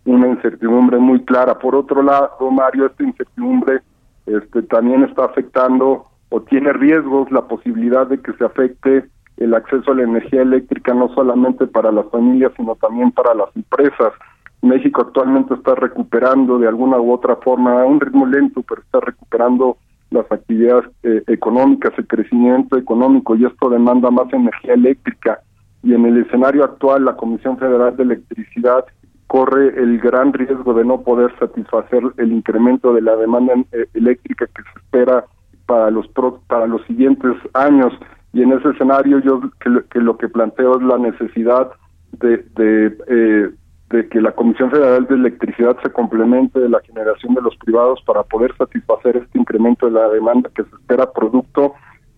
una 0.06 0.28
incertidumbre 0.28 0.98
muy 0.98 1.24
clara. 1.24 1.58
Por 1.58 1.76
otro 1.76 2.04
lado, 2.04 2.52
Mario, 2.52 2.88
esta 2.88 3.04
incertidumbre 3.04 3.82
este, 4.26 4.64
también 4.64 5.04
está 5.04 5.26
afectando 5.26 6.06
o 6.30 6.42
tiene 6.42 6.74
riesgos 6.74 7.32
la 7.32 7.44
posibilidad 7.44 8.08
de 8.08 8.20
que 8.20 8.34
se 8.34 8.44
afecte 8.44 9.06
el 9.38 9.54
acceso 9.54 9.92
a 9.92 9.96
la 9.96 10.04
energía 10.04 10.42
eléctrica 10.42 10.94
no 10.94 11.10
solamente 11.14 11.68
para 11.68 11.92
las 11.92 12.10
familias, 12.10 12.52
sino 12.56 12.76
también 12.76 13.12
para 13.12 13.34
las 13.34 13.56
empresas. 13.56 14.14
México 14.62 15.02
actualmente 15.02 15.54
está 15.54 15.76
recuperando 15.76 16.58
de 16.58 16.68
alguna 16.68 16.98
u 16.98 17.12
otra 17.12 17.36
forma, 17.38 17.82
a 17.82 17.86
un 17.86 18.00
ritmo 18.00 18.26
lento, 18.26 18.64
pero 18.68 18.82
está 18.82 19.00
recuperando 19.00 19.78
las 20.12 20.32
actividades 20.32 20.86
eh, 21.04 21.24
económicas, 21.28 21.94
el 21.98 22.08
crecimiento 22.08 22.78
económico, 22.78 23.36
y 23.36 23.46
esto 23.46 23.70
demanda 23.70 24.12
más 24.12 24.32
energía 24.34 24.74
eléctrica. 24.74 25.40
Y 25.84 25.94
en 25.94 26.06
el 26.06 26.18
escenario 26.18 26.64
actual, 26.64 27.06
la 27.06 27.16
Comisión 27.16 27.58
Federal 27.58 27.96
de 27.96 28.04
Electricidad 28.04 28.86
corre 29.28 29.82
el 29.82 30.00
gran 30.00 30.34
riesgo 30.34 30.74
de 30.74 30.86
no 30.86 31.02
poder 31.02 31.32
satisfacer 31.40 32.04
el 32.18 32.32
incremento 32.32 32.94
de 32.94 33.02
la 33.02 33.16
demanda 33.16 33.54
eh, 33.72 33.86
eléctrica 33.94 34.46
que 34.48 34.64
se 34.64 34.80
espera 34.80 35.26
para 35.66 35.90
los 35.90 36.08
pro, 36.10 36.42
para 36.48 36.68
los 36.68 36.86
siguientes 36.86 37.34
años 37.54 37.92
y 38.34 38.42
en 38.42 38.52
ese 38.52 38.70
escenario 38.70 39.20
yo 39.20 39.42
que, 39.60 39.70
que 39.90 40.00
lo 40.00 40.18
que 40.18 40.28
planteo 40.28 40.78
es 40.78 40.84
la 40.84 40.98
necesidad 40.98 41.72
de, 42.20 42.46
de, 42.56 42.98
eh, 43.08 43.50
de 43.90 44.08
que 44.10 44.20
la 44.20 44.32
Comisión 44.32 44.72
Federal 44.72 45.06
de 45.08 45.16
Electricidad 45.16 45.78
se 45.84 45.92
complemente 45.92 46.60
de 46.60 46.70
la 46.70 46.80
generación 46.82 47.36
de 47.36 47.42
los 47.42 47.56
privados 47.58 48.02
para 48.06 48.24
poder 48.24 48.56
satisfacer 48.58 49.18
este 49.18 49.38
incremento 49.38 49.86
de 49.86 49.92
la 49.92 50.10
demanda 50.10 50.50
que 50.56 50.64
se 50.64 50.76
espera 50.76 51.12
producto 51.12 51.74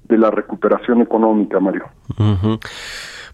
de 0.05 0.18
la 0.18 0.32
recuperación 0.32 1.01
económica, 1.01 1.59
Mario. 1.59 1.86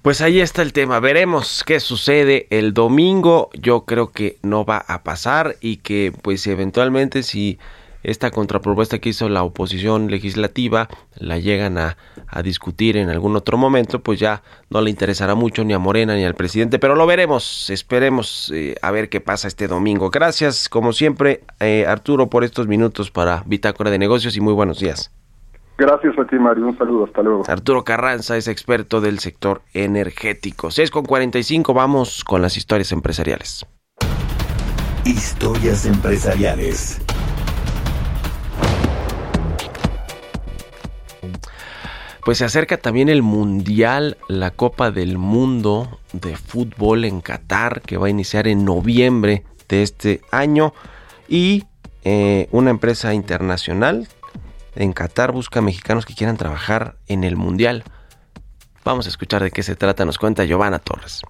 Pues 0.02 0.22
ahí 0.22 0.42
está 0.42 0.64
el 0.64 0.74
tema. 0.74 1.00
Veremos 1.00 1.64
qué 1.66 1.80
sucede 1.80 2.48
el 2.50 2.74
domingo. 2.74 3.50
Yo 3.54 3.86
creo 3.86 4.12
que 4.12 4.38
no 4.42 4.66
va 4.66 4.84
a 4.88 5.04
pasar 5.04 5.56
y 5.62 5.78
que 5.78 6.12
pues 6.24 6.46
eventualmente 6.48 7.24
si 7.24 7.60
esta 8.04 8.32
contrapropuesta 8.32 9.00
que 9.00 9.10
hizo 9.10 9.30
la 9.30 9.44
oposición 9.44 10.10
legislativa 10.12 10.90
la 11.18 11.40
llegan 11.40 11.78
a, 11.78 11.98
a, 12.28 12.42
discutir 12.42 12.98
en 12.98 13.10
algún 13.10 13.36
otro 13.36 13.58
momento, 13.58 14.00
pues 14.00 14.20
ya 14.20 14.44
no 14.70 14.82
le 14.82 14.90
interesará 14.90 15.36
mucho 15.36 15.64
ni 15.64 15.74
a 15.74 15.80
Morena 15.80 16.16
ni 16.16 16.26
al 16.26 16.36
presidente, 16.36 16.80
pero 16.80 16.96
lo 16.96 17.06
veremos, 17.06 17.70
esperemos 17.70 18.52
eh, 18.54 18.76
a 18.82 18.92
ver 18.92 19.10
qué 19.10 19.22
pasa 19.22 19.48
este 19.48 19.68
domingo. 19.68 20.10
Gracias, 20.10 20.70
como 20.70 20.94
siempre, 20.94 21.42
eh, 21.60 21.86
Arturo, 21.88 22.30
por 22.30 22.44
estos 22.44 22.68
minutos 22.68 23.12
para 23.12 23.44
Bitácora 23.46 23.90
de 23.90 24.00
Negocios 24.00 24.36
y 24.36 24.42
muy 24.42 24.54
buenos 24.54 24.80
días. 24.80 25.12
Gracias 25.78 26.18
a 26.20 26.26
ti, 26.26 26.38
Mario. 26.38 26.68
Un 26.68 26.78
saludo. 26.78 27.06
Hasta 27.06 27.22
luego. 27.24 27.44
Arturo 27.48 27.84
Carranza 27.84 28.38
es 28.38 28.48
experto 28.48 29.02
del 29.02 29.20
sector 29.20 29.62
energético. 29.74 30.70
6 30.70 30.92
con 30.92 31.04
45, 31.04 31.74
vamos 31.74 32.24
con 32.24 32.42
las 32.42 32.58
historias 32.58 32.92
empresariales. 32.92 33.66
Historias 35.04 35.86
empresariales. 35.86 37.02
Pues 42.26 42.38
se 42.38 42.46
acerca 42.46 42.78
también 42.78 43.10
el 43.10 43.22
Mundial, 43.22 44.18
la 44.30 44.52
Copa 44.52 44.92
del 44.92 45.18
Mundo 45.18 46.00
de 46.14 46.38
Fútbol 46.38 47.04
en 47.04 47.20
Qatar, 47.20 47.82
que 47.82 47.98
va 47.98 48.08
a 48.08 48.10
iniciar 48.10 48.48
en 48.48 48.64
noviembre 48.64 49.44
de 49.68 49.84
este 49.84 50.22
año. 50.32 50.74
Y 51.28 51.66
eh, 52.06 52.48
una 52.52 52.70
empresa 52.70 53.14
internacional 53.14 54.08
en 54.76 54.94
Qatar 54.94 55.34
busca 55.34 55.62
mexicanos 55.62 56.06
que 56.06 56.16
quieran 56.16 56.38
trabajar 56.38 56.96
en 57.08 57.26
el 57.26 57.36
Mundial. 57.36 57.84
Vamos 58.86 59.06
a 59.06 59.10
escuchar 59.10 59.44
de 59.44 59.52
qué 59.52 59.62
se 59.62 59.76
trata, 59.76 60.06
nos 60.06 60.18
cuenta 60.18 60.46
Giovanna 60.46 60.80
Torres. 60.80 61.24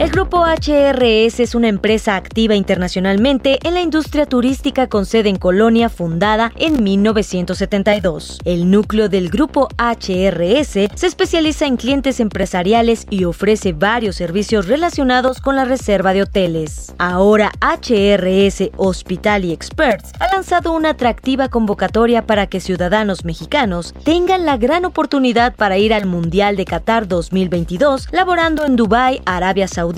El 0.00 0.08
grupo 0.08 0.46
HRS 0.46 1.40
es 1.40 1.54
una 1.54 1.68
empresa 1.68 2.16
activa 2.16 2.54
internacionalmente 2.54 3.58
en 3.68 3.74
la 3.74 3.82
industria 3.82 4.24
turística 4.24 4.86
con 4.86 5.04
sede 5.04 5.28
en 5.28 5.36
Colonia 5.36 5.90
fundada 5.90 6.54
en 6.56 6.82
1972. 6.82 8.38
El 8.46 8.70
núcleo 8.70 9.10
del 9.10 9.28
grupo 9.28 9.68
HRS 9.76 10.88
se 10.94 11.06
especializa 11.06 11.66
en 11.66 11.76
clientes 11.76 12.18
empresariales 12.18 13.06
y 13.10 13.24
ofrece 13.24 13.74
varios 13.74 14.16
servicios 14.16 14.68
relacionados 14.68 15.38
con 15.42 15.54
la 15.54 15.66
reserva 15.66 16.14
de 16.14 16.22
hoteles. 16.22 16.94
Ahora 16.96 17.52
HRS 17.60 18.70
Hospitality 18.78 19.52
Experts 19.52 20.12
ha 20.18 20.34
lanzado 20.34 20.72
una 20.72 20.90
atractiva 20.90 21.50
convocatoria 21.50 22.24
para 22.24 22.46
que 22.46 22.60
ciudadanos 22.60 23.26
mexicanos 23.26 23.92
tengan 24.02 24.46
la 24.46 24.56
gran 24.56 24.86
oportunidad 24.86 25.54
para 25.56 25.76
ir 25.76 25.92
al 25.92 26.06
Mundial 26.06 26.56
de 26.56 26.64
Qatar 26.64 27.06
2022 27.06 28.08
laborando 28.12 28.64
en 28.64 28.76
Dubái, 28.76 29.20
Arabia 29.26 29.68
Saudita, 29.68 29.89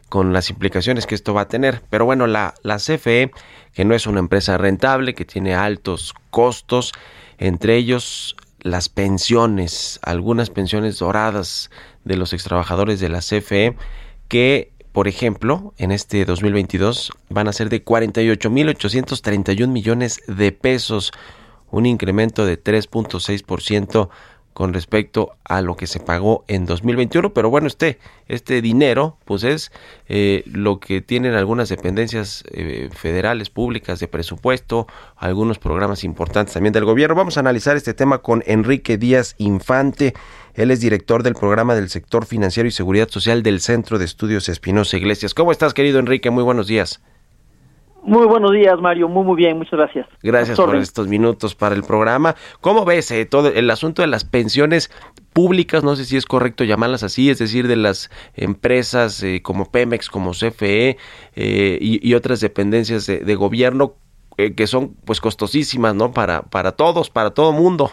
con 0.10 0.34
las 0.34 0.50
implicaciones 0.50 1.06
que 1.06 1.16
esto 1.16 1.34
va 1.34 1.42
a 1.42 1.48
tener. 1.48 1.82
Pero 1.90 2.06
bueno, 2.06 2.28
la, 2.28 2.54
la 2.64 2.78
CFE, 2.78 3.32
que 3.74 3.86
no 3.86 3.96
es 3.96 4.08
una 4.08 4.20
empresa 4.20 4.58
rentable, 4.58 5.14
que 5.14 5.26
tiene 5.26 5.56
altos 5.56 6.14
costos, 6.30 6.94
entre 7.38 7.76
ellos 7.76 8.36
las 8.62 8.90
pensiones, 8.90 10.00
algunas 10.04 10.50
pensiones 10.50 11.00
doradas 11.00 11.70
de 12.04 12.18
los 12.18 12.34
extrabajadores 12.34 13.00
de 13.00 13.10
la 13.10 13.20
CFE, 13.20 13.76
que 14.28 14.72
por 14.98 15.08
ejemplo, 15.08 15.76
en 15.78 15.92
este 15.92 16.26
2022 16.26 17.12
van 17.30 17.48
a 17.48 17.54
ser 17.54 17.70
de 17.70 17.86
48.831 17.86 19.68
millones 19.68 20.20
de 20.28 20.52
pesos, 20.52 21.12
un 21.70 21.86
incremento 21.86 22.48
de 22.48 22.60
3.6% 22.60 24.10
con 24.58 24.74
respecto 24.74 25.36
a 25.44 25.62
lo 25.62 25.78
que 25.78 25.86
se 25.86 26.00
pagó 26.00 26.44
en 26.48 26.66
2021, 26.66 27.32
pero 27.32 27.52
bueno, 27.52 27.68
este, 27.68 28.00
este 28.28 28.60
dinero 28.64 29.16
pues 29.24 29.44
es 29.44 29.72
eh, 30.08 30.42
lo 30.48 30.80
que 30.80 31.00
tienen 31.02 31.36
algunas 31.36 31.70
dependencias 31.70 32.44
eh, 32.50 32.90
federales, 32.92 33.52
públicas 33.52 34.00
de 34.00 34.08
presupuesto, 34.08 34.88
algunos 35.16 35.60
programas 35.60 36.04
importantes 36.04 36.56
también 36.56 36.74
del 36.74 36.86
gobierno. 36.86 37.16
Vamos 37.16 37.38
a 37.38 37.42
analizar 37.42 37.78
este 37.78 37.94
tema 37.94 38.24
con 38.24 38.44
Enrique 38.48 38.98
Díaz 38.98 39.36
Infante, 39.38 40.16
él 40.56 40.72
es 40.72 40.80
director 40.80 41.22
del 41.22 41.36
programa 41.36 41.76
del 41.76 41.90
sector 41.90 42.26
financiero 42.26 42.68
y 42.68 42.72
seguridad 42.72 43.10
social 43.10 43.44
del 43.44 43.60
Centro 43.60 44.00
de 44.00 44.06
Estudios 44.06 44.50
Espinosa 44.50 44.98
Iglesias. 44.98 45.36
¿Cómo 45.36 45.52
estás, 45.52 45.76
querido 45.76 46.00
Enrique? 46.00 46.32
Muy 46.32 46.44
buenos 46.44 46.66
días. 46.66 47.00
Muy 48.08 48.26
buenos 48.26 48.54
días, 48.54 48.80
Mario. 48.80 49.10
Muy, 49.10 49.26
muy 49.26 49.36
bien. 49.36 49.58
Muchas 49.58 49.78
gracias. 49.78 50.08
Gracias 50.24 50.58
por 50.58 50.74
estos 50.78 51.10
minutos 51.10 51.56
para 51.56 51.76
el 51.76 51.84
programa. 51.84 52.36
¿Cómo 52.62 52.86
ves 52.86 53.12
eh, 53.12 53.26
todo 53.26 53.50
el 53.50 53.70
asunto 53.70 54.02
de 54.02 54.08
las 54.08 54.24
pensiones 54.24 54.90
públicas? 55.34 55.84
No 55.84 55.94
sé 55.98 56.06
si 56.06 56.16
es 56.16 56.26
correcto 56.26 56.64
llamarlas 56.64 57.04
así, 57.04 57.30
es 57.30 57.38
decir, 57.38 57.68
de 57.68 57.76
las 57.76 58.10
empresas 58.34 59.22
eh, 59.24 59.42
como 59.44 59.70
Pemex, 59.72 60.10
como 60.10 60.32
CFE 60.32 60.96
eh, 61.36 61.78
y, 61.82 62.10
y, 62.10 62.14
otras 62.14 62.40
dependencias 62.40 63.08
de, 63.08 63.20
de 63.20 63.36
gobierno 63.36 63.96
eh, 64.38 64.56
que 64.56 64.68
son 64.68 64.96
pues 65.04 65.20
costosísimas, 65.20 65.94
¿no? 65.94 66.12
Para, 66.12 66.44
para 66.44 66.72
todos, 66.72 67.10
para 67.10 67.32
todo 67.32 67.52
mundo. 67.52 67.90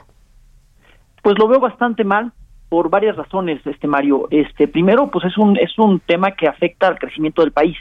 Pues 1.25 1.37
lo 1.41 1.49
veo 1.49 1.59
bastante 1.59 2.05
mal 2.05 2.33
por 2.69 2.89
varias 2.89 3.17
razones, 3.17 3.67
este 3.67 3.89
Mario. 3.89 4.29
Este, 4.31 4.69
primero, 4.69 5.11
pues 5.11 5.25
es 5.25 5.37
un 5.39 5.57
es 5.57 5.77
un 5.77 5.99
tema 5.99 6.37
que 6.37 6.47
afecta 6.47 6.87
al 6.87 7.01
crecimiento 7.01 7.43
del 7.43 7.51
país 7.51 7.77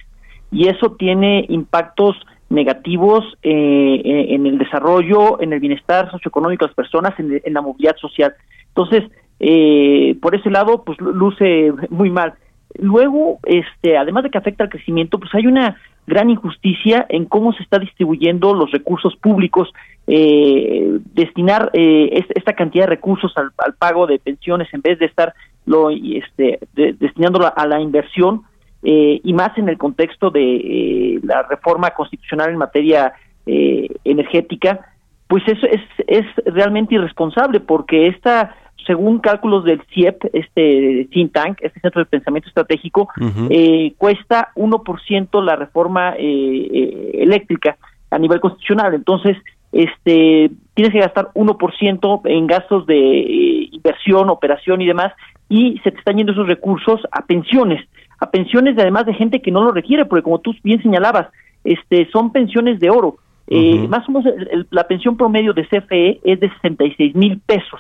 y 0.54 0.68
eso 0.68 0.96
tiene 0.98 1.46
impactos 1.50 2.16
negativos 2.50 3.26
eh, 3.42 4.26
en 4.30 4.46
el 4.46 4.58
desarrollo, 4.58 5.42
en 5.42 5.54
el 5.54 5.60
bienestar 5.60 6.10
socioeconómico 6.12 6.66
de 6.66 6.70
las 6.70 6.76
personas, 6.76 7.14
en, 7.20 7.42
la 7.54 7.62
movilidad 7.62 7.96
social. 7.98 8.34
Entonces, 8.68 9.04
eh, 9.40 10.16
por 10.22 10.36
ese 10.36 10.50
lado, 10.52 10.84
pues 10.84 11.00
luce 11.02 11.74
muy 11.90 12.10
mal. 12.10 12.36
Luego, 12.80 13.40
este, 13.44 13.98
además 13.98 14.24
de 14.24 14.30
que 14.30 14.38
afecta 14.38 14.64
al 14.64 14.70
crecimiento, 14.70 15.20
pues 15.20 15.34
hay 15.36 15.48
una 15.48 15.78
gran 16.06 16.30
injusticia 16.30 17.06
en 17.10 17.26
cómo 17.26 17.54
se 17.54 17.64
está 17.64 17.80
distribuyendo 17.80 18.54
los 18.54 18.72
recursos 18.72 19.16
públicos, 19.16 19.70
eh, 20.08 21.00
destinar 21.14 21.72
eh, 21.74 22.26
esta 22.36 22.54
cantidad 22.54 22.84
de 22.84 22.90
recursos 22.90 23.32
al, 23.38 23.52
al, 23.58 23.74
pago 23.76 24.06
de 24.06 24.20
pensiones 24.20 24.68
en 24.74 24.82
vez 24.82 25.00
de 25.00 25.06
estar 25.06 25.34
lo, 25.66 25.90
este, 25.90 26.60
de, 26.74 26.94
destinándolo 26.94 27.52
a 27.56 27.68
la 27.68 27.80
inversión, 27.80 28.42
eh, 28.84 29.22
y 29.24 29.34
más 29.34 29.58
en 29.58 29.70
el 29.70 29.78
contexto 29.78 30.30
de 30.30 30.56
eh, 30.56 31.20
la 31.24 31.44
reforma 31.44 31.92
constitucional 31.92 32.50
en 32.50 32.58
materia 32.58 33.14
eh, 33.46 33.88
energética, 34.04 34.88
pues 35.28 35.42
eso 35.48 35.66
es, 35.68 35.82
es 36.06 36.26
realmente 36.46 36.96
irresponsable 36.96 37.62
porque 37.62 38.08
esta, 38.08 38.56
según 38.86 39.20
cálculos 39.20 39.64
del 39.64 39.82
CIEP, 39.94 40.26
este 40.34 41.08
think 41.12 41.32
tank, 41.32 41.60
este 41.62 41.80
Centro 41.80 42.02
de 42.02 42.10
Pensamiento 42.10 42.50
Estratégico, 42.50 43.08
uh 43.18 43.24
-huh. 43.24 43.96
cuesta 43.98 44.50
1% 44.56 45.44
la 45.44 45.56
reforma 45.56 46.16
eléctrica 46.18 47.78
a 48.12 48.20
nivel 48.20 48.42
constitucional. 48.42 48.94
Entonces, 48.94 49.38
este 49.72 50.52
tienes 50.74 50.94
que 50.94 51.00
gastar 51.00 51.30
1% 51.34 52.22
en 52.26 52.48
gastos 52.48 52.86
de 52.86 53.70
inversión, 53.72 54.30
operación 54.30 54.82
y 54.82 54.88
demás, 54.88 55.14
y 55.48 55.80
se 55.84 55.92
te 55.92 56.00
están 56.00 56.18
yendo 56.18 56.34
esos 56.34 56.48
recursos 56.48 57.00
a 57.12 57.26
pensiones 57.26 57.82
a 58.20 58.30
pensiones 58.32 58.76
de 58.76 58.82
además 58.82 59.06
de 59.06 59.14
gente 59.14 59.42
que 59.42 59.52
no 59.52 59.64
lo 59.64 59.72
requiere, 59.72 60.06
porque 60.06 60.24
como 60.24 60.40
tú 60.40 60.54
bien 60.64 60.82
señalabas, 60.82 61.28
este 61.64 62.10
son 62.12 62.32
pensiones 62.32 62.80
de 62.80 62.90
oro. 62.90 63.18
Uh 63.48 63.56
-huh. 63.56 63.86
eh, 63.86 63.88
más 63.88 64.08
o 64.08 64.12
menos 64.12 64.34
el, 64.34 64.48
el, 64.52 64.68
la 64.72 64.88
pensión 64.88 65.18
promedio 65.18 65.54
de 65.54 65.66
CFE 65.68 66.20
es 66.24 66.40
de 66.40 66.50
66 66.50 67.16
mil 67.16 67.40
pesos. 67.46 67.80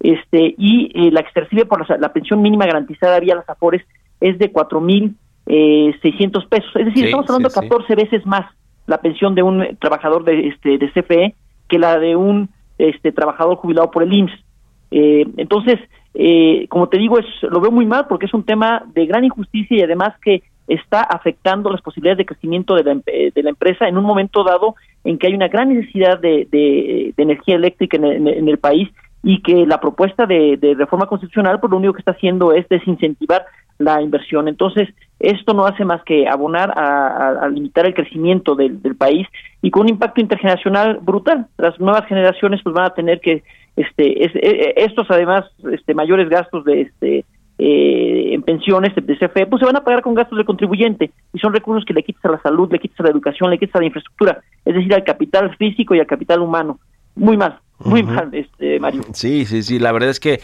Este, 0.00 0.54
y 0.58 0.90
eh, 0.94 1.10
la 1.10 1.22
que 1.22 1.32
se 1.32 1.40
recibe 1.40 1.64
por 1.64 1.88
la, 1.88 1.96
la, 1.96 2.12
pensión 2.12 2.42
mínima 2.42 2.66
garantizada 2.66 3.20
vía 3.20 3.36
las 3.36 3.48
AFORES 3.48 3.82
es 4.20 4.38
de 4.38 4.52
4 4.52 4.80
mil 4.80 5.14
eh, 5.46 5.94
600 6.02 6.46
pesos. 6.46 6.70
Es 6.76 6.86
decir, 6.86 7.02
sí, 7.02 7.04
estamos 7.06 7.28
hablando 7.28 7.50
sí, 7.50 7.60
14 7.60 7.86
sí. 7.86 7.94
veces 7.94 8.26
más 8.26 8.46
la 8.86 8.98
pensión 8.98 9.34
de 9.34 9.42
un 9.42 9.76
trabajador 9.80 10.24
de, 10.24 10.48
este, 10.48 10.78
de 10.78 10.90
CFE 10.90 11.34
que 11.68 11.78
la 11.78 11.98
de 11.98 12.16
un 12.16 12.50
este, 12.78 13.12
trabajador 13.12 13.56
jubilado 13.56 13.90
por 13.90 14.02
el 14.02 14.12
IMSS. 14.12 14.44
Eh, 14.90 15.26
entonces, 15.36 15.78
eh, 16.14 16.66
como 16.68 16.88
te 16.88 16.98
digo, 16.98 17.18
es, 17.18 17.26
lo 17.42 17.60
veo 17.60 17.72
muy 17.72 17.86
mal 17.86 18.06
porque 18.08 18.26
es 18.26 18.34
un 18.34 18.44
tema 18.44 18.84
de 18.94 19.06
gran 19.06 19.24
injusticia 19.24 19.76
y 19.76 19.82
además 19.82 20.14
que 20.22 20.42
está 20.68 21.02
afectando 21.02 21.70
las 21.70 21.82
posibilidades 21.82 22.18
de 22.18 22.26
crecimiento 22.26 22.74
de 22.74 22.84
la, 22.84 22.94
de 22.94 23.42
la 23.42 23.50
empresa 23.50 23.86
en 23.86 23.98
un 23.98 24.04
momento 24.04 24.44
dado 24.44 24.76
en 25.02 25.18
que 25.18 25.26
hay 25.26 25.34
una 25.34 25.48
gran 25.48 25.74
necesidad 25.74 26.18
de, 26.18 26.46
de, 26.50 27.12
energía 27.16 27.56
eléctrica 27.56 27.96
en 27.96 28.04
el, 28.04 28.28
en 28.28 28.48
el, 28.48 28.58
país 28.58 28.88
y 29.22 29.42
que 29.42 29.66
la 29.66 29.80
propuesta 29.80 30.24
de, 30.24 30.56
de, 30.56 30.74
reforma 30.74 31.06
constitucional, 31.06 31.60
pues 31.60 31.70
lo 31.70 31.76
único 31.76 31.92
que 31.92 31.98
está 31.98 32.12
haciendo 32.12 32.52
es 32.52 32.66
desincentivar 32.68 33.44
la 33.78 34.00
inversión. 34.00 34.48
Entonces, 34.48 34.88
esto 35.18 35.52
no 35.52 35.66
hace 35.66 35.84
más 35.84 36.02
que 36.04 36.28
abonar 36.28 36.72
a 36.76 37.48
limitar 37.48 37.86
el 37.86 37.94
crecimiento 37.94 38.54
del, 38.54 38.80
del 38.80 38.94
país 38.94 39.26
y 39.60 39.70
con 39.70 39.82
un 39.82 39.88
impacto 39.88 40.20
intergeneracional 40.20 40.98
brutal. 41.00 41.46
Las 41.58 41.78
nuevas 41.80 42.06
generaciones 42.06 42.60
pues 42.62 42.74
van 42.74 42.86
a 42.86 42.94
tener 42.94 43.20
que 43.20 43.42
este 43.76 44.24
es- 44.24 44.34
eh, 44.36 44.74
estos 44.76 45.06
además 45.10 45.44
este 45.72 45.94
mayores 45.94 46.28
gastos 46.28 46.64
de 46.64 46.82
este 46.82 47.24
eh, 47.58 48.34
en 48.34 48.42
pensiones 48.42 48.92
de 48.94 49.16
CFE 49.16 49.46
pues 49.46 49.60
se 49.60 49.66
van 49.66 49.76
a 49.76 49.84
pagar 49.84 50.02
con 50.02 50.14
gastos 50.14 50.36
del 50.36 50.46
contribuyente 50.46 51.12
y 51.32 51.38
son 51.38 51.52
recursos 51.52 51.84
que 51.84 51.94
le 51.94 52.02
quitas 52.02 52.24
a 52.24 52.30
la 52.32 52.42
salud, 52.42 52.68
le 52.72 52.80
quitas 52.80 52.98
a 53.00 53.04
la 53.04 53.10
educación, 53.10 53.50
le 53.50 53.58
quitas 53.58 53.76
a 53.76 53.78
la 53.80 53.86
infraestructura, 53.86 54.40
es 54.64 54.74
decir, 54.74 54.92
al 54.92 55.04
capital 55.04 55.56
físico 55.56 55.94
y 55.94 56.00
al 56.00 56.06
capital 56.06 56.40
humano. 56.40 56.80
Muy 57.14 57.36
mal, 57.36 57.60
muy 57.78 58.02
mal, 58.02 58.28
este 58.32 58.80
Mario. 58.80 59.02
Sí, 59.12 59.44
sí, 59.44 59.62
sí, 59.62 59.78
la 59.78 59.92
verdad 59.92 60.10
es 60.10 60.18
que 60.18 60.40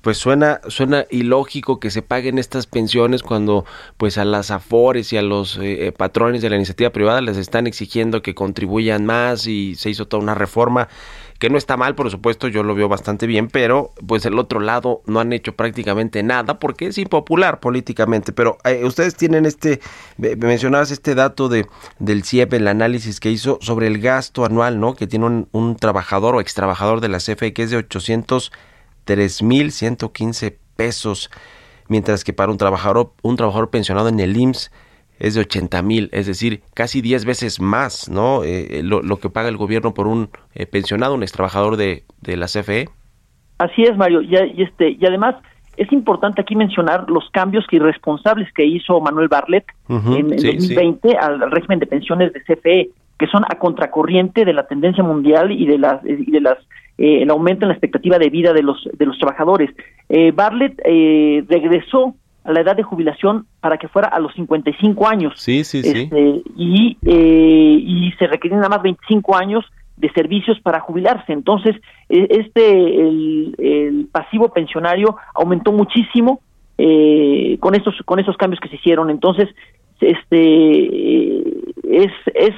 pues 0.00 0.16
suena 0.18 0.60
suena 0.68 1.04
ilógico 1.10 1.78
que 1.80 1.90
se 1.90 2.02
paguen 2.02 2.38
estas 2.38 2.66
pensiones 2.66 3.22
cuando 3.22 3.64
pues 3.96 4.18
a 4.18 4.24
las 4.24 4.50
afores 4.50 5.12
y 5.12 5.16
a 5.16 5.22
los 5.22 5.58
eh, 5.58 5.86
eh, 5.88 5.92
patrones 5.92 6.42
de 6.42 6.50
la 6.50 6.56
iniciativa 6.56 6.90
privada 6.90 7.20
les 7.20 7.36
están 7.36 7.66
exigiendo 7.68 8.20
que 8.22 8.34
contribuyan 8.34 9.06
más 9.06 9.46
y 9.46 9.74
se 9.76 9.90
hizo 9.90 10.06
toda 10.06 10.22
una 10.22 10.34
reforma 10.34 10.88
que 11.38 11.50
no 11.50 11.58
está 11.58 11.76
mal, 11.76 11.94
por 11.94 12.10
supuesto, 12.10 12.48
yo 12.48 12.64
lo 12.64 12.74
veo 12.74 12.88
bastante 12.88 13.28
bien, 13.28 13.46
pero 13.48 13.92
pues 14.08 14.26
el 14.26 14.36
otro 14.40 14.58
lado 14.58 15.02
no 15.06 15.20
han 15.20 15.32
hecho 15.32 15.54
prácticamente 15.54 16.24
nada 16.24 16.58
porque 16.58 16.88
es 16.88 16.98
impopular 16.98 17.60
políticamente, 17.60 18.32
pero 18.32 18.58
eh, 18.64 18.82
ustedes 18.84 19.14
tienen 19.14 19.46
este 19.46 19.78
me- 20.16 20.34
mencionabas 20.34 20.90
este 20.90 21.14
dato 21.14 21.48
de 21.48 21.66
del 22.00 22.24
CIEP, 22.24 22.54
el 22.54 22.66
análisis 22.66 23.20
que 23.20 23.30
hizo 23.30 23.58
sobre 23.60 23.86
el 23.86 24.00
gasto 24.00 24.44
anual, 24.44 24.80
¿no? 24.80 24.94
Que 24.94 25.06
tiene 25.06 25.46
un, 25.52 25.76
trabajador 25.76 26.34
o 26.34 26.40
ex 26.40 26.54
trabajador 26.54 27.00
de 27.00 27.08
la 27.08 27.18
CFE 27.18 27.52
que 27.52 27.62
es 27.62 27.70
de 27.70 27.78
803.115 27.78 30.56
pesos, 30.76 31.30
mientras 31.88 32.24
que 32.24 32.32
para 32.32 32.50
un 32.50 32.58
trabajador 32.58 33.12
un 33.22 33.36
trabajador 33.36 33.70
pensionado 33.70 34.08
en 34.08 34.18
el 34.20 34.36
IMSS 34.36 34.70
es 35.18 35.34
de 35.34 35.40
80 35.40 35.82
mil, 35.82 36.08
es 36.12 36.26
decir, 36.26 36.62
casi 36.74 37.00
10 37.00 37.24
veces 37.24 37.60
más, 37.60 38.08
¿no? 38.08 38.44
Eh, 38.44 38.82
lo, 38.82 39.02
lo 39.02 39.18
que 39.18 39.30
paga 39.30 39.48
el 39.48 39.56
gobierno 39.56 39.94
por 39.94 40.06
un 40.06 40.30
eh, 40.54 40.66
pensionado, 40.66 41.14
un 41.14 41.22
ex 41.22 41.32
trabajador 41.32 41.76
de, 41.76 42.04
de 42.20 42.36
la 42.36 42.46
CFE. 42.46 42.88
Así 43.58 43.82
es, 43.82 43.96
Mario, 43.96 44.22
y, 44.22 44.36
y 44.36 44.62
este 44.62 44.90
y 44.90 45.04
además 45.04 45.34
es 45.76 45.92
importante 45.92 46.40
aquí 46.40 46.56
mencionar 46.56 47.08
los 47.08 47.30
cambios 47.30 47.66
que 47.68 47.76
irresponsables 47.76 48.52
que 48.52 48.64
hizo 48.64 49.00
Manuel 49.00 49.28
Barlet 49.28 49.64
en, 49.88 50.32
en 50.32 50.38
sí, 50.38 50.60
sí. 50.60 50.74
2020 50.74 51.16
al, 51.16 51.42
al 51.42 51.50
régimen 51.52 51.78
de 51.78 51.86
pensiones 51.86 52.32
de 52.32 52.42
CFE, 52.42 52.90
que 53.18 53.26
son 53.28 53.44
a 53.48 53.58
contracorriente 53.58 54.44
de 54.44 54.52
la 54.52 54.66
tendencia 54.66 55.04
mundial 55.04 55.52
y 55.52 55.66
de 55.66 55.78
las 55.78 56.04
y 56.04 56.30
de 56.30 56.40
las 56.40 56.58
eh, 56.98 57.22
el 57.22 57.30
aumento 57.30 57.64
en 57.64 57.68
la 57.68 57.74
expectativa 57.74 58.18
de 58.18 58.28
vida 58.28 58.52
de 58.52 58.62
los 58.62 58.88
de 58.92 59.06
los 59.06 59.18
trabajadores. 59.18 59.70
Eh, 60.08 60.32
Barlet 60.32 60.80
eh, 60.84 61.44
regresó 61.48 62.14
la 62.44 62.60
edad 62.60 62.76
de 62.76 62.82
jubilación 62.82 63.46
para 63.60 63.76
que 63.78 63.88
fuera 63.88 64.08
a 64.08 64.20
los 64.20 64.32
55 64.34 65.06
años. 65.06 65.34
Sí, 65.36 65.64
sí, 65.64 65.82
sí. 65.82 66.02
Este, 66.02 66.42
y, 66.56 66.96
eh, 67.04 67.78
y 67.82 68.12
se 68.18 68.26
requerían 68.26 68.60
nada 68.60 68.70
más 68.70 68.82
25 68.82 69.36
años 69.36 69.64
de 69.96 70.10
servicios 70.12 70.58
para 70.60 70.80
jubilarse. 70.80 71.32
Entonces, 71.32 71.76
eh, 72.08 72.26
este 72.30 73.00
el, 73.00 73.54
el 73.58 74.08
pasivo 74.12 74.48
pensionario 74.50 75.16
aumentó 75.34 75.72
muchísimo 75.72 76.40
eh, 76.78 77.56
con 77.60 77.74
estos 77.74 77.94
con 78.04 78.18
esos 78.20 78.36
cambios 78.36 78.60
que 78.60 78.68
se 78.68 78.76
hicieron. 78.76 79.10
Entonces, 79.10 79.48
este 80.00 80.38
eh, 80.38 81.44
es 81.84 82.12
es 82.34 82.54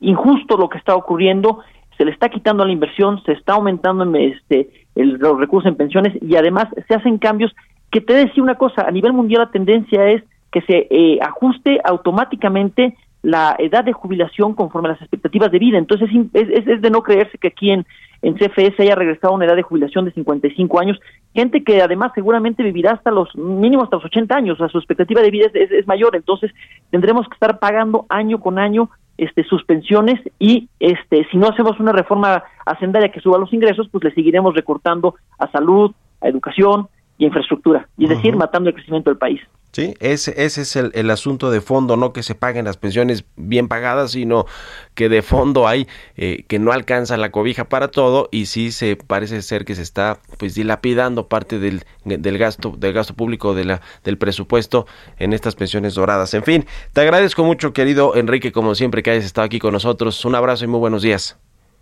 injusto 0.00 0.56
lo 0.56 0.68
que 0.68 0.78
está 0.78 0.94
ocurriendo. 0.94 1.58
Se 1.96 2.04
le 2.04 2.12
está 2.12 2.28
quitando 2.28 2.62
a 2.62 2.66
la 2.66 2.72
inversión, 2.72 3.20
se 3.24 3.32
está 3.32 3.54
aumentando 3.54 4.04
en, 4.04 4.14
este 4.32 4.70
el- 4.94 5.14
los 5.14 5.38
recursos 5.38 5.68
en 5.68 5.76
pensiones 5.76 6.14
y 6.22 6.36
además 6.36 6.66
se 6.86 6.94
hacen 6.94 7.18
cambios 7.18 7.52
que 7.90 8.00
te 8.00 8.14
decía 8.14 8.42
una 8.42 8.56
cosa, 8.56 8.82
a 8.86 8.90
nivel 8.90 9.12
mundial 9.12 9.42
la 9.42 9.50
tendencia 9.50 10.08
es 10.10 10.22
que 10.52 10.60
se 10.62 10.86
eh, 10.90 11.18
ajuste 11.22 11.80
automáticamente 11.84 12.96
la 13.22 13.56
edad 13.58 13.84
de 13.84 13.92
jubilación 13.92 14.54
conforme 14.54 14.88
a 14.88 14.92
las 14.92 15.00
expectativas 15.02 15.50
de 15.50 15.58
vida. 15.58 15.78
Entonces 15.78 16.08
es, 16.32 16.48
es- 16.50 16.66
es 16.68 16.80
de 16.80 16.90
no 16.90 17.02
creerse 17.02 17.36
que 17.38 17.48
aquí 17.48 17.70
en, 17.70 17.84
en 18.22 18.34
CFS 18.34 18.80
haya 18.80 18.94
regresado 18.94 19.32
a 19.32 19.36
una 19.36 19.44
edad 19.44 19.56
de 19.56 19.62
jubilación 19.62 20.04
de 20.04 20.12
55 20.12 20.80
años, 20.80 20.98
gente 21.34 21.64
que 21.64 21.82
además 21.82 22.12
seguramente 22.14 22.62
vivirá 22.62 22.92
hasta 22.92 23.10
los 23.10 23.34
mínimo 23.36 23.82
hasta 23.82 23.96
los 23.96 24.04
80 24.04 24.34
años, 24.36 24.60
o 24.60 24.68
su 24.68 24.78
expectativa 24.78 25.20
de 25.20 25.30
vida 25.30 25.46
es, 25.52 25.86
mayor, 25.86 26.14
entonces 26.16 26.52
tendremos 26.90 27.26
que 27.28 27.34
estar 27.34 27.58
pagando 27.58 28.06
año 28.08 28.38
con 28.40 28.58
año 28.58 28.88
este 29.18 29.42
sus 29.42 29.64
pensiones 29.64 30.20
y 30.38 30.68
este 30.78 31.26
si 31.30 31.36
no 31.38 31.48
hacemos 31.48 31.80
una 31.80 31.90
reforma 31.92 32.44
hacendaria 32.64 33.10
que 33.10 33.20
suba 33.20 33.36
los 33.38 33.52
ingresos, 33.52 33.88
pues 33.90 34.04
le 34.04 34.14
seguiremos 34.14 34.54
recortando 34.54 35.16
a 35.38 35.50
salud, 35.50 35.92
a 36.20 36.28
educación 36.28 36.86
y 37.18 37.26
infraestructura, 37.26 37.88
y 37.98 38.04
es 38.04 38.10
decir, 38.10 38.36
matando 38.36 38.70
el 38.70 38.74
crecimiento 38.74 39.10
del 39.10 39.18
país. 39.18 39.40
Sí, 39.72 39.94
ese, 40.00 40.32
ese 40.42 40.62
es 40.62 40.76
el, 40.76 40.92
el 40.94 41.10
asunto 41.10 41.50
de 41.50 41.60
fondo, 41.60 41.96
no 41.96 42.14
que 42.14 42.22
se 42.22 42.34
paguen 42.34 42.64
las 42.64 42.78
pensiones 42.78 43.26
bien 43.36 43.68
pagadas, 43.68 44.12
sino 44.12 44.46
que 44.94 45.10
de 45.10 45.20
fondo 45.20 45.68
hay 45.68 45.86
eh, 46.16 46.44
que 46.48 46.58
no 46.58 46.72
alcanza 46.72 47.18
la 47.18 47.30
cobija 47.30 47.68
para 47.68 47.88
todo 47.88 48.30
y 48.32 48.46
sí 48.46 48.72
se 48.72 48.96
parece 48.96 49.42
ser 49.42 49.66
que 49.66 49.74
se 49.74 49.82
está 49.82 50.20
pues 50.38 50.54
dilapidando 50.54 51.28
parte 51.28 51.58
del, 51.58 51.82
del 52.04 52.38
gasto 52.38 52.70
del 52.78 52.94
gasto 52.94 53.14
público 53.14 53.54
de 53.54 53.66
la, 53.66 53.82
del 54.04 54.16
presupuesto 54.16 54.86
en 55.18 55.34
estas 55.34 55.54
pensiones 55.54 55.94
doradas. 55.94 56.32
En 56.32 56.44
fin, 56.44 56.64
te 56.94 57.02
agradezco 57.02 57.44
mucho, 57.44 57.74
querido 57.74 58.16
Enrique, 58.16 58.52
como 58.52 58.74
siempre 58.74 59.02
que 59.02 59.10
hayas 59.10 59.26
estado 59.26 59.44
aquí 59.44 59.58
con 59.58 59.74
nosotros. 59.74 60.24
Un 60.24 60.34
abrazo 60.34 60.64
y 60.64 60.68
muy 60.68 60.80
buenos 60.80 61.02
días. 61.02 61.38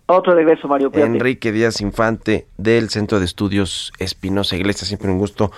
Otro 0.07 0.33
regreso, 0.33 0.67
Mario. 0.67 0.89
cuídate. 0.89 1.11
Enrique 1.11 1.51
Díaz 1.51 1.81
Infante 1.81 2.47
del 2.57 2.89
Centro 2.89 3.19
de 3.19 3.25
Estudios 3.25 3.91
Espinosa 3.99 4.55
Iglesias. 4.55 4.87
Siempre 4.87 5.11
un 5.11 5.19
gusto 5.19 5.51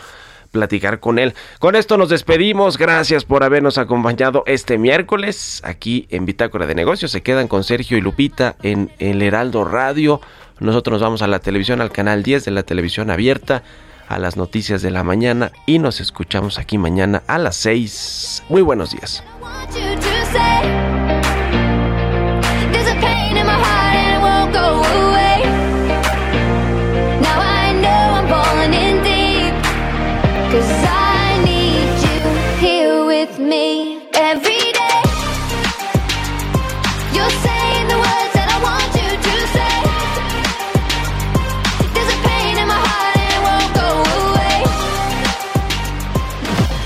platicar 0.52 1.00
con 1.00 1.20
él. 1.20 1.34
Con 1.60 1.76
esto 1.76 1.98
nos 1.98 2.10
despedimos. 2.10 2.78
Gracias 2.78 3.26
por 3.26 3.44
habernos 3.44 3.78
acompañado 3.78 4.44
este 4.48 4.78
miércoles 4.78 5.62
aquí 5.64 6.08
en 6.10 6.26
Bitácora 6.26 6.66
de 6.66 6.76
Negocios. 6.76 7.12
Se 7.12 7.22
quedan 7.22 7.48
con 7.48 7.64
Sergio 7.64 7.98
y 7.98 8.02
Lupita 8.02 8.56
en 8.64 8.92
el 9.00 9.22
Heraldo 9.22 9.64
Radio. 9.66 10.20
Nosotros 10.60 10.94
nos 10.94 11.02
vamos 11.02 11.22
a 11.22 11.28
la 11.28 11.40
televisión, 11.40 11.80
al 11.80 11.92
canal 11.92 12.24
10 12.24 12.46
de 12.46 12.52
la 12.52 12.64
televisión 12.64 13.12
abierta, 13.12 13.64
a 14.08 14.20
las 14.20 14.36
noticias 14.36 14.82
de 14.82 14.92
la 14.92 15.04
mañana 15.04 15.52
y 15.66 15.80
nos 15.80 16.02
escuchamos 16.02 16.58
aquí 16.58 16.78
mañana 16.78 17.22
a 17.28 17.38
las 17.38 17.56
6. 17.58 18.46
Muy 18.50 18.62
buenos 18.62 18.92
días. 18.92 19.24